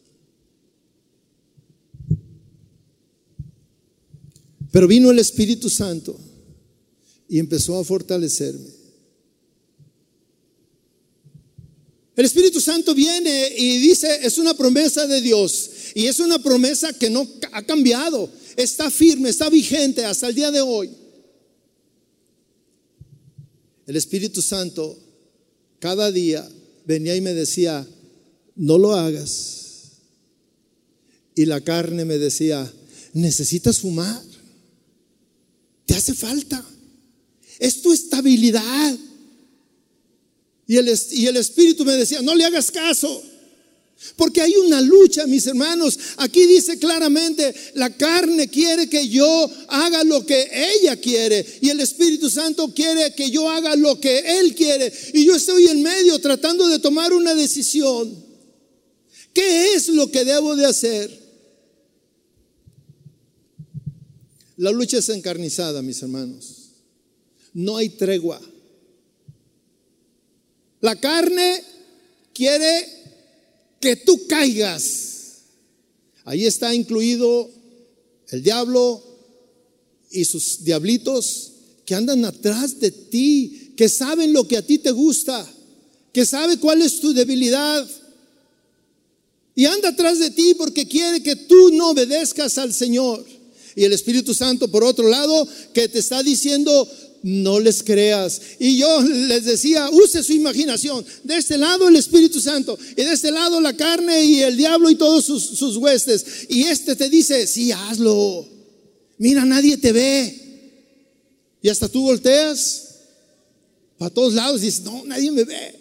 Pero 4.72 4.88
vino 4.88 5.10
el 5.12 5.20
Espíritu 5.20 5.70
Santo 5.70 6.20
y 7.28 7.40
empezó 7.40 7.78
a 7.80 7.84
fortalecerme. 7.84 8.80
El 12.16 12.26
Espíritu 12.26 12.60
Santo 12.60 12.94
viene 12.94 13.54
y 13.58 13.78
dice, 13.78 14.20
es 14.22 14.38
una 14.38 14.54
promesa 14.54 15.08
de 15.08 15.22
Dios. 15.22 15.70
Y 15.96 16.06
es 16.06 16.20
una 16.20 16.42
promesa 16.42 16.92
que 16.92 17.10
no 17.10 17.28
ha 17.52 17.62
cambiado. 17.64 18.30
Está 18.58 18.92
firme, 18.92 19.30
está 19.30 19.50
vigente 19.50 20.04
hasta 20.04 20.28
el 20.28 20.36
día 20.36 20.52
de 20.52 20.62
hoy. 20.62 20.90
El 23.88 23.96
Espíritu 23.96 24.42
Santo 24.42 25.09
cada 25.80 26.12
día 26.12 26.48
venía 26.86 27.16
y 27.16 27.22
me 27.22 27.34
decía, 27.34 27.88
no 28.56 28.78
lo 28.78 28.94
hagas. 28.94 29.60
Y 31.36 31.46
la 31.46 31.62
carne 31.62 32.06
me 32.06 32.18
decía, 32.18 32.72
necesitas 33.14 33.80
fumar. 33.80 34.22
Te 35.86 35.96
hace 35.96 36.14
falta. 36.14 36.64
Es 37.60 37.82
tu 37.82 37.94
estabilidad. 37.94 38.98
Y 40.68 40.78
el, 40.78 40.94
y 41.12 41.26
el 41.26 41.38
Espíritu 41.38 41.86
me 41.86 41.94
decía, 41.94 42.22
no 42.22 42.36
le 42.36 42.46
hagas 42.46 42.70
caso. 42.70 43.24
Porque 44.16 44.42
hay 44.42 44.56
una 44.56 44.82
lucha, 44.82 45.26
mis 45.28 45.46
hermanos. 45.48 45.98
Aquí 46.18 46.46
dice 46.46 46.80
claramente, 46.80 47.54
la 47.74 47.96
carne 47.96 48.48
quiere 48.48 48.90
que 48.90 49.08
yo 49.08 49.50
haga 49.68 50.04
lo 50.04 50.26
que 50.26 50.50
ella 50.52 50.96
quiere 50.98 51.46
y 51.62 51.70
el 51.70 51.80
Espíritu 51.82 52.30
Santo 52.30 52.74
quiere 52.74 53.14
que 53.14 53.30
yo 53.30 53.50
haga 53.50 53.76
lo 53.76 54.00
que 54.00 54.40
Él 54.40 54.56
quiere. 54.56 54.92
Y 55.14 55.26
yo 55.26 55.36
estoy 55.36 55.68
en 55.68 55.82
medio 55.82 56.20
tratando 56.20 56.68
de 56.68 56.80
tomar 56.80 57.14
una 57.14 57.36
decisión. 57.36 58.26
¿Qué 59.34 59.74
es 59.74 59.90
lo 59.90 60.10
que 60.10 60.26
debo 60.26 60.56
de 60.56 60.66
hacer? 60.66 61.30
La 64.58 64.72
lucha 64.72 64.98
es 64.98 65.10
encarnizada, 65.10 65.82
mis 65.82 66.02
hermanos. 66.02 66.72
No 67.54 67.78
hay 67.78 67.90
tregua. 67.90 68.42
La 70.82 70.96
carne 70.96 71.64
quiere 72.34 72.99
que 73.80 73.96
tú 73.96 74.28
caigas. 74.28 75.42
Ahí 76.26 76.46
está 76.46 76.74
incluido 76.74 77.50
el 78.30 78.44
diablo 78.44 79.04
y 80.12 80.26
sus 80.26 80.64
diablitos 80.64 81.52
que 81.86 81.96
andan 81.96 82.24
atrás 82.26 82.80
de 82.80 82.92
ti, 82.92 83.74
que 83.76 83.90
saben 83.90 84.34
lo 84.34 84.48
que 84.48 84.58
a 84.58 84.66
ti 84.66 84.78
te 84.78 84.92
gusta, 84.92 85.48
que 86.14 86.26
sabe 86.26 86.58
cuál 86.58 86.82
es 86.82 87.00
tu 87.00 87.14
debilidad. 87.14 87.90
Y 89.56 89.66
anda 89.66 89.90
atrás 89.90 90.20
de 90.20 90.32
ti 90.32 90.54
porque 90.54 90.88
quiere 90.88 91.24
que 91.24 91.36
tú 91.36 91.72
no 91.72 91.90
obedezcas 91.90 92.58
al 92.58 92.74
Señor. 92.74 93.26
Y 93.76 93.84
el 93.84 93.94
Espíritu 93.94 94.34
Santo, 94.34 94.68
por 94.68 94.84
otro 94.84 95.10
lado, 95.10 95.48
que 95.74 95.88
te 95.88 96.00
está 96.00 96.22
diciendo, 96.22 96.88
no 97.24 97.60
les 97.60 97.84
creas. 97.84 98.42
Y 98.60 98.78
yo 98.78 99.02
les 99.02 99.46
decía, 99.46 99.90
use 99.90 100.24
su 100.24 100.34
imaginación. 100.34 101.06
De 101.24 101.38
este 101.38 101.58
lado 101.58 101.88
el 101.88 101.96
Espíritu 101.96 102.40
Santo 102.40 102.78
y 102.92 103.04
de 103.04 103.14
este 103.14 103.32
lado 103.32 103.60
la 103.62 103.76
carne 103.76 104.24
y 104.24 104.42
el 104.42 104.58
diablo 104.58 104.90
y 104.90 104.96
todos 104.96 105.26
sus, 105.26 105.78
huestes. 105.78 106.48
Y 106.50 106.64
este 106.64 106.96
te 106.96 107.10
dice, 107.10 107.48
sí, 107.48 107.72
hazlo. 107.72 108.48
Mira, 109.18 109.46
nadie 109.46 109.78
te 109.78 109.92
ve. 109.92 110.36
Y 111.62 111.70
hasta 111.70 111.90
tú 111.90 112.04
volteas 112.04 112.86
para 113.98 114.14
todos 114.14 114.34
lados 114.34 114.62
y 114.62 114.66
dices, 114.66 114.84
no, 114.84 115.04
nadie 115.06 115.32
me 115.32 115.44
ve. 115.44 115.80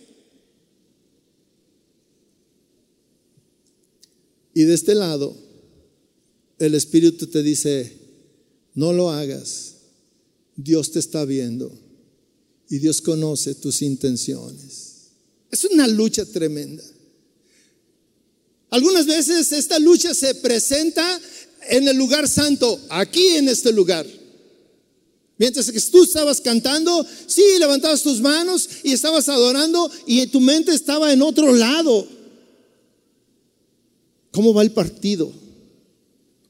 Y 4.54 4.62
de 4.64 4.74
este 4.74 4.94
lado, 4.94 5.36
el 6.58 6.74
Espíritu 6.74 7.28
te 7.28 7.44
dice, 7.44 7.96
no 8.74 8.92
lo 8.92 9.10
hagas 9.10 9.67
Dios 10.58 10.90
te 10.90 10.98
está 10.98 11.24
viendo 11.24 11.72
y 12.68 12.78
Dios 12.78 13.00
conoce 13.00 13.54
tus 13.54 13.80
intenciones. 13.80 15.12
Es 15.52 15.64
una 15.64 15.86
lucha 15.86 16.26
tremenda. 16.26 16.82
Algunas 18.70 19.06
veces 19.06 19.52
esta 19.52 19.78
lucha 19.78 20.12
se 20.14 20.34
presenta 20.34 21.20
en 21.70 21.86
el 21.86 21.96
lugar 21.96 22.28
santo, 22.28 22.78
aquí 22.90 23.24
en 23.28 23.48
este 23.48 23.72
lugar. 23.72 24.04
Mientras 25.38 25.70
que 25.70 25.80
tú 25.80 26.02
estabas 26.02 26.40
cantando, 26.40 27.06
sí, 27.28 27.42
levantabas 27.60 28.02
tus 28.02 28.20
manos 28.20 28.68
y 28.82 28.92
estabas 28.92 29.28
adorando 29.28 29.88
y 30.06 30.26
tu 30.26 30.40
mente 30.40 30.74
estaba 30.74 31.12
en 31.12 31.22
otro 31.22 31.54
lado. 31.54 32.04
¿Cómo 34.32 34.52
va 34.52 34.62
el 34.62 34.72
partido? 34.72 35.32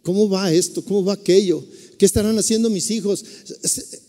¿Cómo 0.03 0.31
va 0.31 0.51
esto? 0.51 0.83
¿Cómo 0.83 1.05
va 1.05 1.13
aquello? 1.13 1.63
¿Qué 1.99 2.07
estarán 2.07 2.39
haciendo 2.39 2.71
mis 2.71 2.91
hijos? 2.91 3.25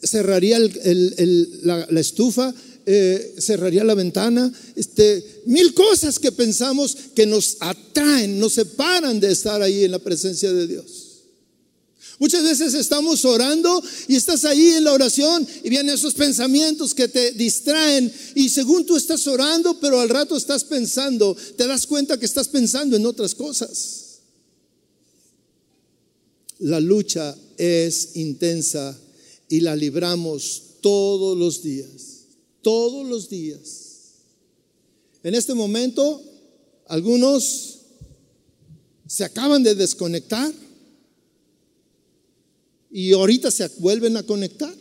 Cerraría 0.04 0.60
la, 0.60 2.00
estufa, 2.00 2.54
eh, 2.86 3.36
cerraría 3.40 3.84
la 3.84 3.96
ventana, 3.96 4.52
este, 4.76 5.42
mil 5.46 5.74
cosas 5.74 6.20
que 6.20 6.32
pensamos 6.32 6.96
que 7.16 7.26
nos 7.26 7.58
atraen, 7.60 8.40
nos 8.40 8.54
separan 8.54 9.20
de 9.20 9.32
estar 9.32 9.62
ahí 9.62 9.86
en 9.86 9.92
la 9.92 10.00
presencia 10.00 10.54
de 10.54 10.68
Dios. 10.68 11.10
Muchas 12.20 12.44
veces 12.44 12.74
estamos 12.74 13.24
orando 13.26 13.82
y 14.08 14.16
estás 14.18 14.44
ahí 14.46 14.72
en 14.72 14.84
la 14.84 14.94
oración 14.94 15.48
y 15.64 15.70
vienen 15.70 15.96
esos 15.96 16.14
pensamientos 16.14 16.94
que 16.94 17.08
te 17.08 17.32
distraen 17.32 18.14
y 18.36 18.50
según 18.50 18.86
tú 18.86 18.98
estás 18.98 19.26
orando, 19.26 19.80
pero 19.80 20.00
al 20.00 20.10
rato 20.10 20.36
estás 20.38 20.66
pensando, 20.66 21.36
te 21.58 21.66
das 21.66 21.88
cuenta 21.88 22.20
que 22.20 22.26
estás 22.26 22.50
pensando 22.50 22.98
en 22.98 23.06
otras 23.06 23.34
cosas. 23.34 24.09
La 26.60 26.80
lucha 26.80 27.36
es 27.58 28.16
intensa 28.16 28.98
y 29.48 29.62
la 29.62 29.76
libramos 29.76 30.64
todos 30.82 31.38
los 31.38 31.64
días, 31.64 32.26
todos 32.62 33.08
los 33.08 33.30
días. 33.30 33.90
En 35.24 35.36
este 35.36 35.54
momento, 35.54 36.22
algunos 36.88 37.80
se 39.08 39.24
acaban 39.24 39.64
de 39.64 39.76
desconectar 39.76 40.54
y 42.92 43.12
ahorita 43.14 43.52
se 43.52 43.68
vuelven 43.80 44.18
a 44.18 44.24
conectar. 44.24 44.76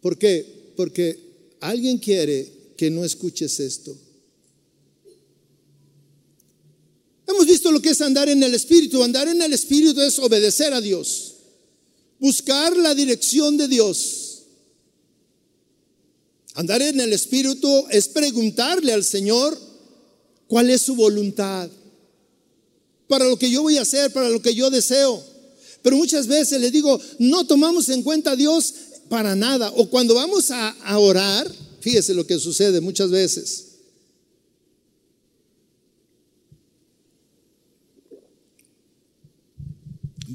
¿Por 0.00 0.18
qué? 0.18 0.72
Porque 0.76 1.18
alguien 1.60 1.98
quiere 1.98 2.52
que 2.76 2.90
no 2.90 3.04
escuches 3.04 3.58
esto. 3.60 3.96
Visto 7.46 7.70
lo 7.70 7.80
que 7.80 7.90
es 7.90 8.00
andar 8.00 8.28
en 8.28 8.42
el 8.42 8.54
Espíritu. 8.54 9.02
Andar 9.02 9.28
en 9.28 9.40
el 9.40 9.52
Espíritu 9.52 10.00
es 10.00 10.18
obedecer 10.18 10.74
a 10.74 10.80
Dios, 10.80 11.34
buscar 12.18 12.76
la 12.76 12.94
dirección 12.94 13.56
de 13.56 13.68
Dios. 13.68 14.42
Andar 16.54 16.82
en 16.82 17.00
el 17.00 17.12
Espíritu 17.12 17.86
es 17.90 18.08
preguntarle 18.08 18.92
al 18.92 19.04
Señor 19.04 19.58
cuál 20.48 20.70
es 20.70 20.82
su 20.82 20.94
voluntad 20.94 21.68
para 23.08 23.26
lo 23.26 23.38
que 23.38 23.50
yo 23.50 23.62
voy 23.62 23.76
a 23.76 23.82
hacer, 23.82 24.12
para 24.12 24.28
lo 24.28 24.40
que 24.40 24.54
yo 24.54 24.70
deseo. 24.70 25.22
Pero 25.82 25.96
muchas 25.96 26.26
veces 26.26 26.60
le 26.60 26.70
digo, 26.70 27.00
no 27.18 27.46
tomamos 27.46 27.88
en 27.90 28.02
cuenta 28.02 28.32
a 28.32 28.36
Dios 28.36 28.74
para 29.08 29.36
nada. 29.36 29.70
O 29.76 29.88
cuando 29.88 30.14
vamos 30.14 30.50
a, 30.50 30.70
a 30.70 30.98
orar, 30.98 31.50
fíjese 31.80 32.14
lo 32.14 32.26
que 32.26 32.38
sucede 32.40 32.80
muchas 32.80 33.10
veces. 33.10 33.65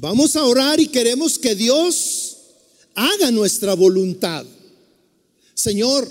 Vamos 0.02 0.34
a 0.34 0.44
orar 0.44 0.80
y 0.80 0.88
queremos 0.88 1.38
que 1.38 1.54
Dios 1.54 2.36
haga 2.92 3.30
nuestra 3.30 3.74
voluntad. 3.74 4.44
Señor, 5.54 6.10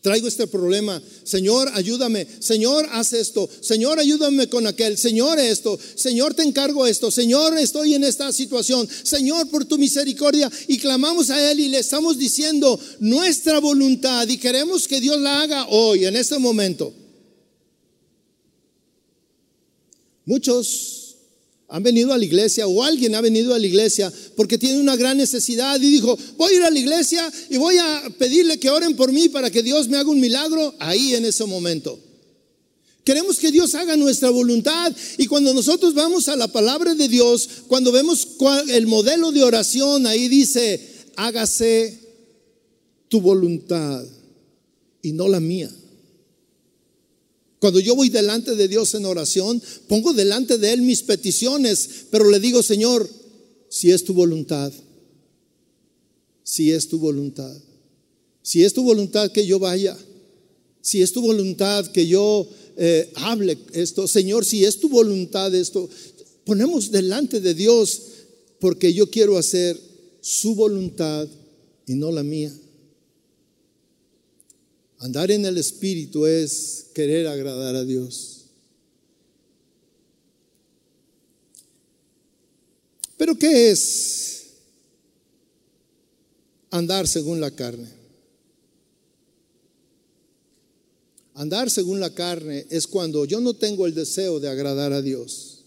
traigo 0.00 0.26
este 0.26 0.46
problema. 0.46 1.02
Señor, 1.22 1.68
ayúdame. 1.74 2.26
Señor, 2.38 2.88
haz 2.92 3.12
esto. 3.12 3.50
Señor, 3.60 3.98
ayúdame 3.98 4.48
con 4.48 4.66
aquel. 4.66 4.96
Señor, 4.96 5.38
esto. 5.38 5.78
Señor, 5.94 6.32
te 6.32 6.42
encargo 6.42 6.86
esto. 6.86 7.10
Señor, 7.10 7.58
estoy 7.58 7.92
en 7.92 8.02
esta 8.02 8.32
situación. 8.32 8.88
Señor, 9.02 9.50
por 9.50 9.66
tu 9.66 9.76
misericordia. 9.76 10.50
Y 10.66 10.78
clamamos 10.78 11.28
a 11.28 11.50
Él 11.50 11.60
y 11.60 11.68
le 11.68 11.80
estamos 11.80 12.16
diciendo 12.16 12.80
nuestra 13.00 13.60
voluntad 13.60 14.26
y 14.26 14.38
queremos 14.38 14.88
que 14.88 15.02
Dios 15.02 15.20
la 15.20 15.42
haga 15.42 15.66
hoy, 15.68 16.06
en 16.06 16.16
este 16.16 16.38
momento. 16.38 16.94
Muchos 20.24 21.05
han 21.68 21.82
venido 21.82 22.12
a 22.12 22.18
la 22.18 22.24
iglesia 22.24 22.66
o 22.66 22.82
alguien 22.82 23.14
ha 23.14 23.20
venido 23.20 23.52
a 23.52 23.58
la 23.58 23.66
iglesia 23.66 24.12
porque 24.36 24.56
tiene 24.56 24.80
una 24.80 24.94
gran 24.94 25.16
necesidad 25.16 25.80
y 25.80 25.90
dijo, 25.90 26.16
voy 26.36 26.52
a 26.52 26.56
ir 26.56 26.62
a 26.62 26.70
la 26.70 26.78
iglesia 26.78 27.32
y 27.50 27.56
voy 27.56 27.76
a 27.76 28.04
pedirle 28.18 28.58
que 28.58 28.70
oren 28.70 28.94
por 28.94 29.12
mí 29.12 29.28
para 29.28 29.50
que 29.50 29.62
Dios 29.62 29.88
me 29.88 29.96
haga 29.96 30.10
un 30.10 30.20
milagro 30.20 30.74
ahí 30.78 31.14
en 31.14 31.24
ese 31.24 31.44
momento. 31.44 31.98
Queremos 33.02 33.38
que 33.38 33.52
Dios 33.52 33.74
haga 33.74 33.96
nuestra 33.96 34.30
voluntad 34.30 34.92
y 35.18 35.26
cuando 35.26 35.54
nosotros 35.54 35.94
vamos 35.94 36.28
a 36.28 36.36
la 36.36 36.48
palabra 36.48 36.94
de 36.94 37.08
Dios, 37.08 37.48
cuando 37.68 37.92
vemos 37.92 38.26
el 38.68 38.86
modelo 38.86 39.32
de 39.32 39.42
oración, 39.42 40.06
ahí 40.06 40.28
dice, 40.28 41.06
hágase 41.16 42.00
tu 43.08 43.20
voluntad 43.20 44.04
y 45.02 45.12
no 45.12 45.28
la 45.28 45.40
mía. 45.40 45.70
Cuando 47.58 47.80
yo 47.80 47.96
voy 47.96 48.10
delante 48.10 48.54
de 48.54 48.68
Dios 48.68 48.94
en 48.94 49.06
oración, 49.06 49.62
pongo 49.88 50.12
delante 50.12 50.58
de 50.58 50.72
Él 50.72 50.82
mis 50.82 51.02
peticiones, 51.02 52.06
pero 52.10 52.28
le 52.28 52.38
digo, 52.38 52.62
Señor, 52.62 53.08
si 53.68 53.90
es 53.90 54.04
tu 54.04 54.12
voluntad, 54.12 54.72
si 56.42 56.70
es 56.70 56.88
tu 56.88 56.98
voluntad, 56.98 57.56
si 58.42 58.62
es 58.62 58.72
tu 58.72 58.82
voluntad 58.82 59.32
que 59.32 59.46
yo 59.46 59.58
vaya, 59.58 59.96
si 60.80 61.02
es 61.02 61.12
tu 61.12 61.20
voluntad 61.22 61.86
que 61.88 62.06
yo 62.06 62.46
eh, 62.76 63.10
hable 63.16 63.58
esto, 63.72 64.06
Señor, 64.06 64.44
si 64.44 64.64
es 64.64 64.78
tu 64.78 64.88
voluntad 64.88 65.54
esto, 65.54 65.88
ponemos 66.44 66.90
delante 66.90 67.40
de 67.40 67.54
Dios 67.54 68.02
porque 68.60 68.92
yo 68.92 69.10
quiero 69.10 69.38
hacer 69.38 69.80
su 70.20 70.54
voluntad 70.54 71.26
y 71.86 71.94
no 71.94 72.12
la 72.12 72.22
mía. 72.22 72.52
Andar 74.98 75.30
en 75.30 75.44
el 75.44 75.58
Espíritu 75.58 76.26
es 76.26 76.86
querer 76.94 77.26
agradar 77.26 77.76
a 77.76 77.84
Dios. 77.84 78.36
Pero 83.16 83.36
¿qué 83.38 83.70
es 83.70 84.46
andar 86.70 87.08
según 87.08 87.40
la 87.40 87.50
carne? 87.50 87.88
Andar 91.34 91.70
según 91.70 92.00
la 92.00 92.14
carne 92.14 92.66
es 92.70 92.86
cuando 92.86 93.26
yo 93.26 93.40
no 93.40 93.54
tengo 93.54 93.86
el 93.86 93.94
deseo 93.94 94.40
de 94.40 94.48
agradar 94.48 94.92
a 94.94 95.02
Dios. 95.02 95.64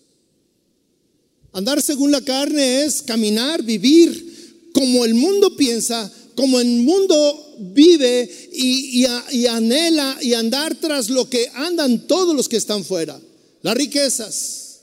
Andar 1.52 1.82
según 1.82 2.12
la 2.12 2.22
carne 2.22 2.84
es 2.84 3.04
caminar, 3.04 3.64
vivir 3.64 4.70
como 4.74 5.06
el 5.06 5.14
mundo 5.14 5.56
piensa, 5.56 6.12
como 6.40 6.58
el 6.62 6.68
mundo 6.68 7.58
vive 7.60 8.50
y, 8.54 9.04
anhela 9.46 10.18
y 10.22 10.34
andar 10.36 10.74
tras 10.76 11.10
lo 11.10 11.30
que 11.30 11.50
andan 11.54 12.08
todos 12.08 12.34
los 12.34 12.48
que 12.48 12.56
están 12.56 12.86
fuera. 12.86 13.20
Las 13.62 13.76
riquezas, 13.76 14.80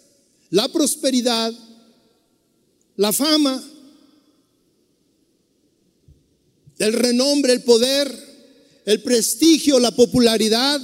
la 0.50 0.68
prosperidad, 0.68 1.54
la 2.96 3.10
fama, 3.10 3.64
el 6.76 6.92
renombre, 6.92 7.54
el 7.54 7.62
poder, 7.62 8.14
el 8.84 9.00
prestigio, 9.00 9.80
la 9.80 9.92
popularidad, 9.92 10.78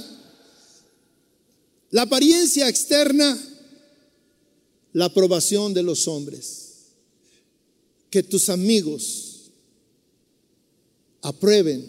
la 1.91 2.01
apariencia 2.01 2.67
externa, 2.67 3.37
la 4.93 5.05
aprobación 5.05 5.71
de 5.75 5.83
los 5.83 6.07
hombres. 6.07 6.61
Que 8.09 8.23
tus 8.23 8.49
amigos 8.49 9.32
aprueben 11.23 11.85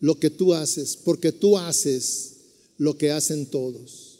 lo 0.00 0.18
que 0.18 0.30
tú 0.30 0.52
haces, 0.52 0.96
porque 0.96 1.30
tú 1.30 1.56
haces 1.56 2.32
lo 2.76 2.98
que 2.98 3.12
hacen 3.12 3.46
todos. 3.46 4.18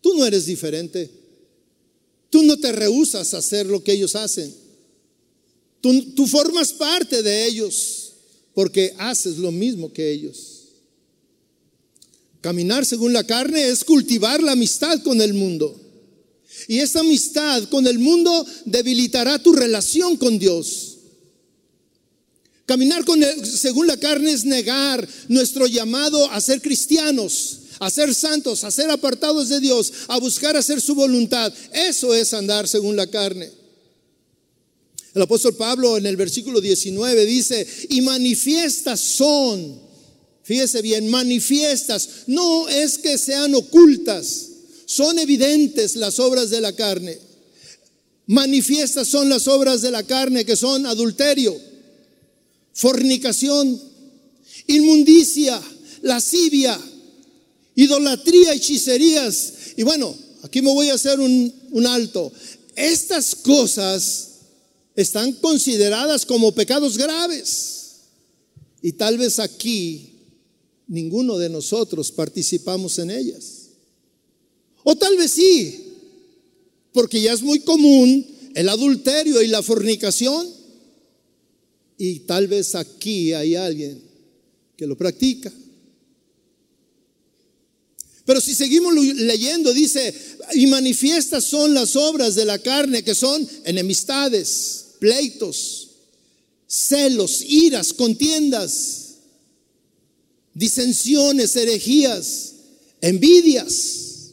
Tú 0.00 0.14
no 0.14 0.24
eres 0.24 0.46
diferente. 0.46 1.10
Tú 2.30 2.42
no 2.42 2.56
te 2.58 2.70
rehusas 2.70 3.34
a 3.34 3.38
hacer 3.38 3.66
lo 3.66 3.82
que 3.82 3.92
ellos 3.92 4.14
hacen. 4.14 4.54
Tú, 5.80 6.12
tú 6.14 6.26
formas 6.26 6.72
parte 6.72 7.22
de 7.22 7.46
ellos 7.46 8.12
porque 8.54 8.94
haces 8.98 9.38
lo 9.38 9.50
mismo 9.50 9.92
que 9.92 10.10
ellos. 10.10 10.68
Caminar 12.40 12.86
según 12.86 13.12
la 13.12 13.24
carne 13.24 13.66
es 13.68 13.84
cultivar 13.84 14.42
la 14.42 14.52
amistad 14.52 15.02
con 15.02 15.20
el 15.20 15.34
mundo. 15.34 15.80
Y 16.68 16.78
esa 16.78 17.00
amistad 17.00 17.64
con 17.68 17.86
el 17.86 17.98
mundo 17.98 18.46
debilitará 18.64 19.42
tu 19.42 19.52
relación 19.52 20.16
con 20.16 20.38
Dios. 20.38 20.85
Caminar 22.66 23.04
con 23.04 23.22
según 23.44 23.86
la 23.86 23.96
carne 23.96 24.32
es 24.32 24.44
negar 24.44 25.08
nuestro 25.28 25.66
llamado 25.66 26.30
a 26.30 26.40
ser 26.40 26.60
cristianos, 26.60 27.60
a 27.78 27.90
ser 27.90 28.14
santos, 28.14 28.64
a 28.64 28.70
ser 28.70 28.90
apartados 28.90 29.48
de 29.48 29.60
Dios, 29.60 29.92
a 30.08 30.18
buscar 30.18 30.56
hacer 30.56 30.80
su 30.80 30.94
voluntad. 30.94 31.52
Eso 31.72 32.14
es 32.14 32.34
andar 32.34 32.66
según 32.66 32.96
la 32.96 33.06
carne. 33.06 33.50
El 35.14 35.22
apóstol 35.22 35.54
Pablo 35.54 35.96
en 35.96 36.06
el 36.06 36.16
versículo 36.16 36.60
19 36.60 37.24
dice, 37.24 37.66
y 37.88 38.02
manifiestas 38.02 39.00
son 39.00 39.86
fíjese 40.46 40.80
bien, 40.80 41.08
manifiestas, 41.08 42.08
no 42.28 42.68
es 42.68 42.98
que 42.98 43.18
sean 43.18 43.52
ocultas, 43.56 44.46
son 44.84 45.18
evidentes 45.18 45.96
las 45.96 46.20
obras 46.20 46.50
de 46.50 46.60
la 46.60 46.72
carne. 46.72 47.18
Manifiestas 48.28 49.08
son 49.08 49.28
las 49.28 49.48
obras 49.48 49.82
de 49.82 49.90
la 49.90 50.04
carne 50.04 50.44
que 50.44 50.54
son 50.54 50.86
adulterio, 50.86 51.60
fornicación, 52.76 53.80
inmundicia, 54.66 55.60
lascivia, 56.02 56.78
idolatría, 57.74 58.52
hechicerías. 58.52 59.52
Y 59.78 59.82
bueno, 59.82 60.14
aquí 60.42 60.60
me 60.60 60.72
voy 60.72 60.90
a 60.90 60.94
hacer 60.94 61.18
un, 61.18 61.52
un 61.70 61.86
alto. 61.86 62.30
Estas 62.76 63.34
cosas 63.34 64.28
están 64.94 65.32
consideradas 65.32 66.26
como 66.26 66.52
pecados 66.52 66.98
graves. 66.98 67.72
Y 68.82 68.92
tal 68.92 69.16
vez 69.16 69.38
aquí 69.38 70.12
ninguno 70.86 71.38
de 71.38 71.48
nosotros 71.48 72.12
participamos 72.12 72.98
en 72.98 73.10
ellas. 73.10 73.70
O 74.84 74.94
tal 74.96 75.16
vez 75.16 75.32
sí, 75.32 75.94
porque 76.92 77.22
ya 77.22 77.32
es 77.32 77.40
muy 77.42 77.60
común 77.60 78.26
el 78.54 78.68
adulterio 78.68 79.40
y 79.40 79.46
la 79.48 79.62
fornicación. 79.62 80.46
Y 81.98 82.20
tal 82.20 82.46
vez 82.46 82.74
aquí 82.74 83.32
hay 83.32 83.54
alguien 83.54 84.02
que 84.76 84.86
lo 84.86 84.96
practica. 84.96 85.52
Pero 88.24 88.40
si 88.40 88.54
seguimos 88.54 88.92
leyendo, 88.94 89.72
dice, 89.72 90.12
y 90.54 90.66
manifiestas 90.66 91.44
son 91.44 91.72
las 91.72 91.94
obras 91.96 92.34
de 92.34 92.44
la 92.44 92.58
carne, 92.58 93.04
que 93.04 93.14
son 93.14 93.48
enemistades, 93.64 94.86
pleitos, 94.98 95.90
celos, 96.66 97.42
iras, 97.42 97.92
contiendas 97.92 99.06
disensiones, 100.56 101.54
herejías, 101.54 102.54
envidias, 103.02 104.30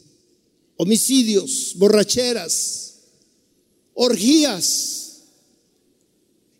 homicidios, 0.76 1.74
borracheras, 1.76 2.94
orgías. 3.92 5.03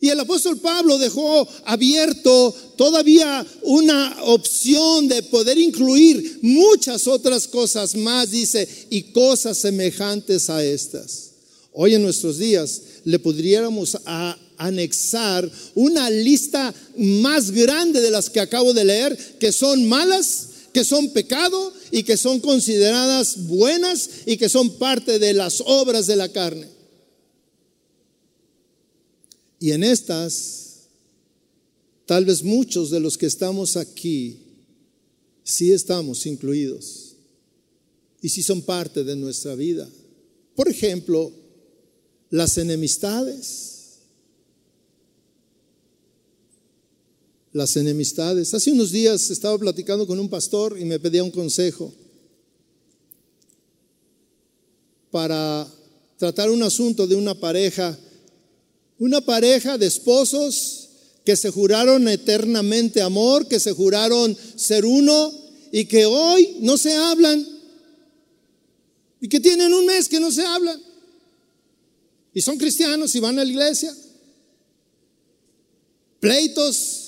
Y 0.05 0.11
el 0.11 0.21
apóstol 0.21 0.59
Pablo 0.59 0.99
dejó 0.99 1.49
abierto 1.65 2.55
todavía 2.77 3.47
una 3.63 4.15
opción 4.25 5.09
de 5.09 5.23
poder 5.23 5.57
incluir 5.57 6.41
muchas 6.43 7.07
otras 7.07 7.49
cosas 7.49 7.95
más, 7.95 8.31
dice, 8.31 8.69
y 8.91 9.05
cosas 9.15 9.57
semejantes 9.57 10.51
a 10.51 10.63
estas. 10.63 11.31
Hoy 11.73 11.95
en 11.95 12.03
nuestros 12.03 12.37
días 12.37 12.83
le 13.05 13.19
podríamos 13.19 13.97
anexar 14.59 15.51
una 15.75 16.11
lista 16.11 16.75
más 16.99 17.51
grande 17.51 18.03
de 18.03 18.11
las 18.11 18.29
que 18.29 18.41
acabo 18.41 18.75
de 18.75 18.85
leer, 18.85 19.17
que 19.41 19.53
son 19.53 19.89
malas, 19.89 20.49
que 20.75 20.85
son 20.85 21.15
pecado 21.15 21.73
y 21.91 22.03
que 22.03 22.19
son 22.19 22.41
consideradas 22.41 23.47
buenas 23.47 24.11
y 24.27 24.37
que 24.37 24.51
son 24.51 24.69
parte 24.77 25.19
de 25.19 25.33
las 25.33 25.63
obras 25.65 26.07
de 26.07 26.17
la 26.17 26.29
carne. 26.29 26.74
Y 29.65 29.73
en 29.73 29.83
estas, 29.83 30.91
tal 32.05 32.27
vez 32.27 32.43
muchos 32.43 32.91
de 32.91 33.01
los 33.01 33.17
que 33.17 33.25
estamos 33.25 33.79
aquí, 33.79 34.37
sí 35.43 35.73
estamos 35.73 36.27
incluidos 36.27 37.17
y 38.21 38.29
sí 38.29 38.43
son 38.43 38.61
parte 38.61 39.05
de 39.05 39.17
nuestra 39.17 39.55
vida. 39.55 39.89
Por 40.55 40.69
ejemplo, 40.69 41.33
las 42.29 42.59
enemistades 42.59 43.71
las 47.53 47.75
enemistades. 47.79 48.53
Hace 48.53 48.71
unos 48.71 48.93
días 48.93 49.31
estaba 49.31 49.57
platicando 49.57 50.07
con 50.07 50.21
un 50.21 50.29
pastor 50.29 50.79
y 50.79 50.85
me 50.85 51.01
pedía 51.01 51.25
un 51.25 51.31
consejo 51.31 51.91
para 55.11 55.67
tratar 56.19 56.51
un 56.51 56.63
asunto 56.63 57.07
de 57.07 57.15
una 57.15 57.35
pareja, 57.35 57.99
una 58.99 59.21
pareja 59.21 59.79
de 59.79 59.87
esposos 59.87 60.89
que 61.25 61.37
se 61.37 61.51
juraron 61.51 62.07
eternamente 62.09 63.01
amor, 63.01 63.49
que 63.49 63.59
se 63.59 63.73
juraron 63.73 64.37
ser 64.57 64.85
uno 64.85 65.33
y 65.73 65.87
que 65.87 66.07
hoy 66.07 66.57
no 66.61 66.77
se 66.77 66.95
hablan 66.95 67.47
y 69.21 69.29
que 69.29 69.41
tienen 69.41 69.73
un 69.73 69.87
mes 69.87 70.09
que 70.09 70.21
no 70.21 70.31
se 70.31 70.45
hablan 70.45 70.81
y 72.33 72.41
son 72.43 72.59
cristianos 72.59 73.15
y 73.15 73.21
van 73.21 73.39
a 73.39 73.45
la 73.45 73.51
iglesia. 73.51 73.95
Pleitos 76.21 77.05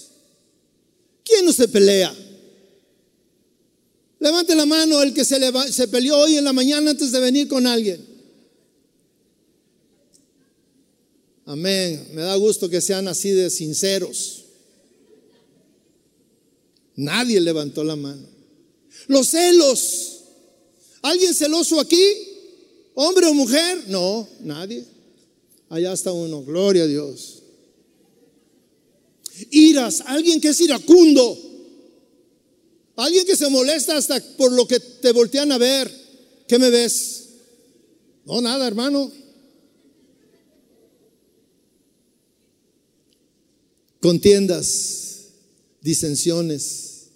¿Quién 1.26 1.45
no 1.45 1.53
se 1.53 1.66
pelea? 1.66 2.14
Levante 4.20 4.55
la 4.55 4.64
mano 4.64 5.03
el 5.03 5.12
que 5.12 5.24
se, 5.24 5.41
se 5.72 5.89
peleó 5.89 6.16
hoy 6.18 6.37
en 6.37 6.45
la 6.45 6.53
mañana 6.53 6.93
antes 6.93 7.11
de 7.11 7.18
venir 7.18 7.49
con 7.49 7.66
alguien. 7.66 8.05
Amén. 11.47 12.09
Me 12.12 12.22
da 12.22 12.34
gusto 12.36 12.68
que 12.68 12.80
sean 12.80 13.07
así 13.07 13.30
de 13.30 13.51
sinceros. 13.51 14.44
Nadie 16.97 17.40
levantó 17.40 17.84
la 17.84 17.94
mano. 17.94 18.26
Los 19.07 19.28
celos. 19.28 20.24
¿Alguien 21.03 21.34
celoso 21.34 21.78
aquí? 21.78 22.03
¿Hombre 22.94 23.26
o 23.26 23.34
mujer? 23.34 23.84
No, 23.88 24.28
nadie. 24.40 24.84
Allá 25.68 25.92
está 25.92 26.12
uno, 26.12 26.42
gloria 26.42 26.82
a 26.82 26.86
Dios. 26.86 27.42
Iras, 29.51 30.03
alguien 30.07 30.40
que 30.40 30.49
es 30.49 30.61
iracundo. 30.61 31.38
Alguien 32.97 33.24
que 33.24 33.36
se 33.36 33.49
molesta 33.51 33.97
hasta 33.97 34.18
por 34.36 34.51
lo 34.51 34.66
que 34.66 34.80
te 34.80 35.12
voltean 35.12 35.53
a 35.53 35.59
ver. 35.59 35.92
¿Qué 36.49 36.59
me 36.59 36.70
ves? 36.70 37.28
No, 38.24 38.40
nada, 38.40 38.66
hermano. 38.66 39.12
Contiendas, 44.07 45.32
disensiones, 45.82 47.09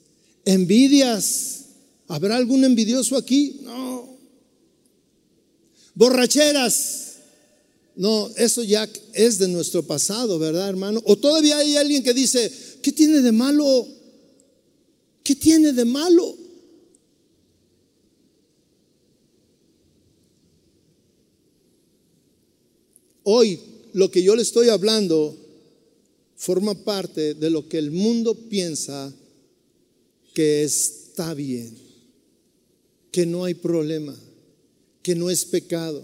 envidias. 0.45 1.67
¿Habrá 2.09 2.37
algún 2.37 2.65
envidioso 2.65 3.17
aquí? 3.17 3.61
No. 3.63 4.19
Borracheras. 5.95 7.19
No, 7.95 8.29
eso 8.37 8.65
ya 8.65 8.91
es 9.13 9.39
de 9.39 9.47
nuestro 9.47 9.87
pasado, 9.87 10.37
¿verdad, 10.41 10.69
hermano? 10.69 11.01
O 11.05 11.17
todavía 11.17 11.59
hay 11.59 11.77
alguien 11.77 12.03
que 12.03 12.13
dice, 12.13 12.53
¿qué 12.83 12.91
tiene 12.91 13.21
de 13.21 13.31
malo? 13.31 13.87
¿Qué 15.23 15.37
tiene 15.37 15.73
de 15.73 15.85
malo? 15.85 16.37
Hoy 23.23 23.61
lo 23.93 24.11
que 24.11 24.25
yo 24.25 24.35
le 24.35 24.43
estoy 24.43 24.71
hablando 24.71 25.40
forma 26.41 26.75
parte 26.75 27.35
de 27.35 27.51
lo 27.51 27.69
que 27.69 27.77
el 27.77 27.91
mundo 27.91 28.35
piensa 28.35 29.13
que 30.33 30.65
está 30.65 31.35
bien, 31.35 31.77
que 33.13 33.27
no 33.27 33.45
hay 33.45 33.53
problema, 33.53 34.19
que 35.03 35.15
no 35.15 35.29
es 35.29 35.45
pecado. 35.45 36.03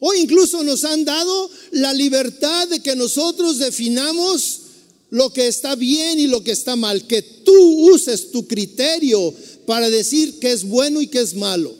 O 0.00 0.12
incluso 0.14 0.64
nos 0.64 0.82
han 0.84 1.04
dado 1.04 1.48
la 1.70 1.94
libertad 1.94 2.66
de 2.66 2.80
que 2.80 2.96
nosotros 2.96 3.58
definamos 3.58 4.62
lo 5.10 5.32
que 5.32 5.46
está 5.46 5.76
bien 5.76 6.18
y 6.18 6.26
lo 6.26 6.42
que 6.42 6.50
está 6.50 6.74
mal, 6.74 7.06
que 7.06 7.22
tú 7.22 7.92
uses 7.92 8.32
tu 8.32 8.48
criterio 8.48 9.32
para 9.64 9.88
decir 9.90 10.40
que 10.40 10.50
es 10.50 10.64
bueno 10.64 11.00
y 11.00 11.06
que 11.06 11.20
es 11.20 11.36
malo. 11.36 11.72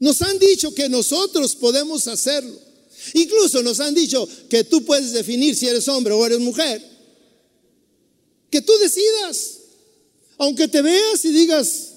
Nos 0.00 0.22
han 0.22 0.38
dicho 0.38 0.74
que 0.74 0.88
nosotros 0.88 1.54
podemos 1.54 2.08
hacerlo. 2.08 2.66
Incluso 3.14 3.62
nos 3.62 3.80
han 3.80 3.94
dicho 3.94 4.28
que 4.48 4.64
tú 4.64 4.84
puedes 4.84 5.12
definir 5.12 5.56
si 5.56 5.66
eres 5.66 5.86
hombre 5.88 6.14
o 6.14 6.24
eres 6.24 6.40
mujer. 6.40 6.82
Que 8.50 8.60
tú 8.60 8.72
decidas. 8.80 9.58
Aunque 10.38 10.68
te 10.68 10.82
veas 10.82 11.24
y 11.24 11.30
digas, 11.32 11.92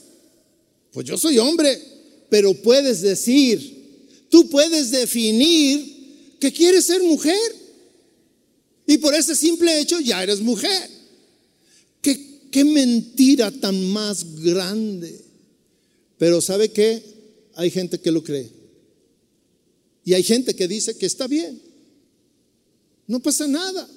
pues 0.91 1.05
yo 1.05 1.17
soy 1.17 1.37
hombre, 1.37 1.81
pero 2.29 2.53
puedes 2.53 3.01
decir, 3.01 4.27
tú 4.29 4.49
puedes 4.49 4.91
definir 4.91 6.37
que 6.39 6.51
quieres 6.51 6.85
ser 6.85 7.03
mujer. 7.03 7.55
Y 8.87 8.97
por 8.97 9.13
ese 9.13 9.35
simple 9.35 9.79
hecho 9.79 9.99
ya 9.99 10.23
eres 10.23 10.39
mujer. 10.39 10.89
¿Qué, 12.01 12.63
mentira 12.63 13.51
tan 13.51 13.91
más 13.91 14.41
grande. 14.41 15.23
Pero 16.17 16.41
¿sabe 16.41 16.71
qué? 16.71 16.99
Hay 17.53 17.69
gente 17.69 17.99
que 17.99 18.11
lo 18.11 18.23
cree. 18.23 18.49
Y 20.03 20.13
hay 20.13 20.23
gente 20.23 20.55
que 20.55 20.67
dice 20.67 20.97
que 20.97 21.05
está 21.05 21.27
bien. 21.27 21.61
No 23.07 23.19
pasa 23.19 23.47
nada. 23.47 23.87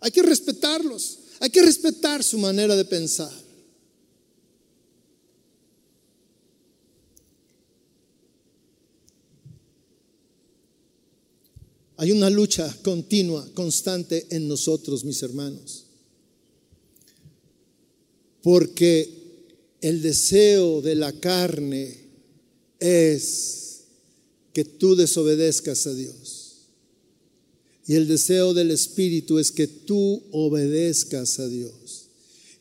Hay 0.00 0.10
que 0.10 0.22
respetarlos. 0.22 1.18
Hay 1.40 1.50
que 1.50 1.62
respetar 1.62 2.22
su 2.22 2.38
manera 2.38 2.76
de 2.76 2.84
pensar. 2.84 3.32
Hay 11.96 12.10
una 12.10 12.30
lucha 12.30 12.76
continua, 12.82 13.48
constante 13.54 14.26
en 14.30 14.48
nosotros, 14.48 15.04
mis 15.04 15.22
hermanos. 15.22 15.86
Porque 18.42 19.08
el 19.80 20.02
deseo 20.02 20.82
de 20.82 20.96
la 20.96 21.12
carne 21.12 22.08
es 22.80 23.61
que 24.52 24.64
tú 24.64 24.96
desobedezcas 24.96 25.86
a 25.86 25.94
Dios. 25.94 26.42
Y 27.86 27.94
el 27.94 28.06
deseo 28.06 28.54
del 28.54 28.70
Espíritu 28.70 29.38
es 29.38 29.50
que 29.50 29.66
tú 29.66 30.22
obedezcas 30.30 31.38
a 31.40 31.48
Dios. 31.48 32.06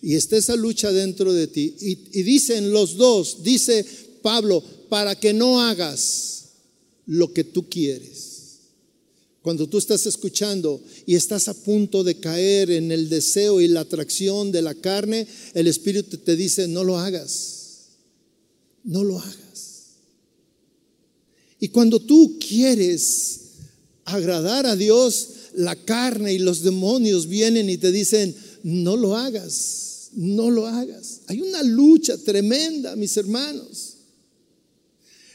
Y 0.01 0.15
está 0.15 0.37
esa 0.37 0.55
lucha 0.55 0.91
dentro 0.91 1.31
de 1.31 1.47
ti. 1.47 1.75
Y, 1.79 2.23
dicen 2.23 2.71
los 2.71 2.97
dos, 2.97 3.43
dice 3.43 3.85
Pablo, 4.21 4.63
para 4.89 5.19
que 5.19 5.33
no 5.33 5.61
hagas 5.61 6.45
lo 7.05 7.31
que 7.33 7.43
tú 7.43 7.69
quieres. 7.69 8.29
Cuando 9.43 9.67
tú 9.67 9.77
estás 9.77 10.05
escuchando 10.05 10.81
y 11.05 11.15
estás 11.15 11.47
a 11.47 11.53
punto 11.53 12.03
de 12.03 12.19
caer 12.19 12.71
en 12.71 12.91
el 12.91 13.09
deseo 13.09 13.59
y 13.59 13.67
la 13.67 13.81
atracción 13.81 14.51
de 14.51 14.61
la 14.61 14.75
carne, 14.75 15.27
el 15.53 15.67
Espíritu 15.67 16.17
te 16.17 16.35
dice, 16.35 16.67
no 16.67 16.83
lo 16.83 16.97
hagas, 16.97 17.87
no 18.83 19.03
lo 19.03 19.19
hagas. 19.19 19.70
Y 21.61 21.69
cuando 21.69 21.99
tú 21.99 22.39
quieres 22.39 23.39
agradar 24.03 24.65
a 24.65 24.75
Dios, 24.75 25.29
la 25.53 25.75
carne 25.75 26.33
y 26.33 26.39
los 26.39 26.63
demonios 26.63 27.27
vienen 27.27 27.69
y 27.69 27.77
te 27.77 27.91
dicen, 27.91 28.35
no 28.63 28.97
lo 28.97 29.15
hagas, 29.15 30.09
no 30.13 30.49
lo 30.49 30.65
hagas. 30.65 31.21
Hay 31.27 31.39
una 31.39 31.61
lucha 31.61 32.17
tremenda, 32.17 32.95
mis 32.95 33.15
hermanos. 33.15 33.93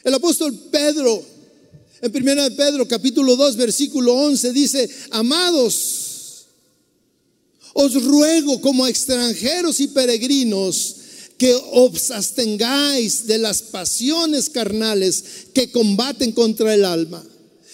El 0.03 0.13
apóstol 0.13 0.53
Pedro 0.69 1.23
en 2.01 2.11
1 2.13 2.55
Pedro 2.55 2.87
capítulo 2.87 3.35
2 3.37 3.55
versículo 3.55 4.13
11 4.13 4.51
dice, 4.51 4.89
amados, 5.11 6.45
os 7.73 8.03
ruego 8.03 8.59
como 8.59 8.85
extranjeros 8.85 9.79
y 9.79 9.87
peregrinos 9.87 10.96
que 11.37 11.53
os 11.53 12.11
abstengáis 12.11 13.27
de 13.27 13.37
las 13.37 13.61
pasiones 13.61 14.49
carnales 14.49 15.23
que 15.53 15.71
combaten 15.71 16.31
contra 16.31 16.73
el 16.73 16.83
alma. 16.83 17.23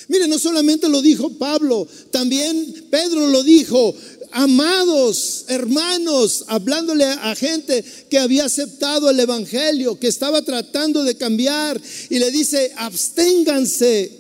Mire, 0.10 0.28
no 0.28 0.38
solamente 0.38 0.90
lo 0.90 1.02
dijo 1.02 1.38
Pablo, 1.38 1.88
también 2.12 2.88
Pedro 2.90 3.28
lo 3.28 3.42
dijo, 3.42 3.96
amados 4.32 5.46
hermanos, 5.48 6.44
hablándole 6.48 7.06
a 7.06 7.36
gente 7.36 7.84
que 8.10 8.20
había 8.20 8.46
aceptado 8.46 9.10
el 9.10 9.20
Evangelio, 9.20 10.00
que 10.00 10.08
estaba 10.08 10.42
tratando 10.42 11.04
de 11.04 11.16
cambiar, 11.16 11.82
y 12.10 12.20
le 12.20 12.32
dice, 12.32 12.72
absténganse. 12.76 14.12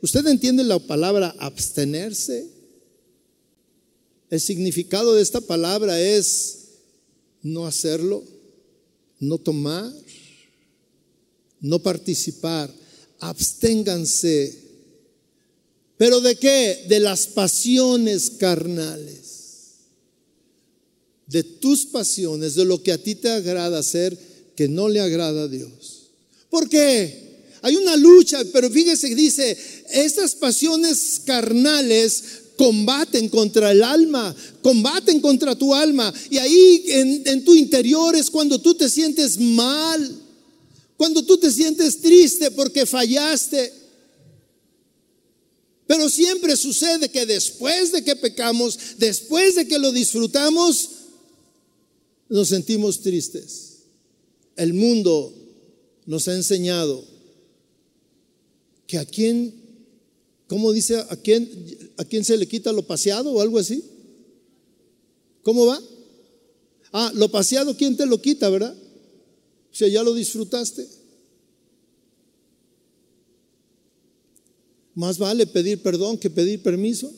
¿Usted 0.00 0.26
entiende 0.26 0.64
la 0.64 0.78
palabra 0.78 1.34
abstenerse? 1.38 2.46
El 4.30 4.40
significado 4.40 5.14
de 5.14 5.22
esta 5.22 5.40
palabra 5.40 6.00
es 6.00 6.58
no 7.42 7.66
hacerlo, 7.66 8.24
no 9.20 9.38
tomar, 9.38 9.92
no 11.60 11.78
participar. 11.78 12.72
Absténganse. 13.20 14.64
¿Pero 15.96 16.20
de 16.20 16.36
qué? 16.36 16.84
De 16.88 17.00
las 17.00 17.26
pasiones 17.26 18.30
carnales 18.30 19.26
de 21.26 21.42
tus 21.42 21.86
pasiones, 21.86 22.54
de 22.54 22.64
lo 22.64 22.82
que 22.82 22.92
a 22.92 22.98
ti 22.98 23.14
te 23.14 23.28
agrada 23.30 23.78
hacer, 23.78 24.16
que 24.54 24.68
no 24.68 24.88
le 24.88 25.00
agrada 25.00 25.42
a 25.42 25.48
Dios. 25.48 26.10
¿Por 26.48 26.68
qué? 26.68 27.26
Hay 27.62 27.76
una 27.76 27.96
lucha, 27.96 28.42
pero 28.52 28.70
fíjese 28.70 29.08
que 29.08 29.14
dice, 29.14 29.56
estas 29.90 30.34
pasiones 30.36 31.20
carnales 31.24 32.22
combaten 32.56 33.28
contra 33.28 33.70
el 33.70 33.82
alma, 33.82 34.34
combaten 34.62 35.20
contra 35.20 35.54
tu 35.54 35.74
alma. 35.74 36.12
Y 36.30 36.38
ahí 36.38 36.84
en, 36.88 37.44
tu 37.44 37.54
interior 37.54 38.16
es 38.16 38.30
cuando 38.30 38.60
tú 38.60 38.74
te 38.74 38.88
sientes 38.88 39.38
mal, 39.38 40.22
cuando 40.96 41.24
tú 41.24 41.38
te 41.38 41.50
sientes 41.50 42.00
triste 42.00 42.50
porque 42.50 42.86
fallaste. 42.86 43.72
Pero 45.86 46.10
siempre 46.10 46.56
sucede 46.56 47.08
que 47.08 47.26
después 47.26 47.92
de 47.92 48.02
que 48.02 48.16
pecamos, 48.16 48.78
después 48.98 49.54
de 49.54 49.68
que 49.68 49.78
lo 49.78 49.92
disfrutamos, 49.92 50.90
nos 52.28 52.48
sentimos 52.48 53.00
tristes. 53.02 53.84
El 54.56 54.74
mundo 54.74 55.32
nos 56.06 56.26
ha 56.28 56.34
enseñado 56.34 57.04
que 58.86 58.98
a 58.98 59.04
quién, 59.04 59.54
¿cómo 60.46 60.72
dice? 60.72 60.96
¿A 61.08 61.16
quién, 61.16 61.48
a 61.96 62.04
quién 62.04 62.24
se 62.24 62.36
le 62.36 62.46
quita 62.46 62.72
lo 62.72 62.86
paseado 62.86 63.32
o 63.32 63.40
algo 63.40 63.58
así? 63.58 63.82
¿Cómo 65.42 65.66
va? 65.66 65.80
Ah, 66.92 67.12
lo 67.14 67.30
paseado, 67.30 67.76
¿quién 67.76 67.96
te 67.96 68.06
lo 68.06 68.20
quita, 68.20 68.48
verdad? 68.48 68.76
Si 69.70 69.90
ya 69.90 70.02
lo 70.02 70.14
disfrutaste. 70.14 70.86
Más 74.94 75.18
vale 75.18 75.46
pedir 75.46 75.82
perdón 75.82 76.16
que 76.16 76.30
pedir 76.30 76.62
permiso. 76.62 77.12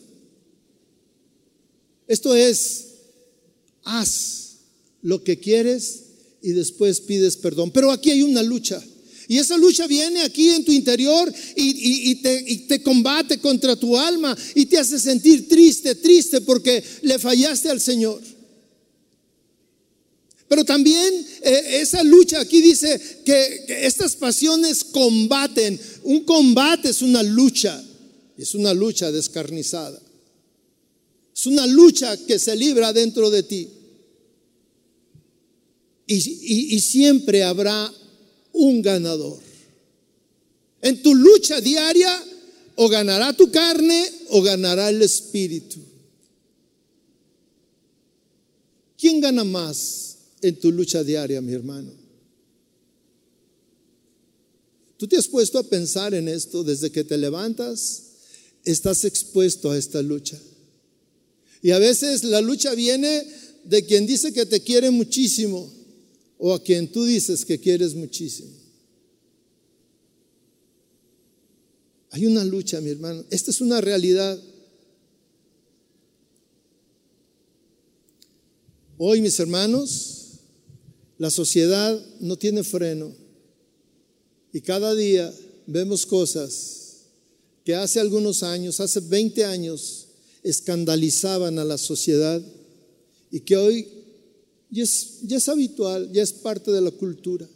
Esto 2.08 2.34
es, 2.34 2.86
haz 3.84 4.58
lo 5.00 5.22
que 5.22 5.38
quieres 5.38 6.04
y 6.42 6.50
después 6.50 7.00
pides 7.00 7.36
perdón. 7.36 7.70
Pero 7.70 7.92
aquí 7.92 8.10
hay 8.10 8.22
una 8.22 8.42
lucha. 8.42 8.82
Y 9.28 9.38
esa 9.38 9.56
lucha 9.58 9.86
viene 9.86 10.22
aquí 10.22 10.48
en 10.48 10.64
tu 10.64 10.72
interior 10.72 11.32
y, 11.54 12.14
te, 12.16 12.42
te, 12.66 12.82
combate 12.82 13.38
contra 13.38 13.76
tu 13.76 13.96
alma 13.96 14.36
y 14.54 14.66
te 14.66 14.78
hace 14.78 14.98
sentir 14.98 15.46
triste, 15.46 15.94
triste 15.94 16.40
porque 16.40 16.82
le 17.02 17.18
fallaste 17.18 17.68
al 17.68 17.80
Señor. 17.80 18.22
Pero 20.48 20.64
también 20.64 21.26
eh, 21.42 21.80
esa 21.82 22.02
lucha 22.02 22.40
aquí 22.40 22.62
dice 22.62 22.98
que 23.24 23.66
estas 23.82 24.16
pasiones 24.16 24.82
combaten. 24.82 25.78
Un 26.04 26.24
combate 26.24 26.88
es 26.88 27.02
una 27.02 27.22
lucha. 27.22 27.84
Es 28.38 28.54
una 28.54 28.72
lucha 28.72 29.12
descarnizada. 29.12 30.00
Es 31.36 31.46
una 31.46 31.66
lucha 31.66 32.16
que 32.16 32.38
se 32.38 32.56
libra 32.56 32.92
dentro 32.92 33.30
de 33.30 33.42
ti. 33.42 33.68
Y, 36.10 36.80
siempre 36.80 37.42
habrá 37.42 37.92
un 38.58 38.82
ganador. 38.82 39.38
En 40.82 41.02
tu 41.02 41.14
lucha 41.14 41.60
diaria, 41.60 42.24
o 42.80 42.88
ganará 42.88 43.32
tu 43.32 43.50
carne 43.50 44.08
o 44.30 44.40
ganará 44.40 44.88
el 44.88 45.02
espíritu. 45.02 45.80
¿Quién 48.96 49.20
gana 49.20 49.42
más 49.42 50.16
en 50.42 50.54
tu 50.56 50.70
lucha 50.70 51.02
diaria, 51.02 51.40
mi 51.40 51.52
hermano? 51.52 51.90
¿Tú 54.96 55.08
te 55.08 55.16
has 55.16 55.26
puesto 55.26 55.58
a 55.58 55.64
pensar 55.64 56.14
en 56.14 56.28
esto 56.28 56.62
desde 56.62 56.90
que 56.90 57.02
te 57.02 57.18
levantas? 57.18 58.02
Estás 58.64 59.04
expuesto 59.04 59.72
a 59.72 59.78
esta 59.78 60.00
lucha. 60.00 60.38
Y 61.62 61.72
a 61.72 61.78
veces 61.78 62.22
la 62.22 62.40
lucha 62.40 62.74
viene 62.74 63.26
de 63.64 63.84
quien 63.86 64.06
dice 64.06 64.32
que 64.32 64.46
te 64.46 64.60
quiere 64.60 64.92
muchísimo 64.92 65.68
o 66.38 66.54
a 66.54 66.62
quien 66.62 66.90
tú 66.90 67.04
dices 67.04 67.44
que 67.44 67.58
quieres 67.58 67.94
muchísimo. 67.94 68.52
Hay 72.10 72.26
una 72.26 72.44
lucha, 72.44 72.80
mi 72.80 72.90
hermano. 72.90 73.24
Esta 73.30 73.50
es 73.50 73.60
una 73.60 73.80
realidad. 73.80 74.40
Hoy, 78.96 79.20
mis 79.20 79.38
hermanos, 79.38 80.38
la 81.18 81.30
sociedad 81.30 82.00
no 82.20 82.36
tiene 82.36 82.62
freno 82.64 83.12
y 84.52 84.60
cada 84.60 84.94
día 84.94 85.32
vemos 85.66 86.06
cosas 86.06 87.04
que 87.64 87.74
hace 87.74 88.00
algunos 88.00 88.42
años, 88.42 88.80
hace 88.80 89.00
20 89.00 89.44
años, 89.44 90.06
escandalizaban 90.42 91.58
a 91.58 91.64
la 91.64 91.76
sociedad 91.76 92.40
y 93.30 93.40
que 93.40 93.56
hoy 93.56 93.97
ya 94.70 94.84
es, 94.84 95.18
ya 95.22 95.36
es 95.36 95.48
habitual, 95.48 96.10
ya 96.12 96.22
es 96.22 96.32
parte 96.32 96.70
de 96.70 96.80
la 96.80 96.90
cultura. 96.90 97.48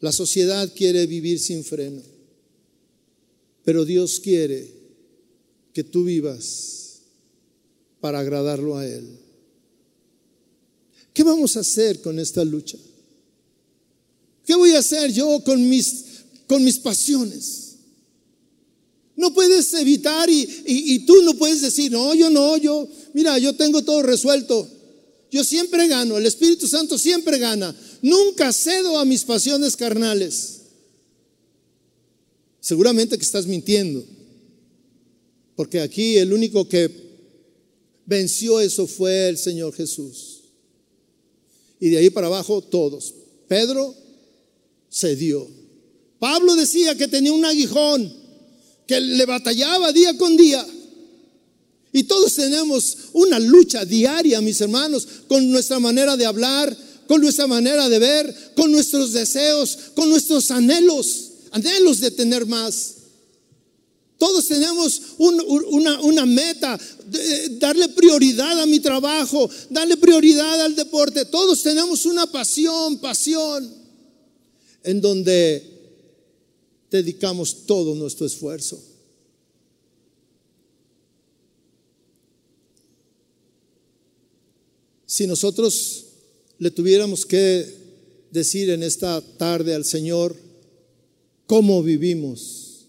La 0.00 0.12
sociedad 0.12 0.70
quiere 0.74 1.06
vivir 1.06 1.38
sin 1.38 1.64
freno, 1.64 2.02
pero 3.64 3.84
Dios 3.84 4.20
quiere 4.20 4.68
que 5.72 5.84
tú 5.84 6.04
vivas 6.04 7.02
para 8.00 8.18
agradarlo 8.18 8.76
a 8.76 8.86
Él. 8.86 9.08
¿Qué 11.14 11.22
vamos 11.22 11.56
a 11.56 11.60
hacer 11.60 12.00
con 12.00 12.18
esta 12.18 12.44
lucha? 12.44 12.78
¿Qué 14.44 14.54
voy 14.54 14.72
a 14.72 14.80
hacer 14.80 15.12
yo 15.12 15.42
con 15.44 15.68
mis, 15.68 16.04
con 16.48 16.64
mis 16.64 16.78
pasiones? 16.78 17.76
No 19.14 19.32
puedes 19.32 19.72
evitar 19.74 20.28
y, 20.30 20.48
y, 20.66 20.98
tú 21.00 21.22
no 21.22 21.34
puedes 21.34 21.60
decir, 21.60 21.92
no, 21.92 22.14
yo 22.14 22.28
no, 22.30 22.56
yo, 22.56 22.88
mira, 23.12 23.38
yo 23.38 23.54
tengo 23.54 23.84
todo 23.84 24.02
resuelto. 24.02 24.68
Yo 25.32 25.42
siempre 25.44 25.88
gano, 25.88 26.18
el 26.18 26.26
Espíritu 26.26 26.68
Santo 26.68 26.98
siempre 26.98 27.38
gana. 27.38 27.74
Nunca 28.02 28.52
cedo 28.52 28.98
a 28.98 29.06
mis 29.06 29.24
pasiones 29.24 29.74
carnales. 29.74 30.60
Seguramente 32.60 33.16
que 33.16 33.24
estás 33.24 33.46
mintiendo, 33.46 34.04
porque 35.56 35.80
aquí 35.80 36.18
el 36.18 36.34
único 36.34 36.68
que 36.68 36.90
venció 38.04 38.60
eso 38.60 38.86
fue 38.86 39.30
el 39.30 39.38
Señor 39.38 39.74
Jesús. 39.74 40.42
Y 41.80 41.88
de 41.88 41.98
ahí 41.98 42.10
para 42.10 42.26
abajo 42.26 42.60
todos. 42.60 43.14
Pedro 43.48 43.94
cedió. 44.90 45.48
Pablo 46.18 46.54
decía 46.56 46.94
que 46.94 47.08
tenía 47.08 47.32
un 47.32 47.44
aguijón, 47.44 48.12
que 48.86 49.00
le 49.00 49.24
batallaba 49.24 49.92
día 49.92 50.16
con 50.18 50.36
día. 50.36 50.64
Y 51.92 52.04
todos 52.04 52.34
tenemos 52.34 52.96
una 53.12 53.38
lucha 53.38 53.84
diaria, 53.84 54.40
mis 54.40 54.60
hermanos, 54.60 55.06
con 55.28 55.50
nuestra 55.50 55.78
manera 55.78 56.16
de 56.16 56.24
hablar, 56.24 56.74
con 57.06 57.20
nuestra 57.20 57.46
manera 57.46 57.88
de 57.88 57.98
ver, 57.98 58.52
con 58.56 58.72
nuestros 58.72 59.12
deseos, 59.12 59.78
con 59.94 60.08
nuestros 60.08 60.50
anhelos, 60.50 61.30
anhelos 61.50 62.00
de 62.00 62.10
tener 62.10 62.46
más. 62.46 62.94
Todos 64.16 64.46
tenemos 64.46 65.02
una, 65.18 66.24
meta, 66.24 66.78
darle 67.58 67.88
prioridad 67.88 68.60
a 68.60 68.66
mi 68.66 68.78
trabajo, 68.80 69.50
darle 69.68 69.96
prioridad 69.96 70.60
al 70.62 70.76
deporte. 70.76 71.24
Todos 71.24 71.62
tenemos 71.62 72.06
una 72.06 72.26
pasión, 72.26 72.98
pasión, 72.98 73.68
en 74.84 75.00
donde 75.00 75.68
dedicamos 76.88 77.66
todo 77.66 77.94
nuestro 77.96 78.24
esfuerzo. 78.24 78.80
Si 85.12 85.26
nosotros 85.26 86.06
le 86.56 86.70
tuviéramos 86.70 87.26
que 87.26 87.66
decir 88.30 88.70
en 88.70 88.82
esta 88.82 89.20
tarde 89.36 89.74
al 89.74 89.84
Señor 89.84 90.34
cómo 91.46 91.82
vivimos, 91.82 92.86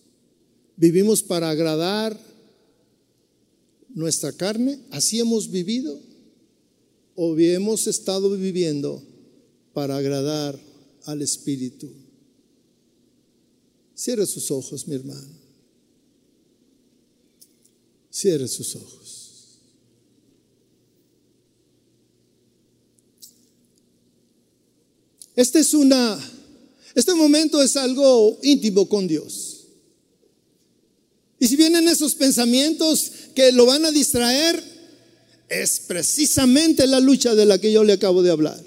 vivimos 0.77 1.21
para 1.21 1.49
agradar 1.49 2.17
nuestra 3.89 4.31
carne, 4.31 4.79
así 4.91 5.19
hemos 5.19 5.51
vivido 5.51 5.99
o 7.15 7.37
hemos 7.37 7.87
estado 7.87 8.29
viviendo 8.37 9.03
para 9.73 9.97
agradar 9.97 10.57
al 11.03 11.21
Espíritu. 11.21 11.91
Cierre 13.93 14.25
sus 14.27 14.49
ojos, 14.49 14.87
mi 14.87 14.95
hermano. 14.95 15.27
Cierre 18.09 18.47
sus 18.47 18.77
ojos. 18.77 19.02
Este 25.35 25.59
es 25.59 25.73
una, 25.73 26.19
este 26.95 27.13
momento 27.15 27.61
es 27.61 27.75
algo 27.75 28.39
íntimo 28.43 28.87
con 28.87 29.07
Dios. 29.07 29.53
Y 31.39 31.47
si 31.47 31.55
vienen 31.55 31.87
esos 31.87 32.15
pensamientos 32.15 33.11
que 33.35 33.51
lo 33.51 33.65
van 33.65 33.83
a 33.85 33.91
distraer, 33.91 34.63
es 35.49 35.81
precisamente 35.81 36.87
la 36.87 36.99
lucha 36.99 37.35
de 37.35 37.45
la 37.45 37.59
que 37.59 37.71
yo 37.71 37.83
le 37.83 37.93
acabo 37.93 38.21
de 38.21 38.31
hablar. 38.31 38.63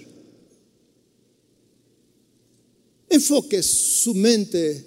Enfoque 3.08 3.62
su 3.62 4.14
mente 4.14 4.84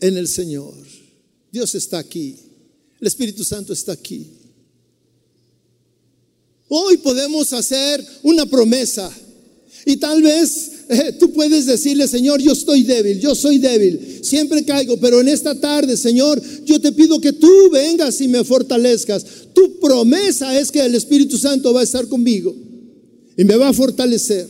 en 0.00 0.16
el 0.16 0.28
Señor. 0.28 0.74
Dios 1.50 1.74
está 1.74 1.98
aquí. 1.98 2.36
El 3.00 3.06
Espíritu 3.06 3.44
Santo 3.44 3.72
está 3.72 3.92
aquí. 3.92 4.30
Hoy 6.68 6.98
podemos 6.98 7.52
hacer 7.52 8.04
una 8.22 8.46
promesa 8.46 9.10
y 9.86 9.96
tal 9.96 10.22
vez 10.22 10.70
eh, 10.88 11.12
tú 11.18 11.32
puedes 11.32 11.66
decirle, 11.66 12.06
Señor, 12.06 12.40
yo 12.40 12.52
estoy 12.52 12.82
débil, 12.82 13.18
yo 13.18 13.34
soy 13.34 13.58
débil, 13.58 14.20
siempre 14.22 14.64
caigo, 14.64 14.98
pero 14.98 15.20
en 15.20 15.28
esta 15.28 15.58
tarde, 15.58 15.96
Señor, 15.96 16.42
yo 16.64 16.80
te 16.80 16.92
pido 16.92 17.20
que 17.20 17.32
tú 17.32 17.70
vengas 17.70 18.20
y 18.20 18.28
me 18.28 18.44
fortalezcas. 18.44 19.24
Tu 19.54 19.78
promesa 19.80 20.58
es 20.58 20.70
que 20.70 20.84
el 20.84 20.94
Espíritu 20.94 21.38
Santo 21.38 21.72
va 21.72 21.80
a 21.80 21.84
estar 21.84 22.06
conmigo 22.08 22.54
y 23.36 23.44
me 23.44 23.56
va 23.56 23.70
a 23.70 23.72
fortalecer. 23.72 24.48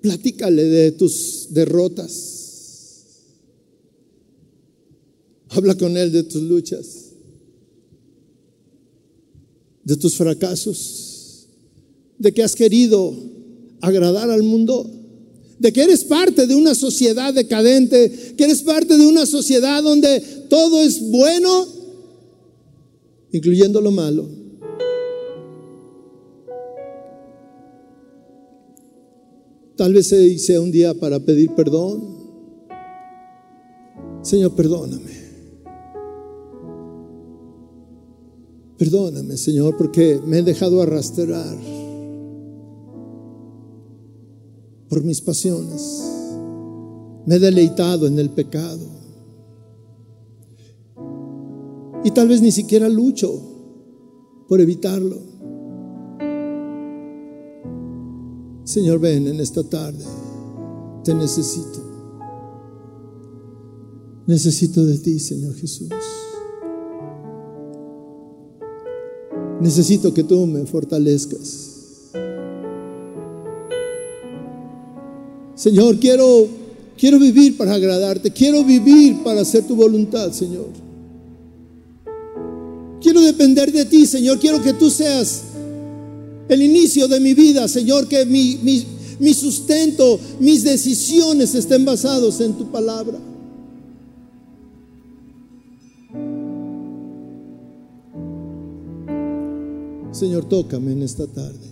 Platícale 0.00 0.64
de 0.64 0.92
tus 0.92 1.48
derrotas. 1.50 2.38
Habla 5.50 5.76
con 5.76 5.96
Él 5.98 6.10
de 6.10 6.22
tus 6.22 6.42
luchas, 6.42 7.10
de 9.84 9.96
tus 9.96 10.14
fracasos 10.16 11.11
de 12.22 12.32
que 12.32 12.42
has 12.44 12.54
querido 12.54 13.12
agradar 13.80 14.30
al 14.30 14.44
mundo, 14.44 14.88
de 15.58 15.72
que 15.72 15.82
eres 15.82 16.04
parte 16.04 16.46
de 16.46 16.54
una 16.54 16.72
sociedad 16.72 17.34
decadente, 17.34 18.34
que 18.36 18.44
eres 18.44 18.62
parte 18.62 18.96
de 18.96 19.04
una 19.04 19.26
sociedad 19.26 19.82
donde 19.82 20.20
todo 20.48 20.80
es 20.82 21.10
bueno, 21.10 21.66
incluyendo 23.32 23.80
lo 23.80 23.90
malo. 23.90 24.28
Tal 29.74 29.92
vez 29.92 30.06
sea 30.06 30.60
un 30.60 30.70
día 30.70 30.94
para 30.94 31.18
pedir 31.18 31.50
perdón. 31.56 32.22
Señor, 34.22 34.54
perdóname. 34.54 35.10
Perdóname, 38.78 39.36
Señor, 39.36 39.76
porque 39.76 40.20
me 40.24 40.38
he 40.38 40.42
dejado 40.42 40.80
arrastrar 40.82 41.81
por 44.92 45.02
mis 45.02 45.22
pasiones. 45.22 46.02
Me 47.24 47.36
he 47.36 47.38
deleitado 47.38 48.06
en 48.06 48.18
el 48.18 48.28
pecado. 48.28 48.84
Y 52.04 52.10
tal 52.10 52.28
vez 52.28 52.42
ni 52.42 52.52
siquiera 52.52 52.90
lucho 52.90 53.32
por 54.46 54.60
evitarlo. 54.60 55.16
Señor, 58.64 59.00
ven 59.00 59.28
en 59.28 59.40
esta 59.40 59.64
tarde. 59.64 60.04
Te 61.04 61.14
necesito. 61.14 61.80
Necesito 64.26 64.84
de 64.84 64.98
ti, 64.98 65.18
Señor 65.18 65.54
Jesús. 65.54 65.88
Necesito 69.58 70.12
que 70.12 70.22
tú 70.22 70.46
me 70.46 70.66
fortalezcas. 70.66 71.71
Señor, 75.62 76.00
quiero, 76.00 76.48
quiero 76.98 77.20
vivir 77.20 77.56
para 77.56 77.74
agradarte. 77.74 78.32
Quiero 78.32 78.64
vivir 78.64 79.22
para 79.22 79.42
hacer 79.42 79.64
tu 79.64 79.76
voluntad, 79.76 80.32
Señor. 80.32 80.70
Quiero 83.00 83.20
depender 83.20 83.70
de 83.70 83.84
ti, 83.84 84.04
Señor. 84.04 84.40
Quiero 84.40 84.60
que 84.60 84.72
tú 84.72 84.90
seas 84.90 85.42
el 86.48 86.62
inicio 86.62 87.06
de 87.06 87.20
mi 87.20 87.34
vida, 87.34 87.68
Señor. 87.68 88.08
Que 88.08 88.26
mi, 88.26 88.58
mi, 88.60 88.84
mi 89.20 89.32
sustento, 89.34 90.18
mis 90.40 90.64
decisiones 90.64 91.54
estén 91.54 91.84
basados 91.84 92.40
en 92.40 92.54
tu 92.54 92.68
palabra. 92.72 93.20
Señor, 100.10 100.44
tócame 100.46 100.90
en 100.90 101.02
esta 101.04 101.28
tarde. 101.28 101.70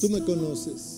Tú 0.00 0.08
me 0.08 0.24
conoces. 0.24 0.95